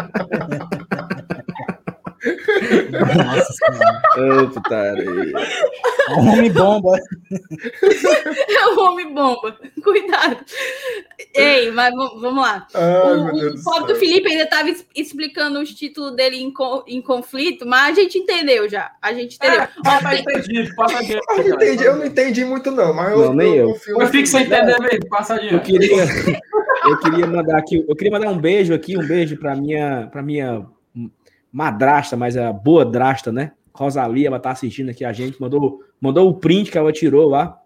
[2.92, 4.44] Nossa senhora.
[4.44, 5.34] Ô, putaria.
[6.18, 6.98] Homem bomba.
[8.50, 9.58] É o homem bomba.
[9.84, 10.38] Cuidado.
[11.34, 12.68] Ei, mas vamos lá.
[12.74, 14.00] Ai, o o do pobre do.
[14.00, 18.70] Felipe ainda estava explicando os títulos dele em, co- em conflito, mas a gente entendeu
[18.70, 18.92] já.
[19.02, 19.62] A gente entendeu.
[19.62, 19.70] É,
[20.04, 21.04] mas entendido, passa.
[21.04, 23.74] Eu não entendi, eu não entendi muito, não, mas eu, Não, nem eu.
[23.74, 24.02] confio.
[24.02, 25.72] Eu fico sem entender mesmo, passa Eu adiante.
[25.72, 26.04] queria,
[26.86, 30.22] eu queria mandar aqui, eu queria mandar um beijo aqui, um beijo para minha, para
[30.22, 30.66] minha
[31.52, 33.54] madrasta, mas a boa drasta, né?
[33.74, 37.62] Rosalie, ela tá assistindo aqui a gente, mandou, mandou o print que ela tirou lá.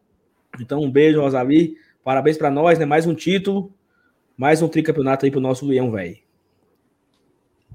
[0.60, 1.78] Então um beijo, Rosalie.
[2.04, 2.86] Parabéns para nós, né?
[2.86, 3.74] Mais um título,
[4.36, 6.18] mais um tricampeonato aí pro nosso Leão, velho.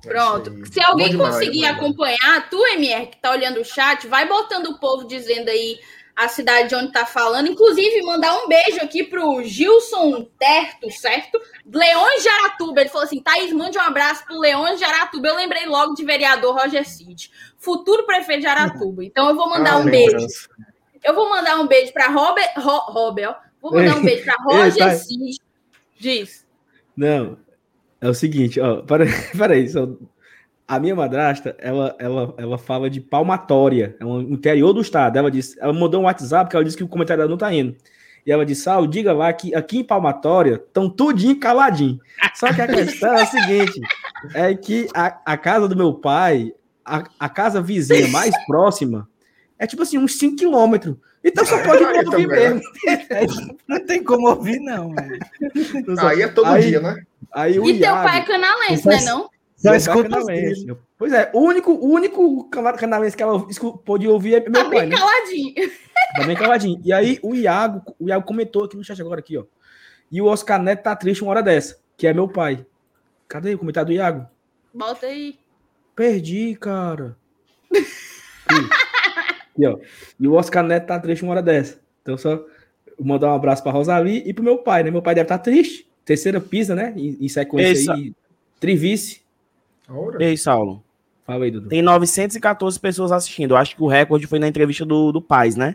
[0.03, 0.51] Pronto.
[0.51, 0.67] É aí.
[0.67, 4.79] Se alguém demais, conseguir acompanhar, tu, MR, que tá olhando o chat, vai botando o
[4.79, 5.79] povo dizendo aí
[6.17, 7.49] a cidade de onde tá falando.
[7.49, 11.39] Inclusive, mandar um beijo aqui pro Gilson Terto, certo?
[11.71, 12.81] Leões de Aratuba.
[12.81, 15.29] Ele falou assim: Thaís, mande um abraço pro Leões de Aratuba.
[15.29, 19.05] Eu lembrei logo de vereador Roger Cid, futuro prefeito de Aratuba.
[19.05, 20.13] Então, eu vou mandar Ah, um beijo.
[20.13, 20.49] lembrança.
[21.05, 23.37] Eu vou mandar um beijo para Robert, Ro, Robert.
[23.61, 24.95] Vou mandar um beijo para Roger tá.
[24.95, 25.39] Cid.
[25.99, 26.47] Diz.
[26.97, 27.39] Não,
[28.01, 29.05] é o seguinte, ó, para,
[29.37, 29.87] peraí, só,
[30.69, 35.31] a minha madrasta, ela, ela, ela fala de palmatória, é um interior do estado, ela
[35.31, 37.77] disse, ela mandou um WhatsApp que ela disse que o comentário dela não tá indo,
[38.27, 42.01] e ela disse, Sal, diga lá que aqui em Palmatória estão tudinho caladinho,
[42.35, 43.81] só que a questão é a seguinte,
[44.35, 46.53] é que a, a casa do meu pai,
[46.85, 49.09] a, a casa vizinha mais próxima,
[49.59, 52.27] é tipo assim, uns 5 quilômetros, então só pode ouvir também.
[52.27, 52.61] mesmo.
[53.67, 55.19] Não tem como ouvir, não, velho.
[56.01, 56.97] Aí é todo Aí- dia, né?
[57.33, 59.01] Aí o E teu Iago- pai é canalense, né?
[59.05, 59.29] Não?
[59.57, 60.77] Escuta os canalense.
[60.99, 63.39] Pois é, o único, o único cana- canalense que ela
[63.85, 64.97] pôde ouvir é Tá meu pai, bem né?
[64.97, 65.55] caladinho.
[66.17, 66.81] Tá bem caladinho.
[66.85, 69.45] E aí o Iago, o Iago comentou aqui no chat agora, aqui, ó.
[70.13, 72.65] E o Oscar Neto tá triste uma hora dessa, que é meu pai.
[73.29, 74.27] Cadê o comentário do Iago?
[74.73, 75.37] Bota aí.
[75.97, 77.17] Perdi, cara.
[77.71, 78.57] Aqui.
[79.57, 79.79] Aqui, ó.
[80.21, 81.81] E o Oscar Neto tá triste uma hora dessa.
[82.03, 82.45] Então só
[83.01, 84.91] mandar um abraço pra Rosalie e pro meu pai, né?
[84.91, 85.87] Meu pai deve estar triste.
[86.05, 86.93] Terceira pisa, né?
[86.97, 88.13] Em, em sequência Essa- aí.
[88.61, 89.23] Trivice.
[89.89, 90.23] Ora.
[90.23, 90.83] Ei, Saulo.
[91.27, 91.69] Fala aí, Dudu.
[91.69, 93.53] Tem 914 pessoas assistindo.
[93.53, 95.75] Eu acho que o recorde foi na entrevista do, do Paz, né?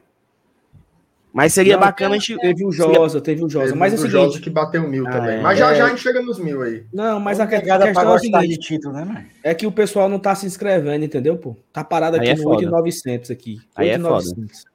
[1.33, 2.37] Mas seria Não, bacana a gente.
[2.37, 3.67] Teve o Josa, teve o Josa.
[3.67, 4.11] Teve Mas é o seguinte.
[4.11, 5.37] Jorge que bateu mil Ah, também.
[5.37, 5.41] é.
[5.41, 5.75] Mas já É.
[5.75, 6.83] já a gente chega nos mil aí.
[6.93, 8.59] Não, mas a questão é o gostar de seguinte.
[8.59, 9.25] título, né, mano?
[9.41, 11.55] É que o pessoal não tá se inscrevendo, entendeu, pô?
[11.71, 12.55] Tá parado Aí aqui é no foda.
[12.57, 13.59] 8,900 aqui.
[13.75, 14.65] Aí é 8,900.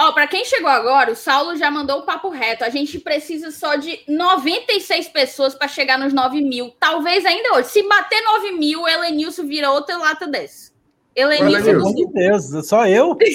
[0.00, 2.62] Ó, pra quem chegou agora, o Saulo já mandou o papo reto.
[2.64, 6.72] A gente precisa só de 96 pessoas pra chegar nos 9 mil.
[6.78, 7.68] Talvez ainda hoje.
[7.70, 10.70] Se bater 9 mil, o Elenilson vira outra lata dessa.
[11.16, 13.16] Elenilson de Deus, só eu?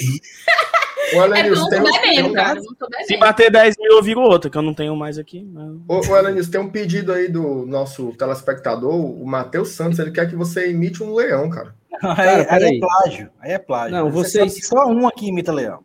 [1.12, 2.58] O É porque eu Elenilson não tem, um- cara.
[3.06, 5.46] Se bater 10 mil, eu viro outra, que eu não tenho mais aqui.
[5.52, 10.10] mas- Ô, ô, Elenilson, tem um pedido aí do nosso telespectador, o Matheus Santos, ele
[10.10, 11.74] quer que você imite um leão, cara.
[12.02, 12.76] Aí, aí peraí.
[12.76, 13.30] é plágio.
[13.38, 13.96] Aí é plágio.
[13.96, 15.84] Não, Você só um aqui imita leão.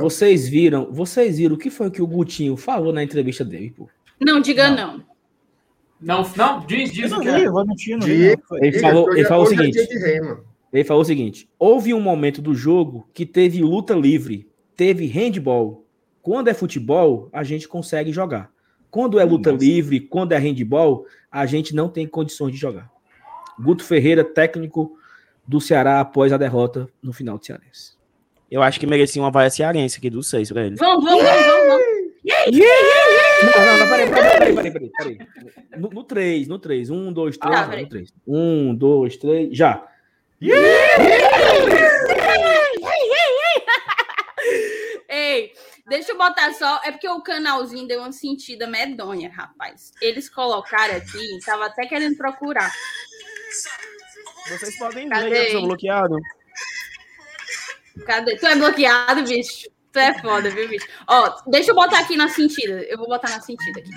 [0.00, 3.88] Vocês viram, vocês viram o que foi que o Gutinho falou na entrevista dele, pô?
[4.20, 5.02] Não, diga não.
[6.00, 7.46] Não, não, diz, diz Eu o não que é.
[7.46, 8.14] eu vou mentir, não não.
[8.58, 9.88] Ele falou, ele falou o é seguinte.
[10.72, 15.86] Ele falou o seguinte: houve um momento do jogo que teve luta livre, teve handball.
[16.20, 18.50] Quando é futebol, a gente consegue jogar.
[18.90, 22.90] Quando é luta livre, quando é handball, a gente não tem condições de jogar.
[23.58, 24.96] Guto Ferreira, técnico
[25.46, 27.93] do Ceará após a derrota no final de Cearense.
[28.54, 30.76] Eu acho que merecia uma vaia cearense aqui dos seis pra ele.
[30.76, 31.66] Vamos, vamos, vamos, vamos.
[31.66, 31.84] vamos.
[33.42, 35.18] Não, não, não, peraí, peraí, peraí, peraí, peraí.
[35.76, 36.88] No, no 3, no 3.
[36.88, 38.14] 1, 2, 3, Ah, no 3.
[38.24, 39.84] 1, 2, 3, já.
[45.08, 45.52] Ei,
[45.88, 46.80] deixa eu botar só.
[46.84, 49.90] É porque o canalzinho deu uma sentida medonha, rapaz.
[50.00, 52.70] Eles colocaram aqui, tava até querendo procurar.
[54.48, 56.20] Vocês podem ver que eu sou bloqueado.
[58.06, 58.36] Cadê?
[58.36, 59.68] Tu é bloqueado, bicho?
[59.92, 60.86] Tu é foda, viu, bicho?
[61.08, 62.82] Ó, deixa eu botar aqui na sentida.
[62.88, 63.90] Eu vou botar na sentida aqui.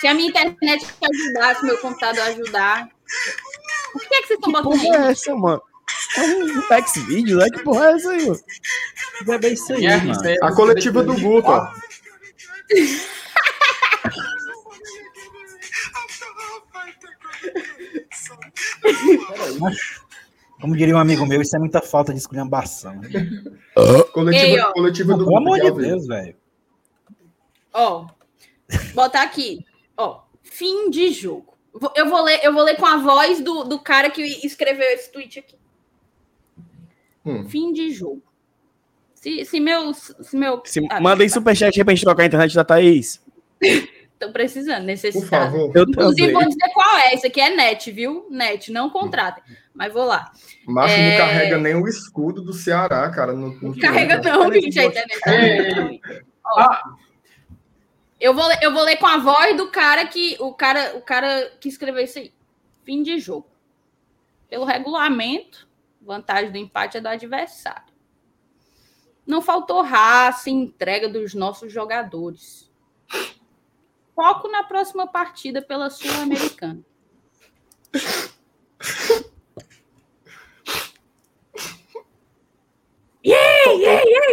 [0.00, 2.88] Se a minha internet ajudar, se meu computador ajudar.
[3.92, 5.12] Por que, é que vocês estão botando Porra, é aí?
[5.12, 5.62] essa, mano?
[6.16, 7.46] É um Pex Video, né?
[7.50, 8.40] Que porra é essa aí, mano?
[9.28, 10.28] É bem isso aí, É, mano.
[10.28, 11.72] é- A coletiva do Guto, ó.
[20.60, 23.00] Como diria um amigo meu, isso é muita falta de esculhambação.
[24.12, 25.70] Coletiva, Ei, coletiva do Pelo amor de.
[25.70, 26.36] Deus, velho.
[27.72, 28.06] Ó,
[28.92, 29.64] botar aqui.
[29.96, 31.56] Ó, fim de jogo.
[31.94, 35.12] Eu vou ler, eu vou ler com a voz do, do cara que escreveu esse
[35.12, 35.56] tweet aqui.
[37.24, 37.48] Hum.
[37.48, 38.22] Fim de jogo.
[39.14, 39.94] Se, se meu.
[39.94, 43.22] Se meu Se, ah, manda aí superchat aí pra gente trocar a internet da Thaís.
[44.18, 45.28] Tô precisando, Por necessitado.
[45.52, 45.72] favor.
[45.76, 47.14] Eu Inclusive, vou dizer qual é.
[47.14, 48.26] Esse aqui é net, viu?
[48.30, 49.44] Net, não contratem.
[49.72, 50.32] Mas vou lá.
[50.66, 51.10] Macho É.
[51.12, 53.32] não carrega nem o escudo do Ceará, cara.
[53.32, 55.20] No, no Carrega não, gente, a internet.
[55.20, 55.30] tá.
[56.44, 56.82] Ó, Ah,
[58.20, 61.00] Eu vou, ler- eu vou ler com a voz do cara que o cara, o
[61.00, 62.32] cara que escreveu isso aí.
[62.84, 63.46] Fim de jogo.
[64.50, 65.68] Pelo regulamento,
[66.02, 67.92] vantagem do empate é do adversário.
[69.24, 72.68] Não faltou raça e entrega dos nossos jogadores.
[74.18, 76.80] Foco na próxima partida pela Sul-Americana.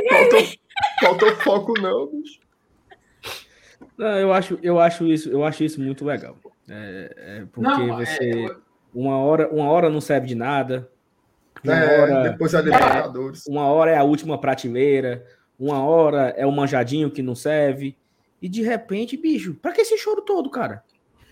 [0.10, 0.45] Faltou,
[0.99, 2.40] faltou foco, não, bicho.
[3.95, 6.36] Não, eu acho, eu acho isso, eu acho isso muito legal.
[6.68, 8.57] É, é porque Não, você
[8.91, 10.90] uma hora, uma hora não serve de nada.
[11.64, 13.45] Uma É, hora, depois é Libertadores.
[13.48, 15.24] uma hora é a última prateleira,
[15.60, 17.95] uma hora é o manjadinho que não serve.
[18.45, 20.84] E de repente, bicho, pra que esse choro todo, cara?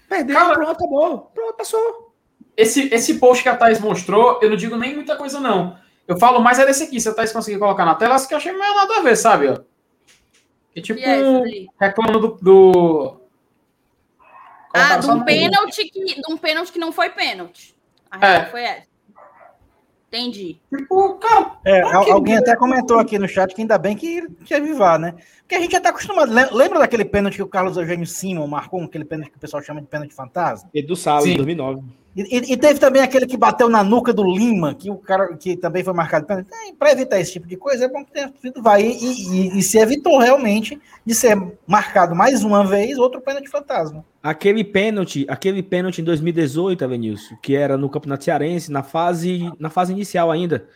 [0.10, 1.20] Perdeu, Cara- pronto, acabou.
[1.32, 2.12] Pronto, passou.
[2.58, 5.78] esse, esse post que a Thaís mostrou, eu não digo nem muita coisa, não.
[6.08, 7.00] Eu falo mais é desse aqui.
[7.00, 9.16] Se a Thaís conseguir colocar na tela, acho que eu achei meio nada a ver,
[9.16, 9.48] sabe?
[9.48, 9.60] ó?
[10.74, 12.30] Que tipo, E é reclama do.
[12.42, 13.22] do...
[14.74, 17.76] Ah, de um pênalti que, de um pênalti que não foi pênalti.
[18.10, 18.46] A É.
[18.46, 18.88] foi essa.
[20.18, 20.60] Entendi.
[20.70, 25.00] Tipo, cara, É, alguém até comentou aqui no chat que ainda bem que teve VAR,
[25.00, 25.16] né?
[25.40, 26.32] Porque a gente já tá acostumado.
[26.32, 29.64] Lem- Lembra daquele pênalti que o Carlos Eugênio Simon marcou, aquele pênalti que o pessoal
[29.64, 30.70] chama de pênalti fantasma?
[30.74, 31.38] Edu Salles, Sim.
[31.38, 31.82] 2009.
[32.16, 35.58] E, e- teve também aquele que bateu na nuca do Lima, que o cara que
[35.58, 36.48] também foi marcado pênalti.
[36.54, 38.80] É, Para evitar esse tipo de coisa, é bom que tenha sido VAR.
[38.80, 41.36] E, e- e- se evitou realmente de ser
[41.66, 44.06] marcado mais uma vez outro pênalti fantasma.
[44.22, 49.70] Aquele pênalti, aquele pênalti em 2018, Avenilson, que era no Campeonato Cearense, na fase, na
[49.72, 50.68] fase inicial ainda,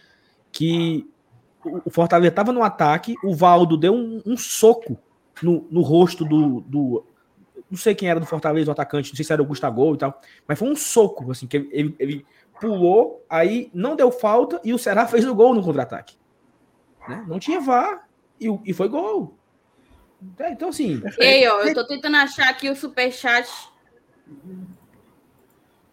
[0.51, 1.07] que
[1.85, 4.97] o Fortaleza estava no ataque, o Valdo deu um, um soco
[5.43, 7.03] no, no rosto do, do-
[7.69, 9.97] Não sei quem era do Fortaleza, o atacante, não sei se era o Gustavo e
[9.97, 12.25] tal, mas foi um soco, assim, que ele, ele-
[12.59, 16.15] pulou, aí não deu falta e o Ceará fez o gol no contra-ataque.
[17.07, 17.23] Né?
[17.27, 18.07] Não tinha VAR
[18.39, 19.37] e, e foi gol.
[20.39, 23.47] É, Então, assim, E aí, ó, eu tô tentando achar aqui o superchat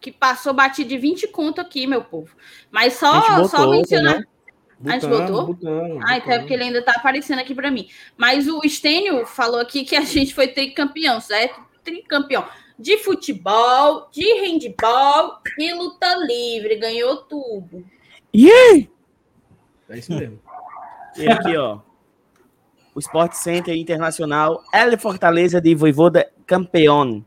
[0.00, 2.34] que passou batido de 20 conto aqui, meu povo.
[2.70, 4.18] Mas só, botou, só mencionar.
[4.20, 4.24] né?
[4.84, 5.46] A gente botou?
[5.46, 7.88] botando, Ah, então é porque ele ainda tá aparecendo aqui pra mim.
[8.16, 11.60] Mas o Stênio falou aqui que a gente foi tricampeão, certo?
[11.82, 12.44] Tricampeão
[12.78, 16.76] de futebol, de handball e luta livre.
[16.76, 17.84] Ganhou tudo.
[18.34, 18.88] Yeah!
[19.88, 20.40] É isso mesmo.
[21.16, 21.78] E aqui, ó.
[22.92, 27.22] O Sport Center Internacional El Fortaleza de Voivoda Campeón.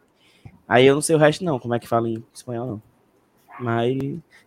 [0.68, 2.82] Aí eu não sei o resto, não, como é que fala em espanhol, não.
[3.58, 3.98] Mas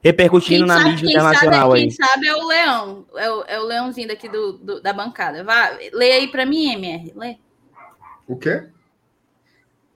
[0.02, 1.80] repercutindo na mídia quem internacional sabe, aí.
[1.82, 3.06] quem sabe é o Leão.
[3.16, 5.44] É o, é o Leãozinho daqui do, do- da bancada.
[5.44, 7.12] Vá, lê aí pra mim, MR.
[7.16, 7.36] Lê.
[8.26, 8.64] O quê?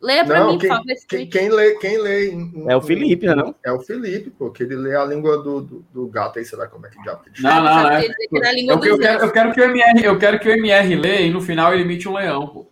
[0.02, 0.90] Leia pra Não, mim, quem, por favor.
[0.92, 3.54] esse quem, quem lê, quem lê em- É o Felipe, né, não?
[3.64, 6.58] É o Felipe, pô, que ele lê a língua do, do, do gato aí, sei
[6.58, 8.42] lá como é que diabo que Não, não, Sabe não.
[8.48, 10.94] a língua Eu, eu, quero, eu, quero que o MR, eu quero que o MR
[10.96, 12.66] lê e no final ele imite um leão, pô.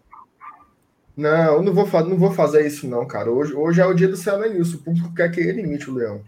[1.17, 3.31] Não, eu não vou, não vou fazer isso, não, cara.
[3.31, 4.77] Hoje, hoje é o dia do Celenilson.
[4.77, 6.23] O público quer que ele imite o leão.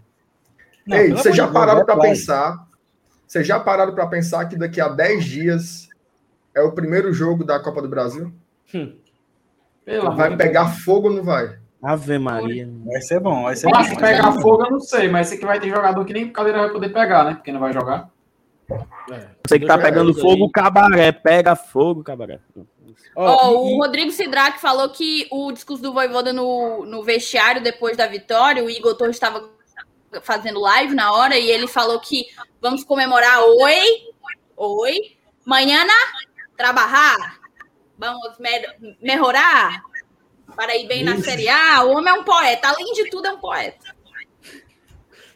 [0.87, 2.65] Não, Ei, vocês já pararam é para pensar?
[3.27, 5.89] Vocês já pararam para pensar que daqui a 10 dias
[6.53, 8.31] é o primeiro jogo da Copa do Brasil?
[9.83, 11.57] Pelo amor Vai pegar fogo ou não vai?
[11.81, 12.67] Ave Maria.
[12.85, 13.89] Vai ser bom, vai ser Deus.
[13.89, 13.95] bom.
[13.95, 16.59] Que pegar fogo eu não sei, mas esse aqui vai ter jogador que nem cadeira
[16.59, 17.33] vai poder pegar, né?
[17.35, 18.09] Porque não vai jogar.
[19.47, 21.11] Você que tá pegando fogo, cabaré.
[21.11, 22.39] Pega fogo, cabaré.
[23.15, 27.61] Ó, Ó, e- o Rodrigo Sidraque falou que o discurso do Voivoda no, no vestiário
[27.61, 29.47] depois da vitória, o Igor Torres estava
[30.21, 32.25] fazendo live na hora e ele falou que
[32.61, 33.79] vamos comemorar oi,
[34.57, 34.97] oi,
[35.45, 35.85] manhã
[36.57, 37.39] trabalhar,
[37.97, 39.81] vamos me- melhorar
[40.55, 41.83] para ir bem na Série A.
[41.83, 43.93] O homem é um poeta, além de tudo é um poeta.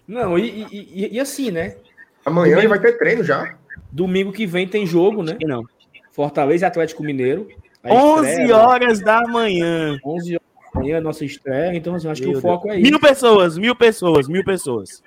[0.07, 1.77] Não, e, e- e- assim, né?
[2.25, 2.69] Amanhã Domingo.
[2.69, 3.55] vai ter treino já.
[3.91, 5.37] Domingo que vem tem jogo, né?
[5.41, 5.63] Não.
[6.11, 7.47] Fortaleza e Atlético Mineiro.
[7.83, 9.97] A 11 estreia, horas da manhã.
[10.03, 11.75] 11 horas da manhã, nossa estreia.
[11.75, 12.89] Então, assim, acho que Meu o foco é isso.
[12.89, 15.01] Mil pessoas, mil pessoas, mil pessoas.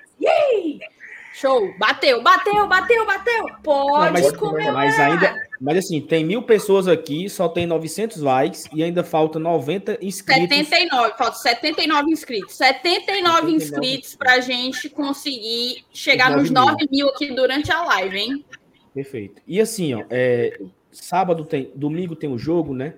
[1.33, 1.73] Show.
[1.77, 3.45] Bateu, bateu, bateu, bateu.
[3.63, 4.73] Pode Não, mas- comemorar.
[4.73, 5.35] Mas ainda.
[5.59, 10.47] Mas assim, tem mil pessoas aqui, só tem 900 likes e ainda falta 90 inscritos.
[10.49, 12.53] 79, falta 79 inscritos.
[12.55, 17.83] 79 79 inscritos pra gente conseguir chegar Os nos 9 9 mil aqui durante a
[17.83, 18.45] live, hein?
[18.93, 19.41] Perfeito.
[19.47, 20.59] E assim, ó, é,
[20.91, 22.93] sábado tem, domingo tem o jogo, né?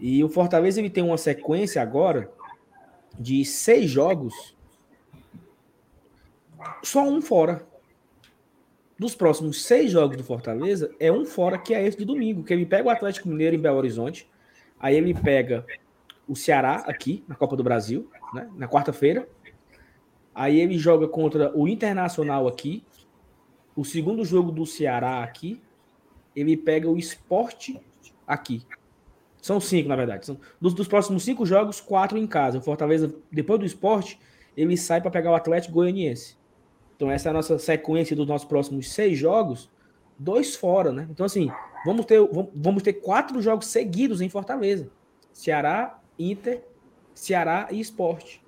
[0.00, 2.32] E o Fortaleza ele tem uma sequência agora
[3.18, 4.56] de seis jogos,
[6.82, 7.68] só um fora.
[8.98, 12.52] Dos próximos seis jogos do Fortaleza, é um fora que é esse de domingo, que
[12.52, 14.28] ele pega o Atlético Mineiro em Belo Horizonte,
[14.78, 15.64] aí ele pega
[16.28, 18.48] o Ceará aqui na Copa do Brasil, né?
[18.56, 19.28] Na quarta-feira.
[20.34, 22.84] Aí ele joga contra o Internacional aqui,
[23.74, 25.60] o segundo jogo do Ceará aqui,
[26.36, 27.80] ele pega o esporte
[28.26, 28.64] aqui.
[29.40, 30.26] São cinco, na verdade.
[30.26, 32.58] São, dos, dos próximos cinco jogos, quatro em casa.
[32.58, 34.18] O Fortaleza, depois do esporte,
[34.56, 36.36] ele sai para pegar o Atlético Goianiense.
[36.96, 39.70] Então, essa é a nossa sequência dos nossos próximos seis jogos,
[40.18, 41.08] dois fora, né?
[41.10, 41.50] Então, assim,
[41.84, 42.20] vamos ter,
[42.54, 44.90] vamos, ter quatro jogos seguidos em Fortaleza:
[45.32, 46.62] Ceará, Inter,
[47.14, 48.42] Ceará e esporte.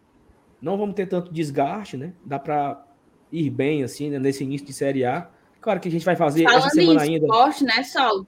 [0.61, 2.13] Não vamos ter tanto desgaste, né?
[2.25, 2.85] Dá para
[3.33, 4.19] ir bem, assim, né?
[4.19, 5.31] nesse início de Série A.
[5.61, 7.27] Claro que a gente vai fazer essa Falando em semana ainda.
[7.27, 8.27] esporte, né, Saulo?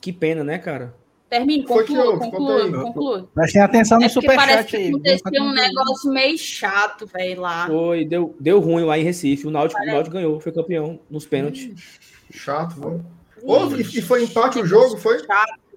[0.00, 0.94] Que pena, né, cara?
[1.28, 3.30] Termine, conclua, conclua, conclua.
[3.34, 4.88] Prestem atenção no É porque parece superchat que aí.
[4.88, 7.66] aconteceu um negócio meio chato, velho, lá.
[7.66, 9.46] Foi, deu, deu ruim lá em Recife.
[9.46, 11.98] O Náutico, o Náutico ganhou, foi campeão nos pênaltis.
[12.30, 13.02] Chato, vamos.
[13.42, 15.18] Ô, e foi empate o jogo, foi?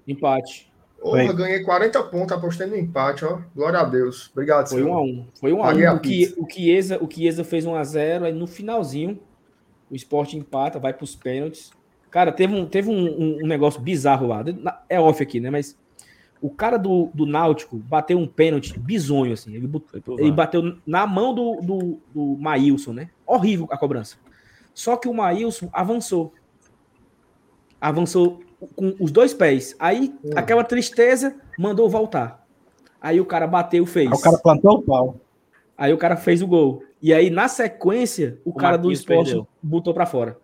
[0.08, 0.72] Empate.
[1.02, 1.34] Porra, Foi.
[1.34, 3.40] ganhei 40 pontos, apostei no empate, ó.
[3.56, 4.30] Glória a Deus.
[4.32, 5.26] Obrigado, Foi um a um.
[5.40, 5.96] Foi um a Paguei a um.
[5.96, 9.18] O, que, o, Chiesa, o Chiesa fez um a zero, aí no finalzinho
[9.90, 11.72] o esporte empata, vai pros pênaltis.
[12.12, 14.44] Cara, teve um, teve um, um- um negócio bizarro lá.
[14.88, 15.50] É off aqui, né?
[15.50, 15.76] Mas
[16.40, 19.54] o cara do, do Náutico bateu um pênalti bizonho, assim.
[19.54, 19.68] Ele,
[20.18, 23.10] ele bateu na mão do, do, do Maílson, né?
[23.26, 24.16] Horrível a cobrança.
[24.74, 26.32] Só que o Maílson avançou.
[27.80, 28.40] Avançou
[28.76, 29.74] com os dois pés.
[29.78, 30.30] Aí, Hum.
[30.36, 32.46] aquela tristeza, mandou voltar.
[33.00, 34.10] Aí o cara bateu, fez.
[34.12, 35.16] O cara plantou o pau.
[35.76, 36.84] Aí o cara fez o gol.
[37.00, 39.48] E aí, na sequência, o, O cara do Marquinhos esporte perdeu.
[39.60, 40.38] botou pra fora.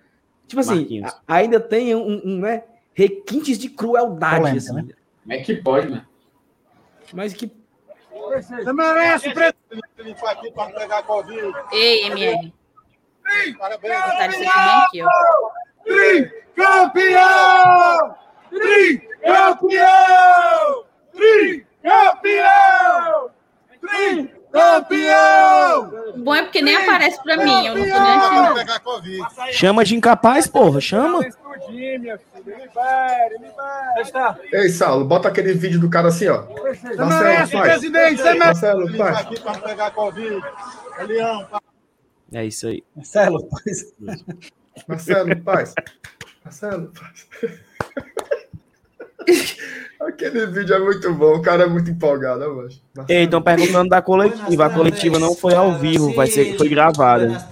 [0.49, 2.65] Tipo assim, a- ainda tem um, um, né,
[2.95, 4.75] requintes de crueldade, Polêmica, assim.
[4.75, 4.83] né?
[5.23, 6.05] Como é que pode, né?
[7.12, 7.53] Mas que.
[8.11, 9.55] Você merece, presidente.
[10.55, 11.53] Para pegar Covid.
[11.73, 12.53] Ei, MR.
[13.59, 13.95] Parabéns.
[13.95, 15.09] Isso aqui bem aqui, ó.
[16.55, 18.16] Campeão!
[18.51, 20.57] Tricampeão!
[21.12, 23.27] Tricampeão!
[23.81, 24.38] Tricampeão!
[24.51, 29.23] O bom é porque nem aparece pra mim, eu não tô nem Covid.
[29.53, 31.20] Chama de incapaz, porra, chama.
[34.53, 36.43] Ei, Saulo, bota aquele vídeo do cara assim, ó.
[36.43, 37.69] Você Marcelo, merece, pai.
[37.70, 38.16] presidente.
[38.23, 38.39] Você merece.
[38.39, 40.41] Marcelo, aqui para pegar Covid.
[41.07, 41.47] Leão,
[42.33, 42.83] É isso aí.
[42.97, 43.95] Marcelo, pois.
[44.89, 45.75] Marcelo, paz.
[46.45, 47.29] Marcelo, paz.
[50.01, 52.81] Aquele vídeo é muito bom, o cara é muito empolgado, eu acho.
[53.09, 54.66] Ei, estão perguntando da coletiva.
[54.66, 57.47] A coletiva não foi ao vivo, vai ser, foi gravada.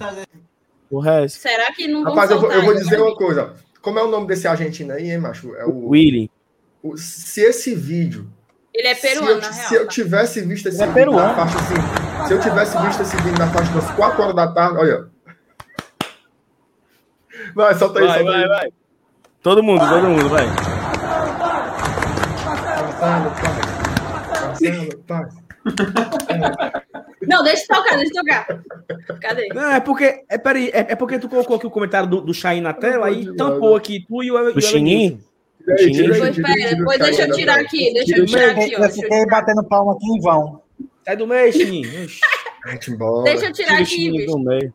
[0.89, 1.39] O resto.
[1.39, 3.53] Será que não Rapaz, eu vou, eu vou dizer uma coisa.
[3.81, 5.53] Como é o nome desse argentino aí, hein, macho?
[5.55, 6.31] É o, Willy.
[6.81, 8.29] o- se esse vídeo.
[8.73, 9.83] Ele é se, peruano, eu, na se real.
[9.83, 12.27] eu tivesse visto esse é vídeo na faixa assim.
[12.27, 15.07] Se eu tivesse visto esse vídeo na faixa das 4 horas da tarde, olha.
[17.53, 18.47] Vai, solta aí, Vai, solta vai, aí.
[18.47, 18.69] vai.
[19.41, 20.45] Todo mundo, todo mundo, vai.
[22.99, 24.43] Marcelo, paz.
[24.43, 25.35] Marcelo, paz.
[27.27, 28.47] Não, deixa eu tocar, deixa eu tocar.
[29.19, 29.47] Cadê?
[29.49, 30.23] Não, é porque.
[30.29, 33.07] É, peraí, é, é porque tu colocou aqui o comentário do, do Chain na tela,
[33.07, 35.19] aí tampou aqui tu e o, e o Do Chininho?
[35.67, 38.79] E Depois, o deixa eu tirar aqui, deixa eu o tirar aqui, ó.
[38.79, 40.61] Eu eu, fiquei batendo palma aqui em vão.
[41.05, 41.89] Sai do meio, Chininho.
[41.89, 44.73] Deixa eu tirar Tira o aqui, bicho.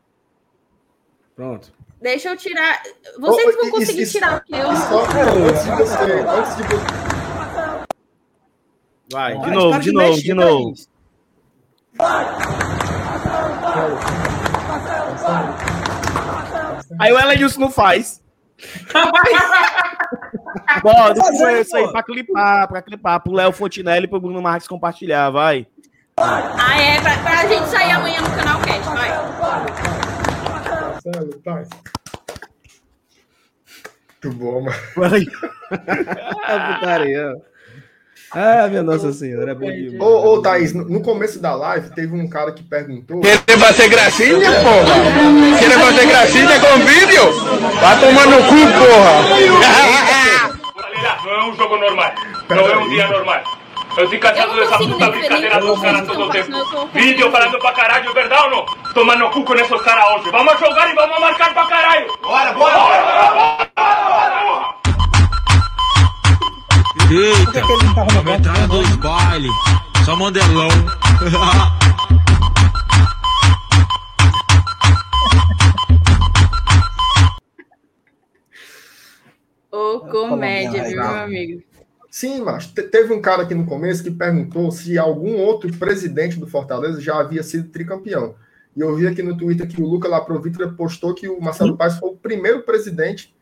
[1.35, 1.73] Pronto.
[2.01, 2.83] Deixa eu tirar.
[3.19, 4.43] Vocês vão conseguir tirar.
[4.49, 4.57] Eu...
[4.57, 7.02] E antes de você, antes de você.
[9.13, 10.73] Vai, de novo, de novo, de novo.
[16.99, 18.23] Aí o Elenilson não faz.
[20.81, 24.67] Bora, Fazer, isso aí pra clipar, pra clipar, pro Léo Fontinelli e pro Bruno Marques
[24.67, 25.67] compartilhar, vai.
[26.17, 29.11] Ah, é, pra, pra gente sair amanhã no canal Cast, vai.
[34.23, 34.75] Muito bom, mano.
[34.95, 35.23] Vai.
[36.45, 37.52] Ah, putaria.
[38.35, 40.01] Ah, minha Nossa Senhora, é bom demais.
[40.01, 43.21] Ô, ô, Thaís, no no começo da live teve um cara que perguntou.
[43.21, 45.59] Querer fazer gracinha, porra?
[45.59, 47.31] Querer fazer gracinha com vídeo?
[47.79, 50.13] Vai tomar no cu, porra!
[51.23, 52.11] Não é um jogo normal.
[52.49, 53.43] Não é um dia normal.
[53.95, 56.89] Eu tô cansado dessa puta brincadeira dos caras todo o tempo.
[56.93, 58.65] Vídeo falando pra caralho, verdade ou não?
[58.93, 60.31] Toma no cu com esses caras hoje.
[60.31, 62.07] Vamos jogar e vamos marcar pra caralho.
[62.23, 63.33] Bora, bora, bora,
[63.75, 64.02] bora,
[67.13, 67.59] Eita,
[68.35, 69.47] entrada dos baile.
[70.03, 70.69] Só modelão.
[79.71, 81.63] Ô, comédia, viu, meu amigo?
[82.09, 86.37] Sim, mas te- teve um cara aqui no começo que perguntou se algum outro presidente
[86.39, 88.35] do Fortaleza já havia sido tricampeão.
[88.75, 91.97] E eu vi aqui no Twitter que o Luca Laprovitra postou que o Marcelo Paes
[91.97, 93.32] foi o primeiro presidente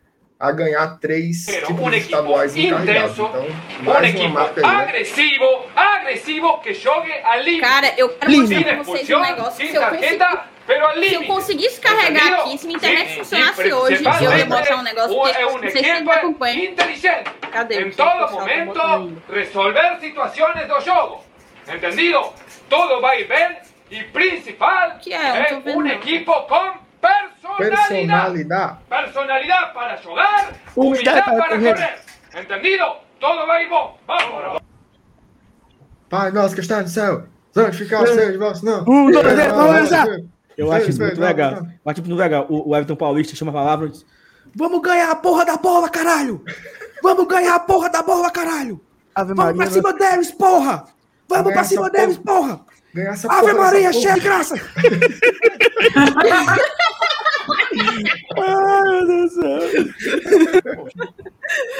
[0.41, 3.11] a ganhar três Pero títulos estaduais encarregados.
[3.13, 3.47] Então,
[3.83, 4.83] mais uma marca aí, né?
[4.83, 7.61] agresivo, agresivo, que jogue al límite.
[7.61, 9.67] Cara, eu quero mostrar pra vocês um negócio.
[9.67, 10.45] Se eu, conseguir, tarjeta,
[10.99, 12.41] se eu conseguisse carregar Entendido?
[12.41, 15.51] aqui, se minha internet funcionasse sí, hoje, eu ia mostrar um negócio que sei se
[15.51, 16.63] vocês equipo acompanham.
[16.71, 17.31] inteligente.
[17.51, 17.83] Cadê?
[17.83, 21.23] Que todo momento, resolver situaciones do jogo.
[21.67, 22.33] Entendido?
[22.67, 23.57] Todo va a ir bien
[23.91, 25.61] y principal Que é?
[25.65, 25.91] Un não.
[25.91, 27.87] equipo con personalidad.
[27.87, 28.77] Personalidade.
[28.89, 31.73] Personalidad para jugar, Humildad humildad para para correr.
[31.75, 31.99] correr.
[32.35, 32.85] ¿Entendido?
[33.19, 33.97] Todo va a ir bom.
[34.07, 34.61] Vamos.
[36.09, 37.23] Pai nosso que está no céu,
[37.53, 38.83] santificado seja o vosso nome.
[38.89, 40.07] Um, dois, três, vamos começar.
[40.57, 41.51] Eu acho isso muito legal.
[41.53, 42.45] Eu acho muito legal.
[42.49, 44.05] O, o Everton Paulista chama a palavra e diz:
[44.55, 46.43] Vamos ganhar a porra da bola, caralho!
[47.01, 48.81] Vamos ganhar a porra da bola, caralho!
[49.15, 50.85] Ave Vamos pra cima deles, porra!
[51.27, 52.59] Vamos pra cima deles, porra!
[52.93, 54.55] Ganhar essa Ave porra Maria, cheia de graça!
[58.37, 59.59] Ai, meu Deus do céu.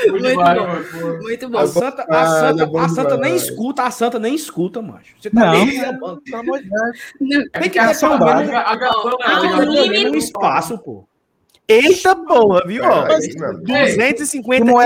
[0.10, 1.18] Muito bom.
[1.22, 1.58] Muito bom.
[1.60, 4.82] A Santa, a Ah, Santa, é bom a Santa nem escuta, a Santa nem escuta,
[4.82, 5.14] macho.
[5.20, 5.52] Você tá Não.
[5.54, 6.98] nem reclamando, pelo amor de Deus.
[7.20, 9.66] Não, Tem que É ter pelo menos a- a a É, mano.
[9.66, 11.11] 250 Que moeda é essa aí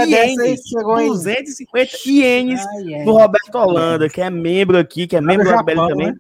[0.10, 0.62] ienes.
[0.64, 1.08] que chegou aí?
[1.08, 3.04] 250 ienes Ai, ai.
[3.06, 6.08] do Roberto Holanda, que é membro aqui, que é membro do Japão, Belly também.
[6.08, 6.14] né?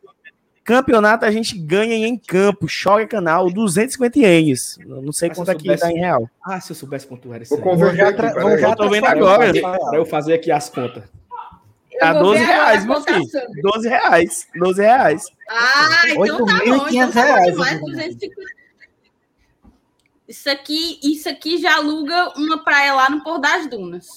[0.63, 4.79] Campeonato a gente ganha em campo, choca canal, 250 ienes.
[4.83, 6.29] Não sei Mas quanto eu é soubesse- dá em real.
[6.43, 8.63] Ah, se eu soubesse quanto era isso Vou converter já aqui, tra- peraí.
[8.63, 9.53] Eu tô vendo agora.
[9.53, 11.03] pra- Pra eu fazer aqui as contas.
[11.99, 13.19] Tá Eu vou 12 ver agora reais, meu filho.
[13.19, 13.47] cotação.
[13.61, 14.47] 12 reais.
[14.55, 15.23] 12 reais.
[15.47, 16.51] Ah, então tá bom.
[16.65, 18.35] Então 8.500 tá bom reais, demais, aqui, 250.
[20.27, 24.07] Isso aqui, isso aqui já aluga uma praia lá no Pôr das Dunas.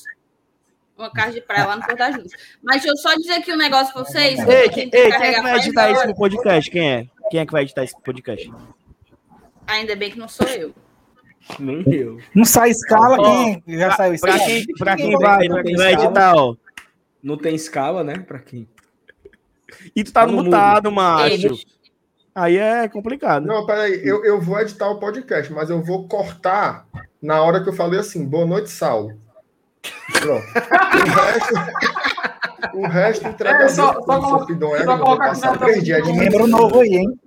[0.96, 2.32] Uma casa de praia lá no Pôr das Dunas.
[2.62, 4.38] Mas deixa eu só dizer aqui um negócio pra vocês.
[4.40, 6.70] Ei, quem, tentei ei, quem é que vai editar isso no podcast?
[6.70, 7.06] Quem é?
[7.30, 8.50] Quem é que vai editar esse podcast?
[9.66, 10.74] Ainda bem que não sou eu.
[11.58, 12.18] Nem eu.
[12.34, 14.38] Não sai escala, quem já saiu escala?
[14.38, 16.04] quem, pra quem vai, pra não quem tem vai escala.
[16.06, 16.56] editar, ó.
[17.22, 18.18] Não tem escala, né?
[18.18, 18.68] Pra quem?
[19.94, 21.46] E tu tá Tá no mutado, macho.
[21.48, 21.58] Ei,
[22.40, 23.44] Aí é complicado.
[23.46, 26.86] Não, peraí, eu, eu vou editar o podcast, mas eu vou cortar
[27.20, 29.18] na hora que eu falei assim, boa noite, Saulo.
[30.20, 30.44] Pronto.
[30.44, 31.54] O resto,
[32.74, 34.56] o resto entrega É, a só- só só eu
[34.86, 37.18] vou coloca aqui passar na três dias de Membro novo aí, hein?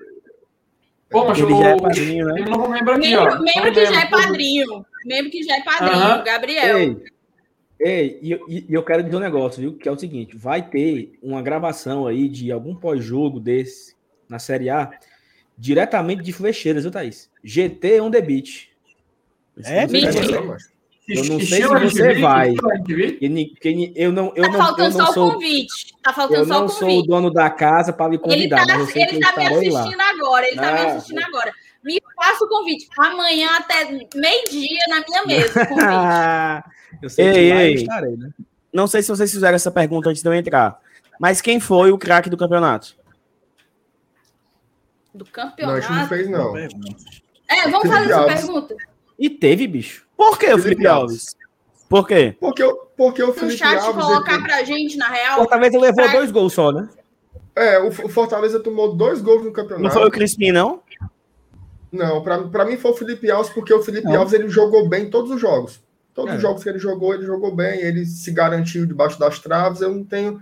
[1.10, 2.46] Pô, mas Ele já é padrinho, né?
[2.48, 3.24] Novo membro aqui, ó.
[3.26, 4.86] Membro, membro Novo que já é membro, padrinho.
[5.06, 6.24] Membro que já é padrinho.
[6.24, 6.78] Gabriel.
[6.78, 7.04] Ei,
[7.80, 9.78] ei, e, e- e eu quero dizer um negócio, viu?
[9.78, 13.91] Que é o seguinte: vai ter uma gravação aí de algum pós-jogo desse
[14.32, 14.90] na Série A,
[15.58, 17.30] diretamente de Flecheiras, viu, Thaís?
[17.44, 18.70] GT on the beat.
[19.66, 19.86] É.
[19.86, 20.72] Não, mas-
[21.08, 22.54] Eu não sei se você vai.
[23.96, 25.94] eu não, eu Tá não, eu faltando não só o sou, convite.
[26.02, 27.08] Tá faltando eu só o não sou o convite.
[27.08, 29.36] dono da casa para lhe Ele convidar, tá, mas eu sei que ele eu tá
[29.38, 29.80] me estarei lá.
[29.82, 30.48] assistindo agora.
[30.48, 31.52] Ele tá me Ah, assistindo agora.
[31.84, 32.88] Me faça o convite.
[32.98, 33.86] Amanhã até
[34.16, 35.64] meio-dia na minha mesa.
[35.64, 35.86] o convite.
[35.86, 36.64] Ah,
[37.04, 37.74] eu sei Ei, que eu ei.
[37.74, 38.30] estarei, né?
[38.72, 40.80] Não sei se vocês fizeram essa pergunta antes de eu entrar.
[41.20, 42.96] Mas quem foi o craque do campeonato?
[45.14, 46.08] Do Não, a gente não campeonato.
[46.10, 46.58] fez, não.
[46.58, 46.68] É,
[47.70, 48.36] vamos fazer Felipe essa Alves.
[48.42, 48.76] pergunta.
[49.20, 50.06] E teve, bicho.
[50.16, 51.36] Por que o Felipe Felipe Alves?
[51.90, 52.36] Por quê?
[52.40, 52.64] Porque,
[52.96, 54.06] porque o Felipe chat Alves.
[54.06, 55.36] colocar ele- pra gente, na real.
[55.40, 56.88] Fortaleza levou Pra- dois gols só, né?
[57.56, 59.84] É, o o Fortaleza tomou dois gols no campeonato.
[59.84, 60.82] Não foi o Crispim, não?
[61.92, 64.16] Não, pra, pra mim foi o Felipe Alves, porque o Felipe Não.
[64.20, 65.82] Alves ele jogou bem em todos os jogos.
[66.14, 66.36] Todos É.
[66.38, 69.82] os jogos que ele jogou, ele jogou bem, ele se garantiu debaixo das traves.
[69.82, 70.42] Eu não tenho.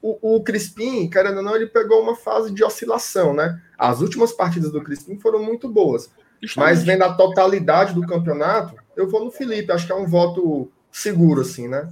[0.00, 3.60] O, o Crispim, querendo ou não, ele pegou uma fase de oscilação, né?
[3.76, 6.10] As últimas partidas do Crispim foram muito boas.
[6.56, 9.72] Mas vendo a totalidade do campeonato, eu vou no Felipe.
[9.72, 11.88] Acho que é um voto seguro, assim, né?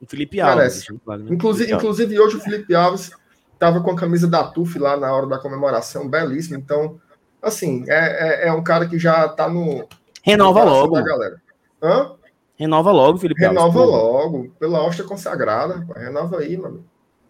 [0.00, 0.86] O Felipe Alves.
[0.88, 1.26] Né?
[1.30, 1.84] Inclusive, Alves.
[1.84, 3.12] inclusive hoje o Felipe Alves
[3.52, 6.58] estava com a camisa da TUF lá na hora da comemoração, belíssimo.
[6.58, 7.00] Então,
[7.40, 9.86] assim, é, é, é um cara que já tá no.
[10.22, 11.02] Renova no logo.
[11.02, 11.40] Galera.
[11.82, 12.12] Hã?
[12.56, 13.58] Renova logo, Felipe Alves.
[13.58, 13.90] Renova pô.
[13.90, 15.86] logo, pela hóstia consagrada.
[15.96, 16.84] Renova aí, mano.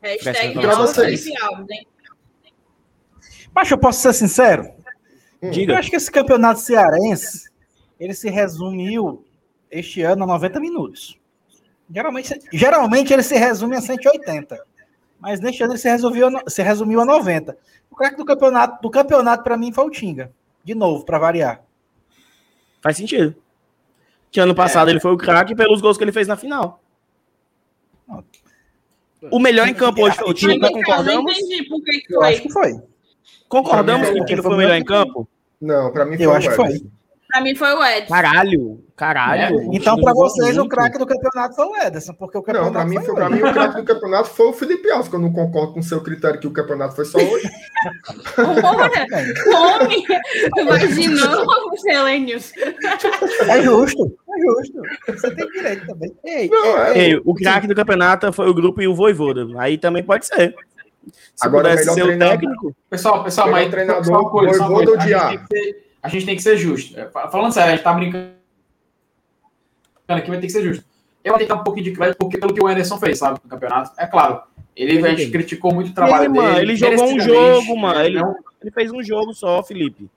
[0.04, 1.24] Hashtag Pra renova vocês.
[3.54, 4.70] Mas eu posso ser sincero?
[5.42, 5.50] Hum.
[5.52, 7.50] Eu acho que esse campeonato cearense,
[7.98, 9.24] ele se resumiu
[9.70, 11.18] este ano a 90 minutos.
[11.90, 14.58] Geralmente, geralmente ele se resume a 180.
[15.18, 17.56] Mas neste ano ele se, resolveu, se resumiu a 90.
[17.90, 20.32] O craque do campeonato, do campeonato para mim foi o Tinga.
[20.62, 21.62] De novo, para variar.
[22.82, 23.34] Faz sentido.
[24.30, 26.83] Que ano passado ele foi o craque pelos gols que ele fez na final.
[29.30, 31.38] O melhor em campo hoje foi o Tinga, Mas, Ricardo, eu não concordamos?
[31.38, 32.28] entendi por que que Eu foi.
[32.28, 32.72] acho que foi.
[33.48, 35.28] Concordamos que quem ele foi o foi melhor o em campo?
[35.60, 36.82] Não, pra mim foi Eu o acho que foi.
[37.34, 38.14] Pra mim foi o Edson.
[38.14, 39.58] Caralho, caralho.
[39.60, 42.72] É, Então, jogou vocês, o craque do campeonato foi o Ederson, porque o Não, campeonato
[42.72, 45.16] pra mim, foi, foi pra mim o craque do campeonato foi o Felipe Alves, que
[45.16, 47.50] eu não concordo com o seu critério que o campeonato foi só hoje.
[48.38, 50.04] Olha, homem,
[50.58, 52.52] imaginou, Selênios.
[53.48, 54.82] É justo, é justo.
[55.08, 56.14] Você tem direito também.
[56.24, 59.44] Ei, Não, é, Ei, o craque do campeonato foi o grupo e o Voivoda.
[59.58, 60.54] Aí também pode ser.
[61.34, 64.68] Se Agora, pudesse melhor ser o técnico, Pessoal, pessoal, mas treinador, só uma coisa, só
[64.68, 64.90] uma Voivoda coisa.
[64.92, 65.30] ou A, Diá?
[65.32, 66.98] gente tem que ser, a gente tem que ser justo.
[67.00, 68.28] É, fa- Falando sério, a gente tá brincando
[70.08, 70.84] aqui, vai ter que ser justo.
[71.22, 73.48] Eu vou tentar um pouquinho de crédito porque pelo que o Anderson fez, sabe, no
[73.50, 73.92] campeonato.
[73.96, 74.42] É claro,
[74.76, 76.72] ele a gente criticou muito o trabalho Ele, mano, dele.
[76.72, 77.98] ele jogou um jogo, mano.
[77.98, 78.06] né?
[78.06, 80.10] Ele, Não- ele fez um jogo só, Felipe.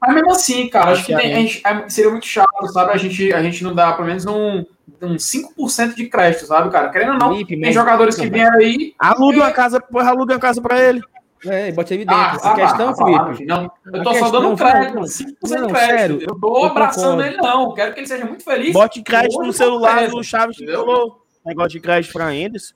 [0.00, 2.92] Mas mesmo assim, cara, acho que tem- a gente- é- seria muito chato, sabe?
[2.92, 4.64] A gente, a gente não dá pelo menos um,
[5.02, 6.88] um 5% de crédito, sabe, cara?
[6.90, 8.94] Querendo ou não, Felipe, tem jogadores que vieram aí.
[8.98, 11.02] Aluga uma casa, porra, aluga uma casa pra ele.
[11.48, 12.20] É, bote ele dentro.
[12.20, 13.46] Ah, a tá, questão, tá falado, Felipe.
[13.46, 13.62] Não,
[13.92, 15.74] eu A tô só questão, dando um crédito, não, 5% não, de crédito.
[15.98, 17.22] sério, eu tô eu abraçando concordo.
[17.22, 17.74] ele, não.
[17.74, 18.72] Quero que ele seja muito feliz.
[18.72, 21.22] Bote crédito no celular do Chaves que falou.
[21.44, 22.74] Negócio de crédito pra Anderson.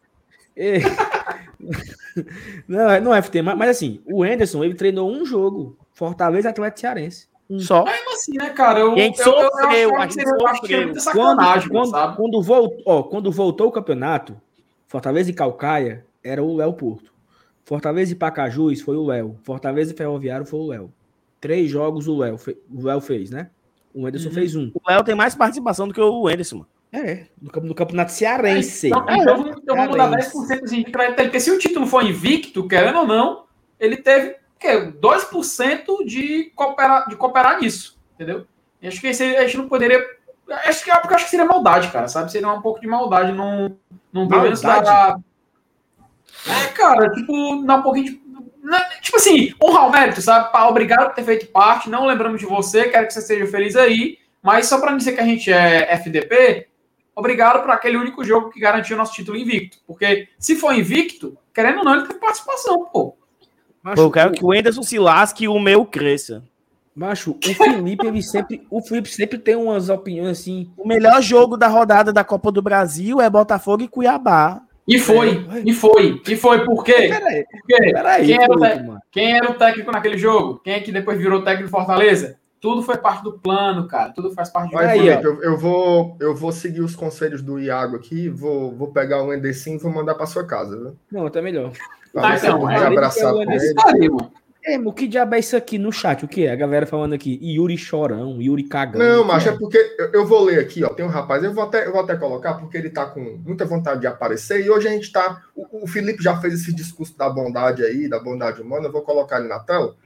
[0.56, 0.80] Ei.
[2.68, 5.76] não, é- não é FT, mas, mas assim, o Anderson, ele treinou um jogo.
[5.92, 7.28] Fortaleza e Atlético Cearense.
[7.59, 7.84] Só.
[7.84, 8.78] Mesmo assim, né, cara?
[8.78, 10.66] Eu, A gente eu, eu, eu sofreu, acho a que gente seria- eu acho que
[10.68, 11.22] seria sofreu.
[11.22, 14.40] Quando, quando, quando, voltou, ó, quando voltou o campeonato,
[14.86, 17.12] Fortaleza e Calcaia era o Léo Porto.
[17.70, 19.38] Fortaleza e Pacajus foi o Léo.
[19.44, 20.92] Fortaleza e Ferroviário foi o Léo.
[21.40, 23.48] Três jogos o Léo, fe- o Léo fez, né?
[23.94, 24.34] O Anderson Uhum.
[24.34, 24.72] fez um.
[24.74, 26.68] O Léo tem mais participação do que o Anderson, mano.
[26.92, 28.88] É, no, campo- no campeonato cearense.
[28.88, 30.36] Então, É, então, vamos- então vamos dar cearense.
[30.48, 33.44] 10% de crédito porque se o título for invicto, querendo ou não,
[33.78, 34.92] ele teve quê?
[35.01, 38.44] 2% de cooperar, de cooperar nisso, entendeu?
[38.82, 40.05] E acho que esse, a gente não poderia.
[40.66, 42.32] Acho que, porque eu acho que seria maldade, cara, sabe?
[42.32, 43.76] Seria um pouco de maldade num.
[44.12, 45.16] num pelo menos dar-
[46.46, 48.22] É, cara, tipo, dar um pouquinho de.
[48.62, 50.50] né, Tipo assim, honrar o mérito, sabe?
[50.52, 53.76] Pá, obrigado por ter feito parte, não lembramos de você, quero que você seja feliz
[53.76, 56.68] aí, mas só pra não dizer que a gente é FDP,
[57.14, 59.78] obrigado por aquele único jogo que garantiu o nosso título invicto.
[59.86, 63.16] Porque se for invicto, querendo ou não, ele tem participação, pô.
[63.82, 66.42] Macho, Pô, eu quero que o Anderson se lasque e o meu cresça.
[66.94, 68.66] macho, o Felipe, ele sempre.
[68.70, 70.70] O Felipe sempre tem umas opiniões assim.
[70.76, 74.60] O melhor jogo da rodada da Copa do Brasil é Botafogo e Cuiabá.
[74.90, 76.64] E foi, e foi, e foi.
[76.64, 77.08] Por quê?
[77.08, 77.92] Peraí, Por quê?
[77.92, 80.60] peraí, Quem era, o quem era o técnico naquele jogo?
[80.64, 82.40] Quem é que depois virou técnico do Fortaleza?
[82.60, 84.10] Tudo foi parte do plano, cara.
[84.12, 87.40] Tudo faz parte do Olha, Aí, Felipe, eu, eu vou, eu vou seguir os conselhos
[87.40, 90.96] do Iago aqui, vou, vou pegar o Endecinho e vou mandar para sua casa, viu?
[91.12, 91.70] Não, até melhor.
[91.72, 94.14] Se então, é, abraçar ele ele.
[94.65, 96.24] É, o que diabo é isso aqui no chat?
[96.24, 96.53] O que é?
[96.53, 99.01] A galera falando aqui, Yuri chorão, Yuri cagão.
[99.01, 99.51] Não, mas é?
[99.51, 100.89] é porque eu, eu vou ler aqui, ó.
[100.91, 103.65] Tem um rapaz, eu vou, até, eu vou até colocar, porque ele tá com muita
[103.65, 105.43] vontade de aparecer, e hoje a gente tá.
[105.55, 109.03] O, o Felipe já fez esse discurso da bondade aí, da bondade humana, eu vou
[109.03, 109.97] colocar ele na tela.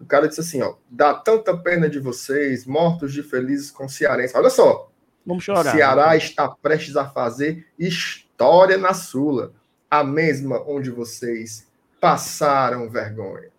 [0.00, 4.36] O cara disse assim, ó, dá tanta pena de vocês, mortos de felizes com cearense.
[4.36, 4.90] Olha só,
[5.26, 5.72] Vamos o chorar.
[5.72, 9.52] Ceará está prestes a fazer história na Sula,
[9.90, 11.66] a mesma onde vocês
[12.00, 13.53] passaram vergonha.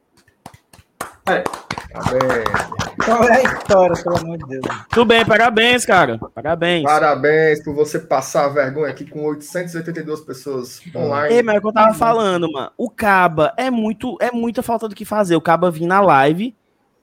[1.27, 1.43] É.
[1.91, 2.75] Parabéns.
[3.03, 4.65] Qual é a história, pelo amor de Deus?
[4.89, 6.19] Tudo bem, parabéns, cara.
[6.33, 6.83] Parabéns.
[6.83, 11.35] Parabéns por você passar vergonha aqui com 882 pessoas online.
[11.35, 12.71] Ei, mas é o que eu tava falando, mano.
[12.77, 15.35] O Caba é muito, é muita falta do que fazer.
[15.35, 16.55] O Caba vir na live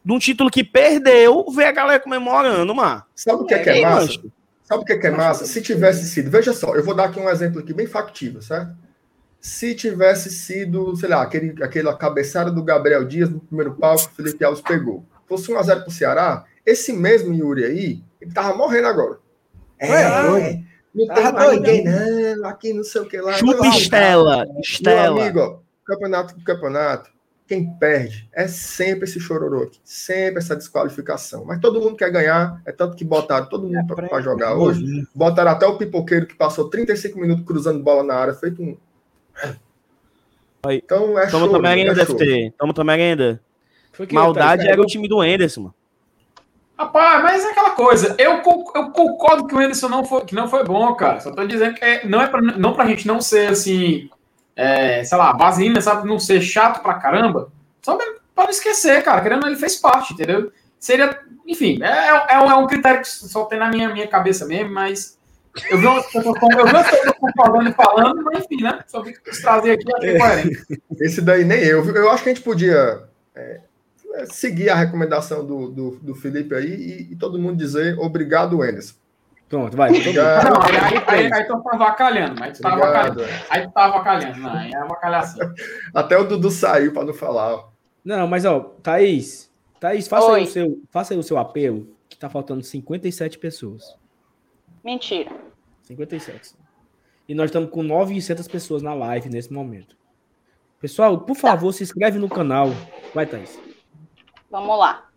[0.05, 3.03] de um título que perdeu, ver a galera comemorando, mano.
[3.15, 4.21] Sabe o que é, que é massa?
[4.65, 5.47] Sabe o que é, que é massa?
[5.47, 8.75] Se tivesse sido, veja só, eu vou dar aqui um exemplo aqui bem factível, certo?
[9.43, 14.13] Se tivesse sido, sei lá, aquele, aquela cabeçada do Gabriel Dias no primeiro palco que
[14.13, 18.87] o Felipe Alves pegou, fosse 1x0 pro Ceará, esse mesmo Yuri aí, ele tava morrendo
[18.87, 19.19] agora.
[19.81, 20.65] É, doido.
[20.95, 21.61] não Tava doido.
[21.61, 21.85] ninguém,
[22.37, 23.33] não, aqui não sei o que lá.
[23.33, 24.47] Chupa Não, Estela.
[24.47, 25.21] Meu Estela.
[25.21, 27.11] amigo, ó, campeonato do campeonato,
[27.49, 31.45] quem perde é sempre esse chororô aqui, sempre essa desqualificação.
[31.45, 35.05] Mas todo mundo quer ganhar, é tanto que botaram todo mundo para jogar hoje.
[35.13, 38.77] Botaram até o pipoqueiro que passou 35 minutos cruzando bola na área, feito um.
[40.65, 40.81] Aí.
[40.85, 41.57] Então é Toma show.
[41.57, 42.17] é merenda, show.
[42.17, 42.53] FT.
[42.85, 43.41] Merenda.
[43.93, 45.75] Foi que Maldade tá, era o time do Anderson, mano.
[46.79, 48.15] Rapaz, mas é aquela coisa.
[48.19, 48.35] Eu,
[48.75, 51.21] eu concordo que o Anderson não foi, que não foi bom, cara.
[51.21, 54.09] Só tô dizendo que é- não é pra, não pra gente não ser assim,
[54.57, 56.09] é, sei lá, vaselina, sabe?
[56.09, 57.53] Não ser chato pra caramba.
[57.83, 58.07] Só pra
[58.45, 59.21] não esquecer, cara.
[59.21, 60.51] Querendo ele fez parte, entendeu?
[60.79, 64.73] Seria, enfim, é, é, é um critério que só tem na minha, minha cabeça mesmo,
[64.73, 65.19] mas
[65.71, 68.81] Eu vi umas pessoas pessoas concordando e falando, mas enfim, né?
[68.87, 69.13] Só vim
[69.43, 70.83] trazer aqui, achei coerente.
[71.01, 71.83] Esse daí nem eu.
[71.83, 71.95] viu?
[71.95, 73.05] Eu acho que a gente podia
[73.35, 73.61] é,
[74.15, 78.63] é, seguir a recomendação do, do, do Felipe aí e, e todo mundo dizer obrigado,
[78.63, 78.95] Anderson.
[79.49, 79.91] Pronto, vai.
[79.91, 80.45] Obrigado.
[80.45, 83.25] Não, aí, aí, aí, aí tu tá avacalhando, mas tu tá avacalhando.
[83.51, 85.53] Aí tu tá avacalhando, não, aí é avacalhação.
[85.95, 87.55] Até o Dudu saiu para não falar.
[87.57, 87.69] ó.
[88.03, 92.17] Não, mas ó, Thaís, Thaís, faça aí, o seu, faça aí o seu apelo, que
[92.17, 93.95] tá faltando 57 pessoas.
[94.85, 95.31] Mentira.
[95.83, 96.55] 57.
[97.29, 99.97] E nós estamos com 900 pessoas na live nesse momento.
[100.81, 102.69] Pessoal, por favor, se inscreve no canal.
[103.15, 103.61] Vai, Thaís.
[104.51, 105.09] Vamos lá.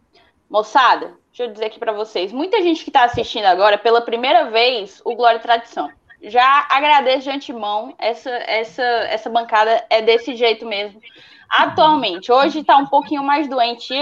[0.50, 2.32] Moçada, deixa eu dizer aqui pra vocês.
[2.32, 5.90] Muita gente que tá assistindo agora, pela primeira vez, o Glória e Tradição.
[6.22, 7.96] Já agradeço de antemão.
[7.98, 11.02] Essa, essa, essa bancada é desse jeito mesmo.
[11.50, 13.94] Atualmente, hoje tá um pouquinho mais doente,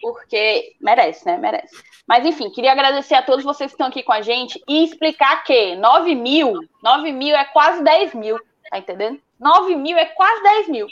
[0.00, 1.36] porque merece, né?
[1.36, 1.76] Merece.
[2.12, 5.42] Mas enfim, queria agradecer a todos vocês que estão aqui com a gente e explicar
[5.44, 8.38] que 9 mil, 9 mil é quase 10 mil,
[8.70, 9.18] tá entendendo?
[9.40, 10.86] 9 mil é quase 10 mil.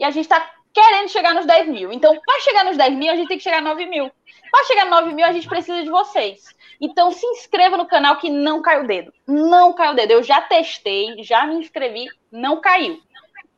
[0.00, 1.92] E a gente tá querendo chegar nos 10 mil.
[1.92, 4.10] Então, para chegar nos 10 mil, a gente tem que chegar a 9 mil.
[4.50, 6.52] Para chegar a 9 mil, a gente precisa de vocês.
[6.80, 9.14] Então, se inscreva no canal que não cai o dedo.
[9.28, 10.10] Não cai o dedo.
[10.10, 13.00] Eu já testei, já me inscrevi, não caiu.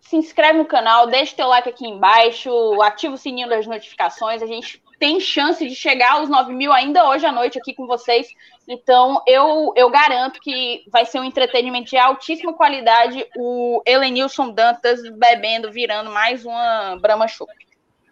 [0.03, 2.51] Se inscreve no canal, deixa teu like aqui embaixo,
[2.83, 4.43] ativa o sininho das notificações.
[4.43, 7.87] A gente tem chance de chegar aos 9 mil ainda hoje à noite aqui com
[7.87, 8.29] vocês.
[8.69, 13.27] Então, eu, eu garanto que vai ser um entretenimento de altíssima qualidade.
[13.35, 17.49] O Elenilson Dantas bebendo, virando mais uma Brahma Show.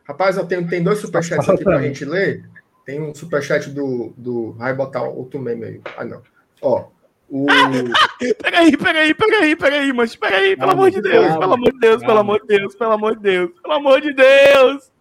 [0.03, 2.49] Rapaz, eu tenho, tem dois superchats aqui pra gente ler.
[2.87, 4.53] Tem um superchat do, do.
[4.53, 5.81] Vai botar outro meme aí.
[5.95, 6.23] Ah, não.
[6.63, 6.87] Ó.
[7.29, 7.45] O.
[8.43, 11.37] Pega aí, pega aí, pega aí, pega aí, mas pega aí, pelo amor de Deus,
[11.37, 14.15] pelo amor de Deus, pelo amor de Deus, pelo amor de Deus, pelo amor de
[14.15, 14.98] Deus.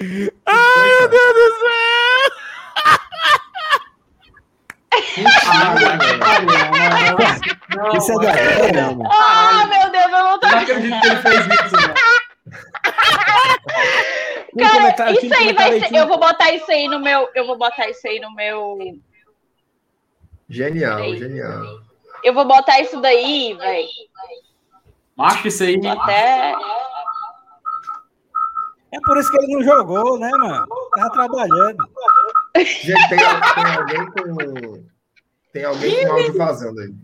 [0.00, 2.30] Ai, meu Deus do céu!
[7.76, 9.08] Não, Isso é da mano.
[9.12, 10.46] Ah, meu Deus, eu não tô.
[10.48, 11.94] Não acredito que ele fez isso, mano.
[14.58, 15.84] Cara, isso aí vai ser.
[15.86, 15.96] aqui.
[15.96, 17.28] Eu vou botar isso aí no meu.
[17.34, 18.78] Eu vou botar isso aí no meu.
[20.48, 21.18] Genial, Peraí.
[21.18, 21.62] genial.
[22.24, 23.88] Eu vou botar isso daí, velho.
[25.16, 25.80] Macho, isso aí.
[25.86, 26.54] Até.
[28.92, 30.66] É por isso que ele não jogou, né, mano?
[30.96, 31.76] Tava trabalhando.
[32.56, 34.84] Gente, tem, tem alguém com.
[35.52, 36.94] Tem alguém com áudio vazando aí.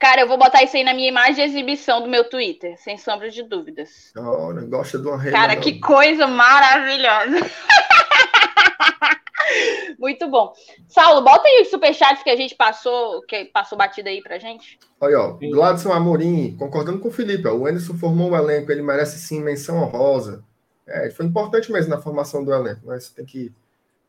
[0.00, 2.98] Cara, eu vou botar isso aí na minha imagem de exibição do meu Twitter, sem
[2.98, 4.12] sombra de dúvidas.
[4.16, 5.30] Olha, gosta de uma rede.
[5.30, 7.38] Cara, que coisa maravilhosa.
[9.98, 10.52] Muito bom.
[10.88, 14.78] Saulo, bota aí os superchats que a gente passou, que passou batida aí pra gente.
[15.00, 18.82] Olha, ó, Gladson Amorim, concordando com o Felipe, ó, o Anderson formou um elenco, ele
[18.82, 20.44] merece sim menção honrosa.
[20.86, 23.52] É, foi importante mesmo na formação do elenco, mas tem que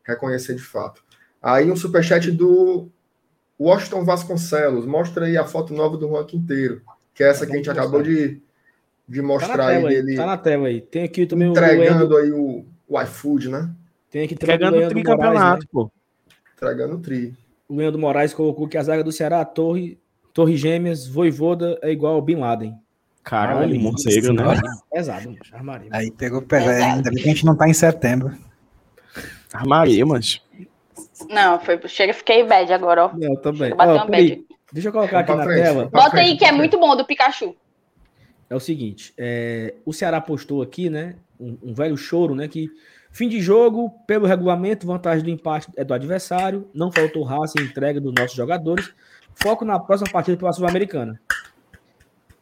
[0.04, 1.02] reconhecer de fato.
[1.42, 2.88] Aí um superchat do
[3.58, 6.82] Washington Vasconcelos, mostra aí a foto nova do Juan Quinteiro,
[7.14, 8.40] que é essa que a gente acabou de,
[9.08, 10.80] de Tá mostrar aí tela aí, dele tá na tela aí.
[10.80, 13.70] Tem aqui também o entregando aí o, o iFood, né?
[14.14, 15.16] Tem aqui também o Pegando o Leandro Moraes, né?
[15.16, 15.90] tricampeonato, pô.
[16.54, 17.34] Entregando o tri.
[17.68, 19.98] O Leandro Moraes colocou que a zaga do Ceará, a Torre,
[20.32, 22.78] Torre Gêmeas, Voivoda é igual ao Bin Laden.
[23.24, 24.44] Caralho, morcego, né?
[24.92, 25.40] Pesado, mano.
[25.52, 25.88] Armaria.
[25.90, 26.68] Aí pegou, pegou.
[26.68, 28.38] Ainda bem que a gente não tá em setembro.
[29.52, 30.40] Armaria, mas.
[31.28, 31.80] Não, foi.
[31.88, 33.16] Chega, fiquei bad agora, ó.
[33.16, 33.70] Não, também.
[33.70, 34.44] Eu Ó, peraí, bad.
[34.72, 35.84] deixa eu colocar aqui na frente, tela.
[35.86, 37.56] Bota frente, aí que é muito bom do Pikachu.
[38.48, 42.70] É o seguinte, é, o Ceará postou aqui, né, um, um velho choro, né, que
[43.14, 47.64] fim de jogo, pelo regulamento, vantagem do empate é do adversário, não faltou raça e
[47.64, 48.92] entrega dos nossos jogadores,
[49.40, 51.18] foco na próxima partida pela Sul-Americana.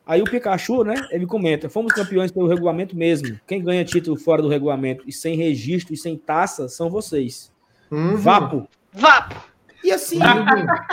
[0.05, 4.41] Aí o Pikachu, né, ele comenta, fomos campeões pelo regulamento mesmo, quem ganha título fora
[4.41, 7.53] do regulamento e sem registro e sem taça são vocês.
[7.91, 8.17] Uhum.
[8.17, 8.67] Vapo.
[8.93, 9.52] Vapo.
[9.85, 10.19] E assim,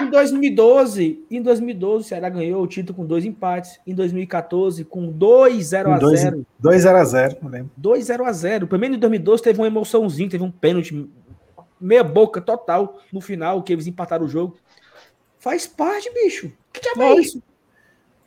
[0.02, 5.11] em 2012, em 2012 o Ceará ganhou o título com dois empates, em 2014 com
[5.11, 7.72] 2 0 a 0 2x0, não lembro.
[7.78, 11.07] 2 0 a 0 Primeiro em 2012 teve uma emoçãozinha, teve um pênalti
[11.80, 14.57] meia boca total no final, que eles empataram o jogo.
[15.38, 16.52] Faz parte, bicho.
[16.74, 17.41] Que diabo é isso?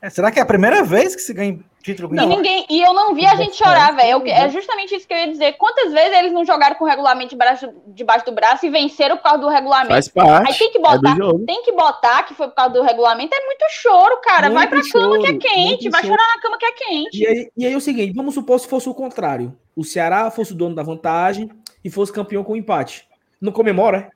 [0.00, 2.92] É, será que é a primeira vez que se ganha título E ninguém, e eu
[2.94, 4.22] não vi a gente chorar, velho.
[4.24, 5.52] Eu- É justamente isso que eu ia dizer.
[5.54, 9.24] Quantas vezes eles não jogaram com o regulamento debaixo, debaixo do braço e venceram por
[9.24, 9.92] causa do regulamento?
[9.92, 10.52] Faz parte.
[10.52, 11.44] Aí tem que É botar, jogo.
[11.44, 13.34] tem que botar que foi por causa do regulamento.
[13.34, 14.48] É muito choro, cara.
[14.50, 16.14] Vai Muito pra cama que é choro, quente, vai choro.
[16.14, 17.18] chorar na cama que é quente.
[17.22, 19.56] E aí, e aí é o seguinte, vamos supor se fosse o contrário.
[19.76, 21.50] O Ceará fosse o dono da vantagem
[21.84, 23.06] e fosse campeão com empate.
[23.40, 24.10] Não comemora?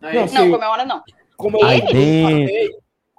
[0.00, 0.26] É Não.
[0.26, 1.02] Não, comemora não.
[1.36, 1.80] Como eu, Aí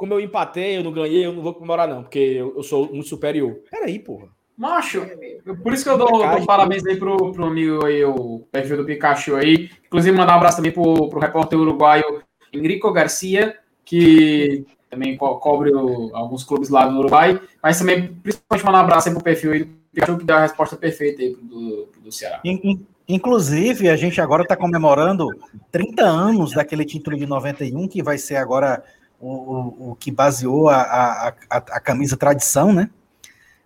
[0.04, 2.88] como eu empatei, eu não ganhei, eu não vou comemorar não, porque eu, eu sou
[2.92, 3.60] muito superior.
[3.72, 4.28] Peraí, porra.
[4.58, 4.98] Macho,
[5.46, 8.76] eu- por isso que eu dou, dou parabéns aí pro, pro amigo aí, o perfil
[8.76, 9.70] do Pikachu aí.
[9.88, 12.22] Inclusive, mandar um abraço também pro, pro repórter uruguaio
[12.52, 13.56] Enrico Garcia,
[13.86, 18.82] que também co cobre o, alguns clubes lá no Uruguai, mas também, principalmente, mandar um
[18.82, 22.12] abraço aí pro perfil aí do Pikachu, que deu a resposta perfeita aí do, do
[22.12, 22.42] Ceará.
[22.44, 25.28] In- in- Inclusive, a gente agora está comemorando
[25.72, 28.82] 30 anos daquele título de 91, que vai ser agora
[29.26, 32.90] o, o, que baseou a, a, a, a camisa tradição, né?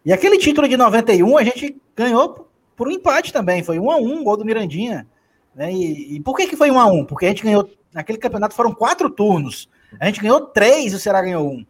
[0.06, 3.98] E aquele título de 91 a gente ganhou por um empate também, foi 1 a
[3.98, 5.08] 1 gol do Mirandinha.
[5.56, 5.74] Né?
[5.74, 8.56] E, e por que, que foi 1 a 1 Porque a gente ganhou, naquele campeonato
[8.56, 9.68] foram quatro turnos,
[10.00, 11.66] a gente ganhou três e o Ceará ganhou um.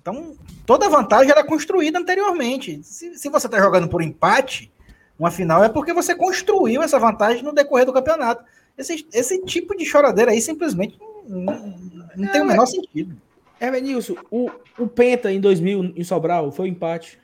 [0.00, 2.80] Então, toda a vantagem era construída anteriormente.
[2.82, 4.72] Se, se você está jogando por empate,
[5.18, 8.44] uma final é porque você construiu essa vantagem no decorrer do campeonato.
[8.76, 10.98] Esse, esse tipo de choradeira aí simplesmente
[11.28, 11.74] não, não-
[12.16, 13.16] não tem o menor sentido.
[13.62, 17.16] É, Benilson, o, o Penta em 2000 em Sobral foi um empate.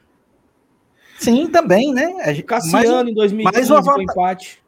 [1.19, 2.33] Sim, também, né?
[2.33, 4.63] Gente- Cassiano mais- em 2015 mais foi vanta- empate.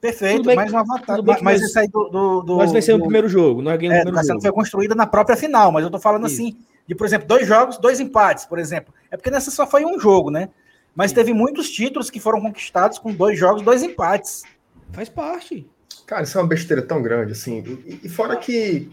[0.00, 1.24] Perfeito, bem mais uma vantagem.
[1.42, 2.08] Mas isso aí do.
[2.08, 4.40] do, do Nós vencemos do- o primeiro jogo, nós ganhamos É, o do primeiro Cassiano
[4.40, 4.54] jogo.
[4.54, 6.36] foi construída na própria final, mas eu tô falando Isso.
[6.36, 6.56] assim,
[6.86, 8.94] de, por exemplo, dois jogos, dois empates, por exemplo.
[9.10, 10.48] É porque nessa só foi um jogo, né?
[10.94, 14.44] Mas teve muitos títulos que foram conquistados com dois jogos, dois empates.
[14.92, 15.68] Faz parte.
[16.06, 17.58] Cara, isso é uma besteira tão grande, assim.
[17.84, 18.88] E, e fora que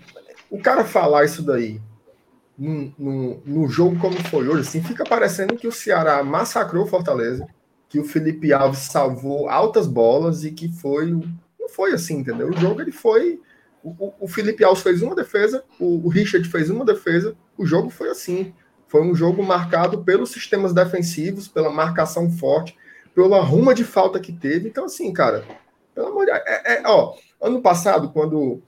[0.55, 1.81] o cara falar isso daí
[2.57, 6.87] num, num, num jogo como foi hoje, assim, fica parecendo que o Ceará massacrou o
[6.87, 7.45] Fortaleza,
[7.89, 11.11] que o Felipe Alves salvou altas bolas e que foi.
[11.11, 12.49] Não foi assim, entendeu?
[12.49, 13.41] O jogo ele foi.
[13.83, 17.65] O, o- o Felipe Alves fez uma defesa, o, o Richard fez uma defesa, o
[17.65, 18.53] jogo foi assim.
[18.87, 22.77] Foi um jogo marcado pelos sistemas defensivos, pela marcação forte,
[23.13, 24.69] pela ruma de falta que teve.
[24.69, 25.43] Então, assim, cara,
[25.93, 26.43] pelo amor de Deus.
[26.45, 28.61] É, é, ó, ano passado, quando,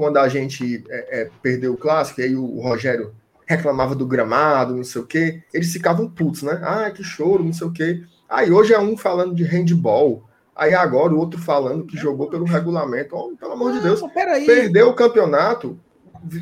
[0.00, 3.12] quando a gente é, é, perdeu o clássico, e aí o Rogério
[3.46, 6.58] reclamava do gramado, não sei o quê, eles ficavam putos, né?
[6.64, 8.02] Ah, que choro, não sei o quê.
[8.26, 10.24] Aí hoje é um falando de handball,
[10.56, 13.14] aí agora o outro falando que jogou pelo regulamento.
[13.14, 14.46] Ó, pelo amor de Deus, peraí.
[14.46, 15.78] perdeu o campeonato,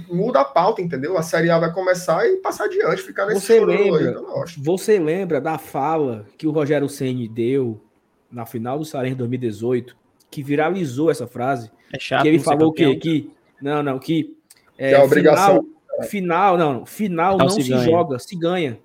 [0.08, 1.18] muda a pauta, entendeu?
[1.18, 4.22] A Série A vai começar e passar adiante, ficar nesse Você aí, lembra, que eu
[4.22, 4.62] não gosto.
[4.62, 7.80] você lembra da fala que o Rogério Ceni deu
[8.30, 9.96] na final do Sarense 2018,
[10.30, 11.72] que viralizou essa frase?
[11.92, 12.22] É chato.
[12.22, 12.94] que ele falou o quê?
[12.94, 14.36] Que não, não, que
[14.76, 15.66] Que é a obrigação.
[16.02, 18.78] Final, final, não, não, final Não não se se, joga, se ganha.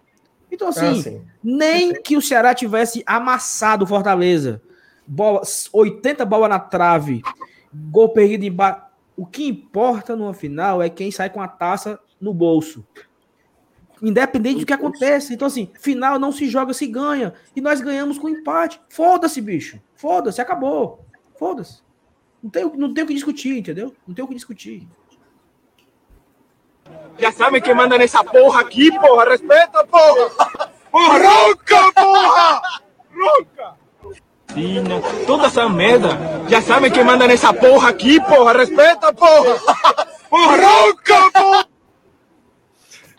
[0.52, 1.22] Então Ah, assim, sim.
[1.44, 4.62] nem que o Ceará tivesse amassado o Fortaleza,
[5.06, 5.42] bola,
[5.72, 7.22] 80 bolas na trave,
[7.74, 8.82] gol perdido embaixo.
[9.16, 12.86] O que importa numa final é quem sai com a taça no bolso.
[14.02, 15.34] Independente do que aconteça.
[15.34, 17.34] Então, assim, final não se joga, se ganha.
[17.56, 18.82] E nós ganhamos com empate.
[18.90, 19.80] Foda-se, bicho.
[19.96, 21.06] Foda-se, acabou.
[21.38, 21.82] Foda-se.
[22.44, 23.96] Não tem, o- não tem o que discutir, entendeu?
[24.06, 24.86] Não tem o que discutir.
[27.18, 29.30] Já sabem quem manda nessa porra aqui, porra.
[29.30, 30.30] Respeita, porra.
[30.92, 32.62] Porra, ronca, porra.
[33.16, 33.76] Ronca.
[34.54, 36.10] Fina, toda essa merda.
[36.50, 38.54] Já sabem quem manda nessa porra aqui, porra.
[38.54, 39.60] Respeita, porra.
[40.30, 41.68] Porra, ronca, porra.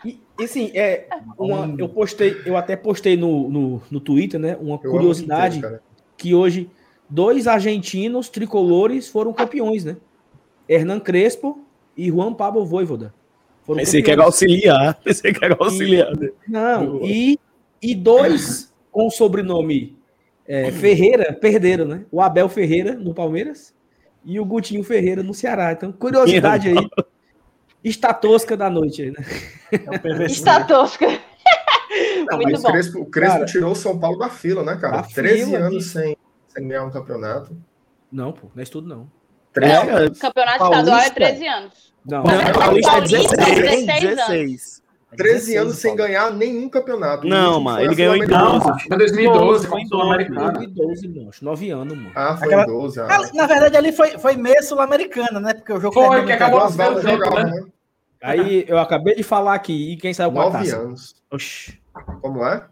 [0.05, 1.07] E, assim, é,
[1.37, 4.55] uma, eu postei, eu até postei no, no, no Twitter, né?
[4.59, 5.79] Uma Eu curiosidade inteiro,
[6.17, 6.69] que hoje
[7.09, 9.97] dois argentinos tricolores foram campeões, né?
[10.67, 11.63] Hernan Crespo
[11.95, 13.13] e Juan Pablo Voivoda.
[13.63, 14.43] Foram Pensei que era campeões.
[14.43, 14.99] auxiliar.
[15.03, 16.11] Pensei que era auxiliar.
[16.47, 17.39] Não, e,
[17.81, 19.97] e dois com o sobrenome
[20.47, 22.05] é, Ferreira perderam, né?
[22.11, 23.73] O Abel Ferreira no Palmeiras
[24.23, 25.71] e o Gutinho Ferreira no Ceará.
[25.71, 26.75] Então, curiosidade aí.
[27.83, 29.23] Está tosca da noite aí, né?
[29.71, 30.25] É.
[30.25, 31.07] Está tosca.
[32.29, 32.69] Não, Muito mas bom.
[32.69, 34.97] o Crespo, o Crespo Cara, tirou o São Paulo da fila, né, cara?
[34.97, 36.17] da 13 fila, anos sem,
[36.55, 37.55] sem ganhar um campeonato.
[38.11, 39.09] Não, pô, não é isso tudo, não.
[39.53, 40.19] 13 É, anos.
[40.19, 40.79] Campeonato Paulista.
[40.81, 41.93] estadual é 13 anos.
[42.05, 43.85] Não, Não, Não, Paulista é Paulista, 16.
[43.85, 44.85] 16 16.
[45.15, 47.25] 13 anos sem ganhar nenhum campeonato.
[47.25, 48.59] Não, mano, ele ganhou em Sul-Americana.
[48.59, 48.87] 12.
[48.87, 50.51] Foi 2012, Foi em o Sul-Americano.
[50.53, 51.45] 2012, moço.
[51.45, 52.11] Nove anos, mano.
[52.15, 52.99] Ah, foi Aquela- em 12.
[52.99, 53.07] Ah.
[53.07, 55.53] Na, na verdade, ali foi, foi meia sul-americana, né?
[55.53, 57.51] Porque o jogo Foi, que acabou valas tempo, jogavam, né?
[57.61, 57.65] né?
[58.21, 60.77] Aí eu acabei de falar aqui, e quem saiu com a 9 taça?
[60.81, 61.15] anos.
[61.31, 61.79] Oxi.
[62.21, 62.65] Como é?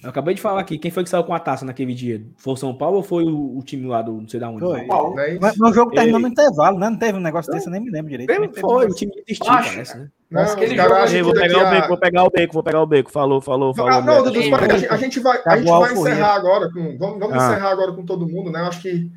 [0.00, 2.22] Eu acabei de falar aqui, quem foi que saiu com a taça naquele dia?
[2.36, 4.60] Foi o São Paulo ou foi o, o time lá do não sei da onde?
[4.60, 4.82] Foi.
[4.86, 5.18] Paulo.
[5.18, 5.36] É?
[5.40, 6.88] Mas, mas o jogo terminou no intervalo, né?
[6.88, 8.28] Não teve um negócio desse, eu nem me lembro direito.
[8.28, 10.08] Teve foi o time de destino, Acho, parece, né?
[10.30, 12.82] Não, Nossa, aquele jogo vou pegar o a- beco, vou pegar o beco, vou pegar
[12.82, 13.10] o beco.
[13.10, 13.90] Falou, falou, falou.
[13.92, 14.22] Ah, não.
[14.22, 16.96] Dudu, a gente- a gente vai, a gente vai encerrar agora com.
[16.96, 17.46] Vamos, vamos Ah.
[17.52, 18.60] encerrar agora com todo mundo, né?
[18.60, 19.10] Acho que.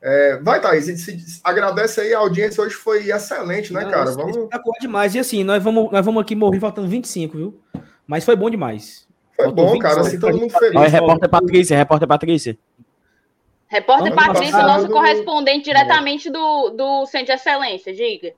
[0.00, 0.84] é, vai, Thaís.
[0.86, 4.04] se- agradece aí, a audiência hoje foi excelente, né, Não, cara?
[4.10, 4.36] isso- Vamos.
[4.36, 5.14] espetacular demais.
[5.14, 7.60] E assim, nós vamos, nós vamos aqui morrer faltando 25, viu?
[8.06, 9.06] Mas foi bom demais.
[9.36, 10.00] Foi faltou bom, 20 cara.
[10.00, 10.76] Assim, todo mundo feliz.
[10.76, 12.58] Olha, repórter Patrícia, repórter Patrícia.
[13.66, 18.32] Repórter Ano Patrícia, passado- nosso correspondente diretamente do, do Centro de Excelência, diga.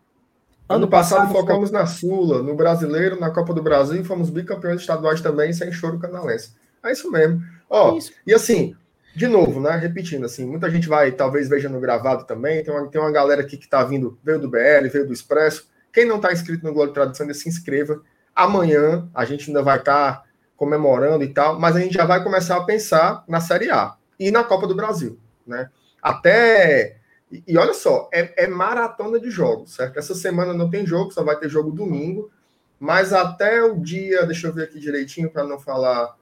[0.68, 5.20] Ano passado focamos na Sula, no Brasileiro, na Copa do Brasil e fomos bicampeões estaduais
[5.20, 6.54] também, sem choro canalense.
[6.82, 7.40] É isso mesmo.
[7.70, 8.12] Ó, Isso.
[8.26, 8.74] e assim,
[9.14, 9.76] de novo, né?
[9.76, 12.62] Repetindo, assim, muita gente vai, talvez veja no gravado também.
[12.64, 15.68] Tem uma, tem uma galera aqui que tá vindo, veio do BL, veio do Expresso.
[15.92, 18.02] Quem não está inscrito no Tradição, ainda se inscreva.
[18.34, 20.24] Amanhã a gente ainda vai estar tá
[20.56, 24.30] comemorando e tal, mas a gente já vai começar a pensar na Série A e
[24.30, 25.70] na Copa do Brasil, né?
[26.02, 26.98] Até
[27.30, 29.98] e, olha só, é, é, maratona de jogos, certo?
[29.98, 32.30] Essa semana não tem jogo, só vai ter jogo domingo,
[32.78, 36.14] mas até o dia, deixa eu ver aqui direitinho para não falar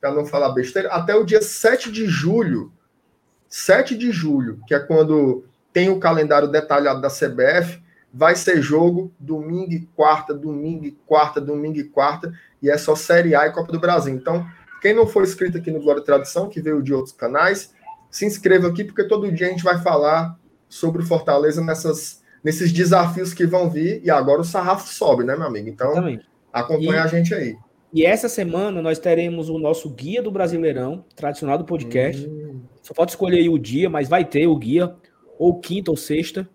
[0.00, 2.72] para não falar besteira, até o dia 7 de julho,
[3.48, 7.82] 7 de julho, que é quando tem o calendário detalhado da CBF,
[8.12, 12.32] vai ser jogo domingo e quarta, domingo e quarta, domingo e quarta,
[12.62, 14.14] e é só Série A e Copa do Brasil.
[14.14, 14.46] Então,
[14.80, 17.74] quem não for inscrito aqui no Glória e Tradição, que veio de outros canais,
[18.10, 22.72] se inscreva aqui, porque todo dia a gente vai falar sobre o Fortaleza nessas, nesses
[22.72, 25.68] desafios que vão vir, e agora o sarrafo sobe, né, meu amigo?
[25.68, 26.26] Então, Exatamente.
[26.52, 27.56] acompanha e, a gente aí.
[27.92, 32.26] E essa semana nós teremos o nosso guia do Brasileirão, tradicional do podcast.
[32.26, 32.60] Hum.
[32.82, 34.94] Só pode escolher aí o dia, mas vai ter o guia,
[35.38, 36.48] ou quinta ou sexta.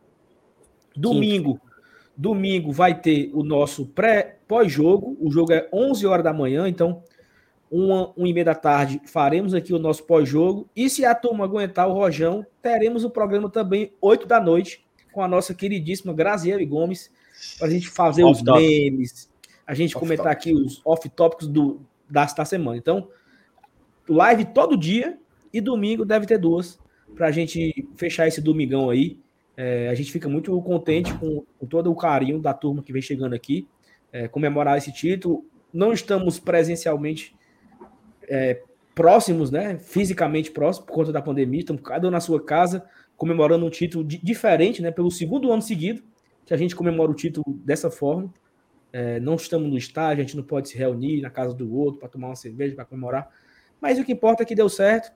[0.95, 1.53] Domingo.
[1.53, 1.73] Quinta.
[2.15, 5.17] Domingo vai ter o nosso pré pós-jogo.
[5.19, 7.01] O jogo é 11 horas da manhã, então
[7.73, 10.69] uma, uma e meia da tarde, faremos aqui o nosso pós-jogo.
[10.75, 15.23] E se a turma aguentar o Rojão, teremos o programa também 8 da noite, com
[15.23, 17.11] a nossa queridíssima Graziele Gomes,
[17.57, 18.61] para a gente fazer off os top.
[18.61, 19.27] memes,
[19.65, 20.35] a gente off comentar top.
[20.35, 22.77] aqui os off-tópicos do, da, da semana.
[22.77, 23.07] Então,
[24.07, 25.17] live todo dia
[25.51, 26.79] e domingo deve ter duas,
[27.15, 29.19] para a gente fechar esse domingão aí.
[29.55, 33.01] É, a gente fica muito contente com, com, todo o carinho da turma que vem
[33.01, 33.67] chegando aqui,
[34.11, 35.45] é, comemorar esse título.
[35.71, 37.35] Não estamos presencialmente
[38.27, 38.61] é,
[38.95, 39.77] próximos, né?
[39.77, 42.83] Fisicamente próximos por conta da pandemia, estamos cada um na sua casa
[43.15, 44.91] comemorando um título diferente, né?
[44.91, 46.03] Pelo segundo ano seguido
[46.45, 48.33] que a gente comemora o título dessa forma.
[48.91, 51.99] É, não estamos no estádio, a gente não pode se reunir na casa do outro
[51.99, 53.29] para tomar uma cerveja, para comemorar.
[53.81, 55.11] Mas o que importa é que deu certo.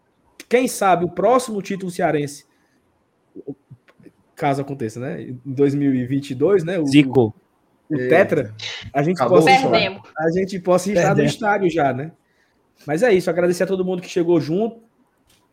[0.50, 2.46] Quem sabe o próximo título cearense,
[4.38, 5.24] caso aconteça, né?
[5.24, 6.80] Em 2022, né?
[6.80, 7.34] O, Zico.
[7.90, 8.54] O, o Tetra,
[8.94, 12.12] a gente, possa, a gente possa estar no estádio já, né?
[12.86, 14.80] Mas é isso, agradecer a todo mundo que chegou junto.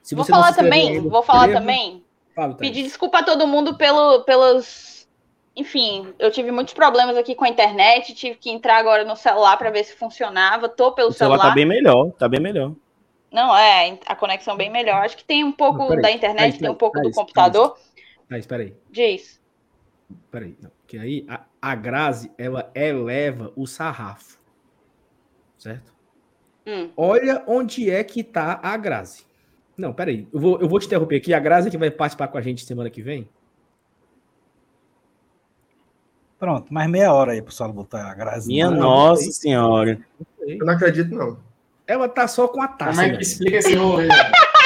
[0.02, 2.04] Se vou falar também, vou falar também.
[2.34, 5.08] Fala, pedir desculpa a todo mundo pelo, pelos.
[5.56, 9.56] Enfim, eu tive muitos problemas aqui com a internet, tive que entrar agora no celular
[9.56, 10.68] para ver se funcionava.
[10.68, 11.36] Tô pelo o celular.
[11.38, 12.72] celular tá bem melhor, tá bem melhor.
[13.32, 15.04] Não, é, a conexão bem melhor.
[15.04, 17.76] Acho que tem um pouco não, da internet, tem um pouco do computador.
[18.30, 18.74] Ah, espera aí.
[18.90, 19.40] Diz.
[20.30, 20.70] Peraí, não.
[20.80, 24.38] Porque aí a, a Grazi, ela eleva o sarrafo.
[25.58, 25.94] Certo?
[26.66, 26.90] Hum.
[26.96, 29.24] Olha onde é que tá a Grazi.
[29.76, 30.28] Não, peraí.
[30.32, 31.34] Eu vou, eu vou te interromper aqui.
[31.34, 33.28] A Grazi que vai participar com a gente semana que vem.
[36.38, 38.48] Pronto, mais meia hora aí pro Saulo botar a Grazi.
[38.48, 39.98] Minha não, nossa senhora.
[40.40, 41.38] Eu não acredito, não.
[41.86, 43.00] Ela tá só com a taça.
[43.00, 44.08] Como é que explica esse rolê?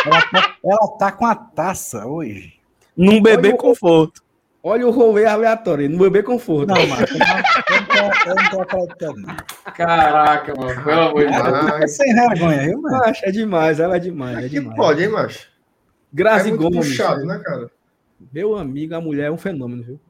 [0.06, 2.57] ela, tá, ela tá com a taça hoje.
[2.98, 4.20] Num bebê conforto.
[4.60, 6.66] Olha o rolê aleatório, no bebê conforto.
[6.66, 7.06] Não, mano,
[8.26, 9.26] eu não tô acreditando.
[9.76, 11.80] Caraca, mano, pelo amor de Deus.
[11.80, 12.98] É sem vergonha, viu, mano?
[12.98, 14.76] Macho, é demais, ela é demais, é demais.
[14.76, 15.48] pode, hein, macho?
[16.12, 16.88] Grazi é muito Gomes.
[16.88, 17.70] puxado, né, cara?
[18.32, 20.00] Meu amigo, a mulher é um fenômeno, viu?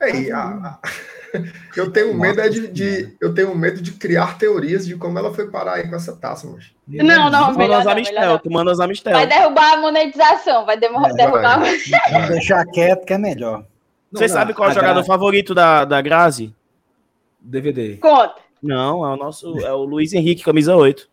[0.00, 0.80] Ei, a,
[1.76, 5.32] eu tenho medo é de, de, eu tenho medo de criar teorias de como ela
[5.32, 6.70] foi parar aí com essa taça, mas.
[6.86, 9.12] Não, não, melhor não, Amistel, tu manda as Amistel.
[9.12, 11.60] Vai derrubar a monetização, vai é, derrubar.
[11.60, 11.78] Vai.
[12.12, 13.64] Vamos deixar quieto que é melhor.
[14.12, 16.54] Você sabe qual é o jogador favorito da, da Grazi?
[17.40, 17.96] DVD.
[17.96, 18.36] Conta.
[18.62, 21.10] Não, é o nosso, é o Luiz Henrique, camisa 8.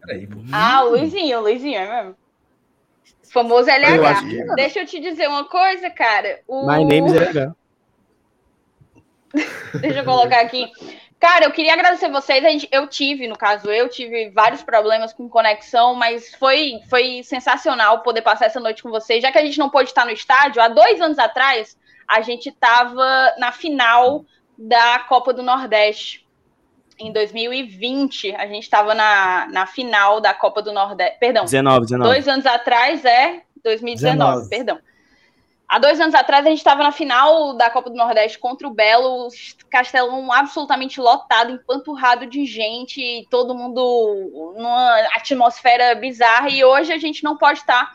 [0.00, 2.16] Peraí, ah, o Luizinho, o Luizinho, é mesmo.
[3.24, 4.22] famoso LH.
[4.32, 6.40] Eu Deixa eu te dizer uma coisa, cara.
[6.46, 6.66] O...
[6.66, 7.54] My name is LH.
[9.80, 10.70] Deixa eu colocar aqui.
[11.18, 12.66] Cara, eu queria agradecer vocês.
[12.70, 18.22] Eu tive, no caso, eu tive vários problemas com conexão, mas foi, foi sensacional poder
[18.22, 19.22] passar essa noite com vocês.
[19.22, 21.76] Já que a gente não pôde estar no estádio, há dois anos atrás,
[22.06, 24.24] a gente estava na final
[24.58, 26.26] da Copa do Nordeste.
[26.98, 31.18] Em 2020, a gente estava na, na final da Copa do Nordeste.
[31.18, 31.44] Perdão.
[31.44, 32.10] 19, 19.
[32.10, 34.48] Dois anos atrás é 2019, 19.
[34.48, 34.78] perdão.
[35.68, 38.72] Há dois anos atrás, a gente estava na final da Copa do Nordeste contra o
[38.72, 39.28] Belo,
[39.68, 47.24] Castelão absolutamente lotado, empanturrado de gente, todo mundo numa atmosfera bizarra, e hoje a gente
[47.24, 47.92] não pode estar.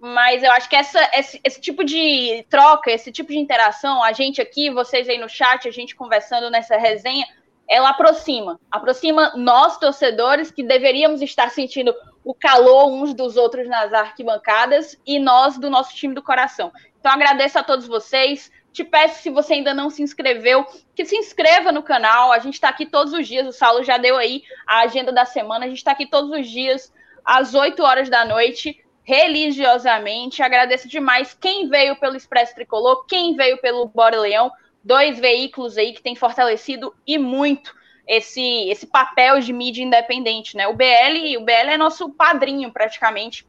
[0.00, 4.12] Mas eu acho que essa, esse, esse tipo de troca, esse tipo de interação, a
[4.12, 7.26] gente aqui, vocês aí no chat, a gente conversando nessa resenha,
[7.68, 8.58] ela aproxima.
[8.70, 11.94] Aproxima nós, torcedores, que deveríamos estar sentindo
[12.24, 16.72] o calor uns dos outros nas arquibancadas, e nós do nosso time do coração.
[16.98, 18.50] Então agradeço a todos vocês.
[18.72, 20.64] Te peço, se você ainda não se inscreveu,
[20.94, 22.30] que se inscreva no canal.
[22.30, 23.46] A gente está aqui todos os dias.
[23.48, 25.64] O Saulo já deu aí a agenda da semana.
[25.64, 26.92] A gente está aqui todos os dias,
[27.24, 30.42] às 8 horas da noite, religiosamente.
[30.42, 34.52] Agradeço demais quem veio pelo Expresso Tricolor, quem veio pelo Bora Leão.
[34.84, 37.74] dois veículos aí que têm fortalecido e muito
[38.10, 40.66] esse, esse papel de mídia independente, né?
[40.66, 43.46] O BL, o BL é nosso padrinho praticamente.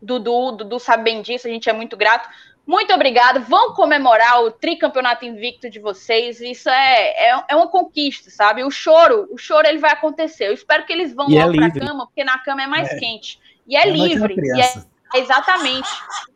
[0.00, 2.26] Dudu, Dudu sabe bem disso, a gente é muito grato.
[2.66, 3.42] Muito obrigado.
[3.42, 6.40] Vão comemorar o tricampeonato invicto de vocês.
[6.40, 8.64] Isso é, é, é, uma conquista, sabe?
[8.64, 10.48] O choro, o choro ele vai acontecer.
[10.48, 11.80] Eu espero que eles vão E é logo pra livre.
[11.86, 12.96] cama, porque na cama é mais É.
[12.98, 13.38] quente.
[13.66, 14.34] E é É livre.
[14.38, 15.90] E é, exatamente.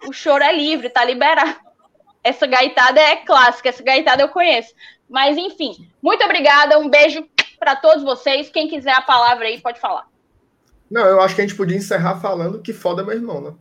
[0.07, 1.57] O choro é livre, tá liberado.
[2.23, 4.75] Essa gaitada é clássica, essa gaitada eu conheço.
[5.09, 6.79] Mas enfim, muito obrigada.
[6.79, 7.27] Um beijo
[7.59, 8.51] para todos vocês.
[8.51, 10.07] Quem quiser a palavra aí, pode falar.
[10.91, 13.55] Não, eu acho que a gente podia encerrar falando que foda meu irmão, né?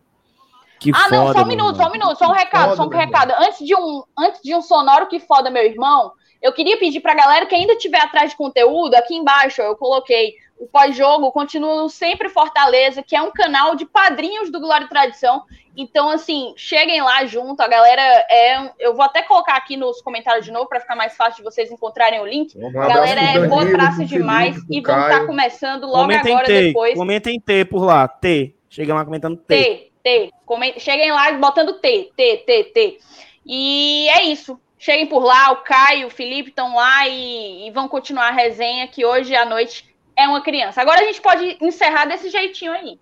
[0.79, 2.85] Que ah, não, foda, só um minuto, só um minuto, só um recado, Foda, só
[2.85, 3.33] um recado.
[3.39, 7.15] Antes de um, antes de um sonoro que foda meu irmão, eu queria pedir pra
[7.15, 11.89] galera que ainda estiver atrás de conteúdo, aqui embaixo eu coloquei o pós-jogo, continua no
[11.89, 15.43] sempre Fortaleza, que é um canal de padrinhos do Glória e Tradição.
[15.77, 18.71] Então, assim, cheguem lá junto, a galera é.
[18.79, 21.69] Eu vou até colocar aqui nos comentários de novo para ficar mais fácil de vocês
[21.69, 22.57] encontrarem o link.
[22.57, 25.01] Um A galera é Danilo, boa praça demais Felipe, e Caio.
[25.01, 26.97] estar começando logo Comenta em agora T, depois.
[26.97, 28.55] comenta em T por lá, T.
[28.69, 29.55] Chega lá comentando T.
[29.55, 30.31] T, T.
[30.79, 32.97] Cheguem lá botando T, T, T, T.
[33.45, 34.59] E é isso.
[34.77, 38.87] Cheguem por lá, o Caio, o Felipe estão lá e, e vão continuar a resenha,
[38.87, 40.81] que hoje à noite é uma criança.
[40.81, 42.99] Agora a gente pode encerrar desse jeitinho aí.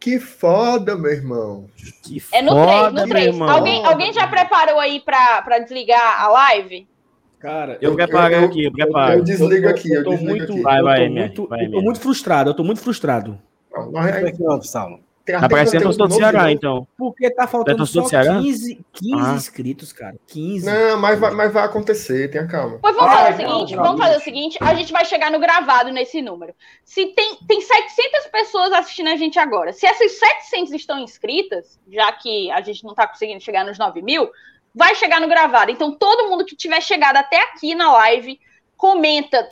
[0.00, 1.68] Que foda, meu irmão.
[2.04, 3.26] Que É no foda, 3, no meu 3.
[3.26, 3.50] irmão.
[3.50, 6.86] Alguém, alguém já preparou aí pra, pra desligar a live?
[7.40, 9.18] Cara, Eu preparo eu- aqui, eu preparo.
[9.18, 10.62] Eu desligo aqui, eu tô desligo muito, aqui.
[10.62, 13.38] Vai, eu vai, tô MR, muito, vai, eu tô muito frustrado, eu tô muito frustrado.
[13.72, 14.58] Não, nós- Como é?
[15.32, 16.50] Tá parecendo conteúdo torcedor do Ceará, novo.
[16.50, 16.88] então.
[16.96, 18.40] Porque tá faltando torcedor só do Ceará?
[18.40, 19.34] 15, 15 Ah.
[19.34, 20.16] inscritos, cara.
[20.26, 20.66] 15.
[20.66, 22.78] Não, mas vai, mas vai acontecer, tenha calma.
[22.80, 25.04] Pois vamos Ai, fazer o não, seguinte, não, vamos fazer o seguinte, a gente vai
[25.04, 26.54] chegar no gravado nesse número.
[26.84, 32.10] Se tem, tem 700 pessoas assistindo a gente agora, se essas 700 estão inscritas, já
[32.12, 34.28] que a gente não tá conseguindo chegar nos 9 mil,
[34.74, 35.70] vai chegar no gravado.
[35.70, 38.38] Então todo mundo que tiver chegado até aqui na live,
[38.76, 39.48] comenta.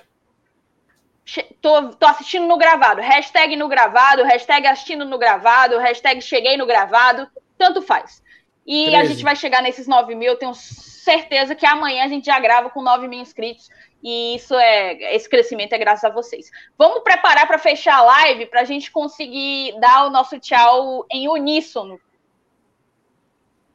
[1.61, 3.01] Tô, tô assistindo no gravado.
[3.01, 7.29] Hashtag no gravado, hashtag assistindo no gravado, hashtag cheguei no gravado,
[7.59, 8.23] tanto faz.
[8.65, 9.13] E a 13.
[9.13, 12.71] gente vai chegar nesses 9 mil, eu tenho certeza que amanhã a gente já grava
[12.71, 13.69] com 9 mil inscritos.
[14.03, 15.15] E isso é.
[15.15, 16.51] Esse crescimento é graças a vocês.
[16.79, 21.29] Vamos preparar para fechar a live para a gente conseguir dar o nosso tchau em
[21.29, 21.99] uníssono.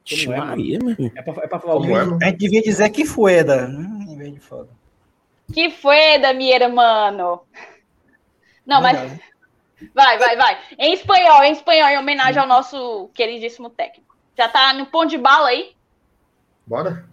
[0.08, 0.38] Como é.
[1.14, 2.26] É pra, é pra falar Como o é?
[2.26, 4.70] A gente devia dizer que fueda, hum, em vez de foda.
[5.52, 7.42] Que foi, da mi hermano?
[8.66, 9.20] Não, mas.
[9.94, 10.58] Vai, vai, vai.
[10.78, 14.16] Em espanhol, em espanhol, em homenagem ao nosso queridíssimo técnico.
[14.36, 15.72] Já tá no ponto de bala aí?
[16.66, 17.04] Bora?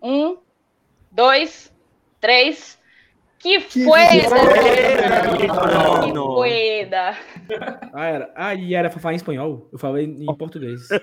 [0.00, 0.38] Um,
[1.10, 1.72] dois,
[2.20, 2.78] três.
[3.38, 4.28] Que fueda!
[4.28, 6.34] fueda, Que mano.
[6.34, 7.16] fueda!
[7.92, 8.32] Ah, era.
[8.34, 9.68] Ah, e era pra falar em espanhol?
[9.72, 10.88] Eu falei em português.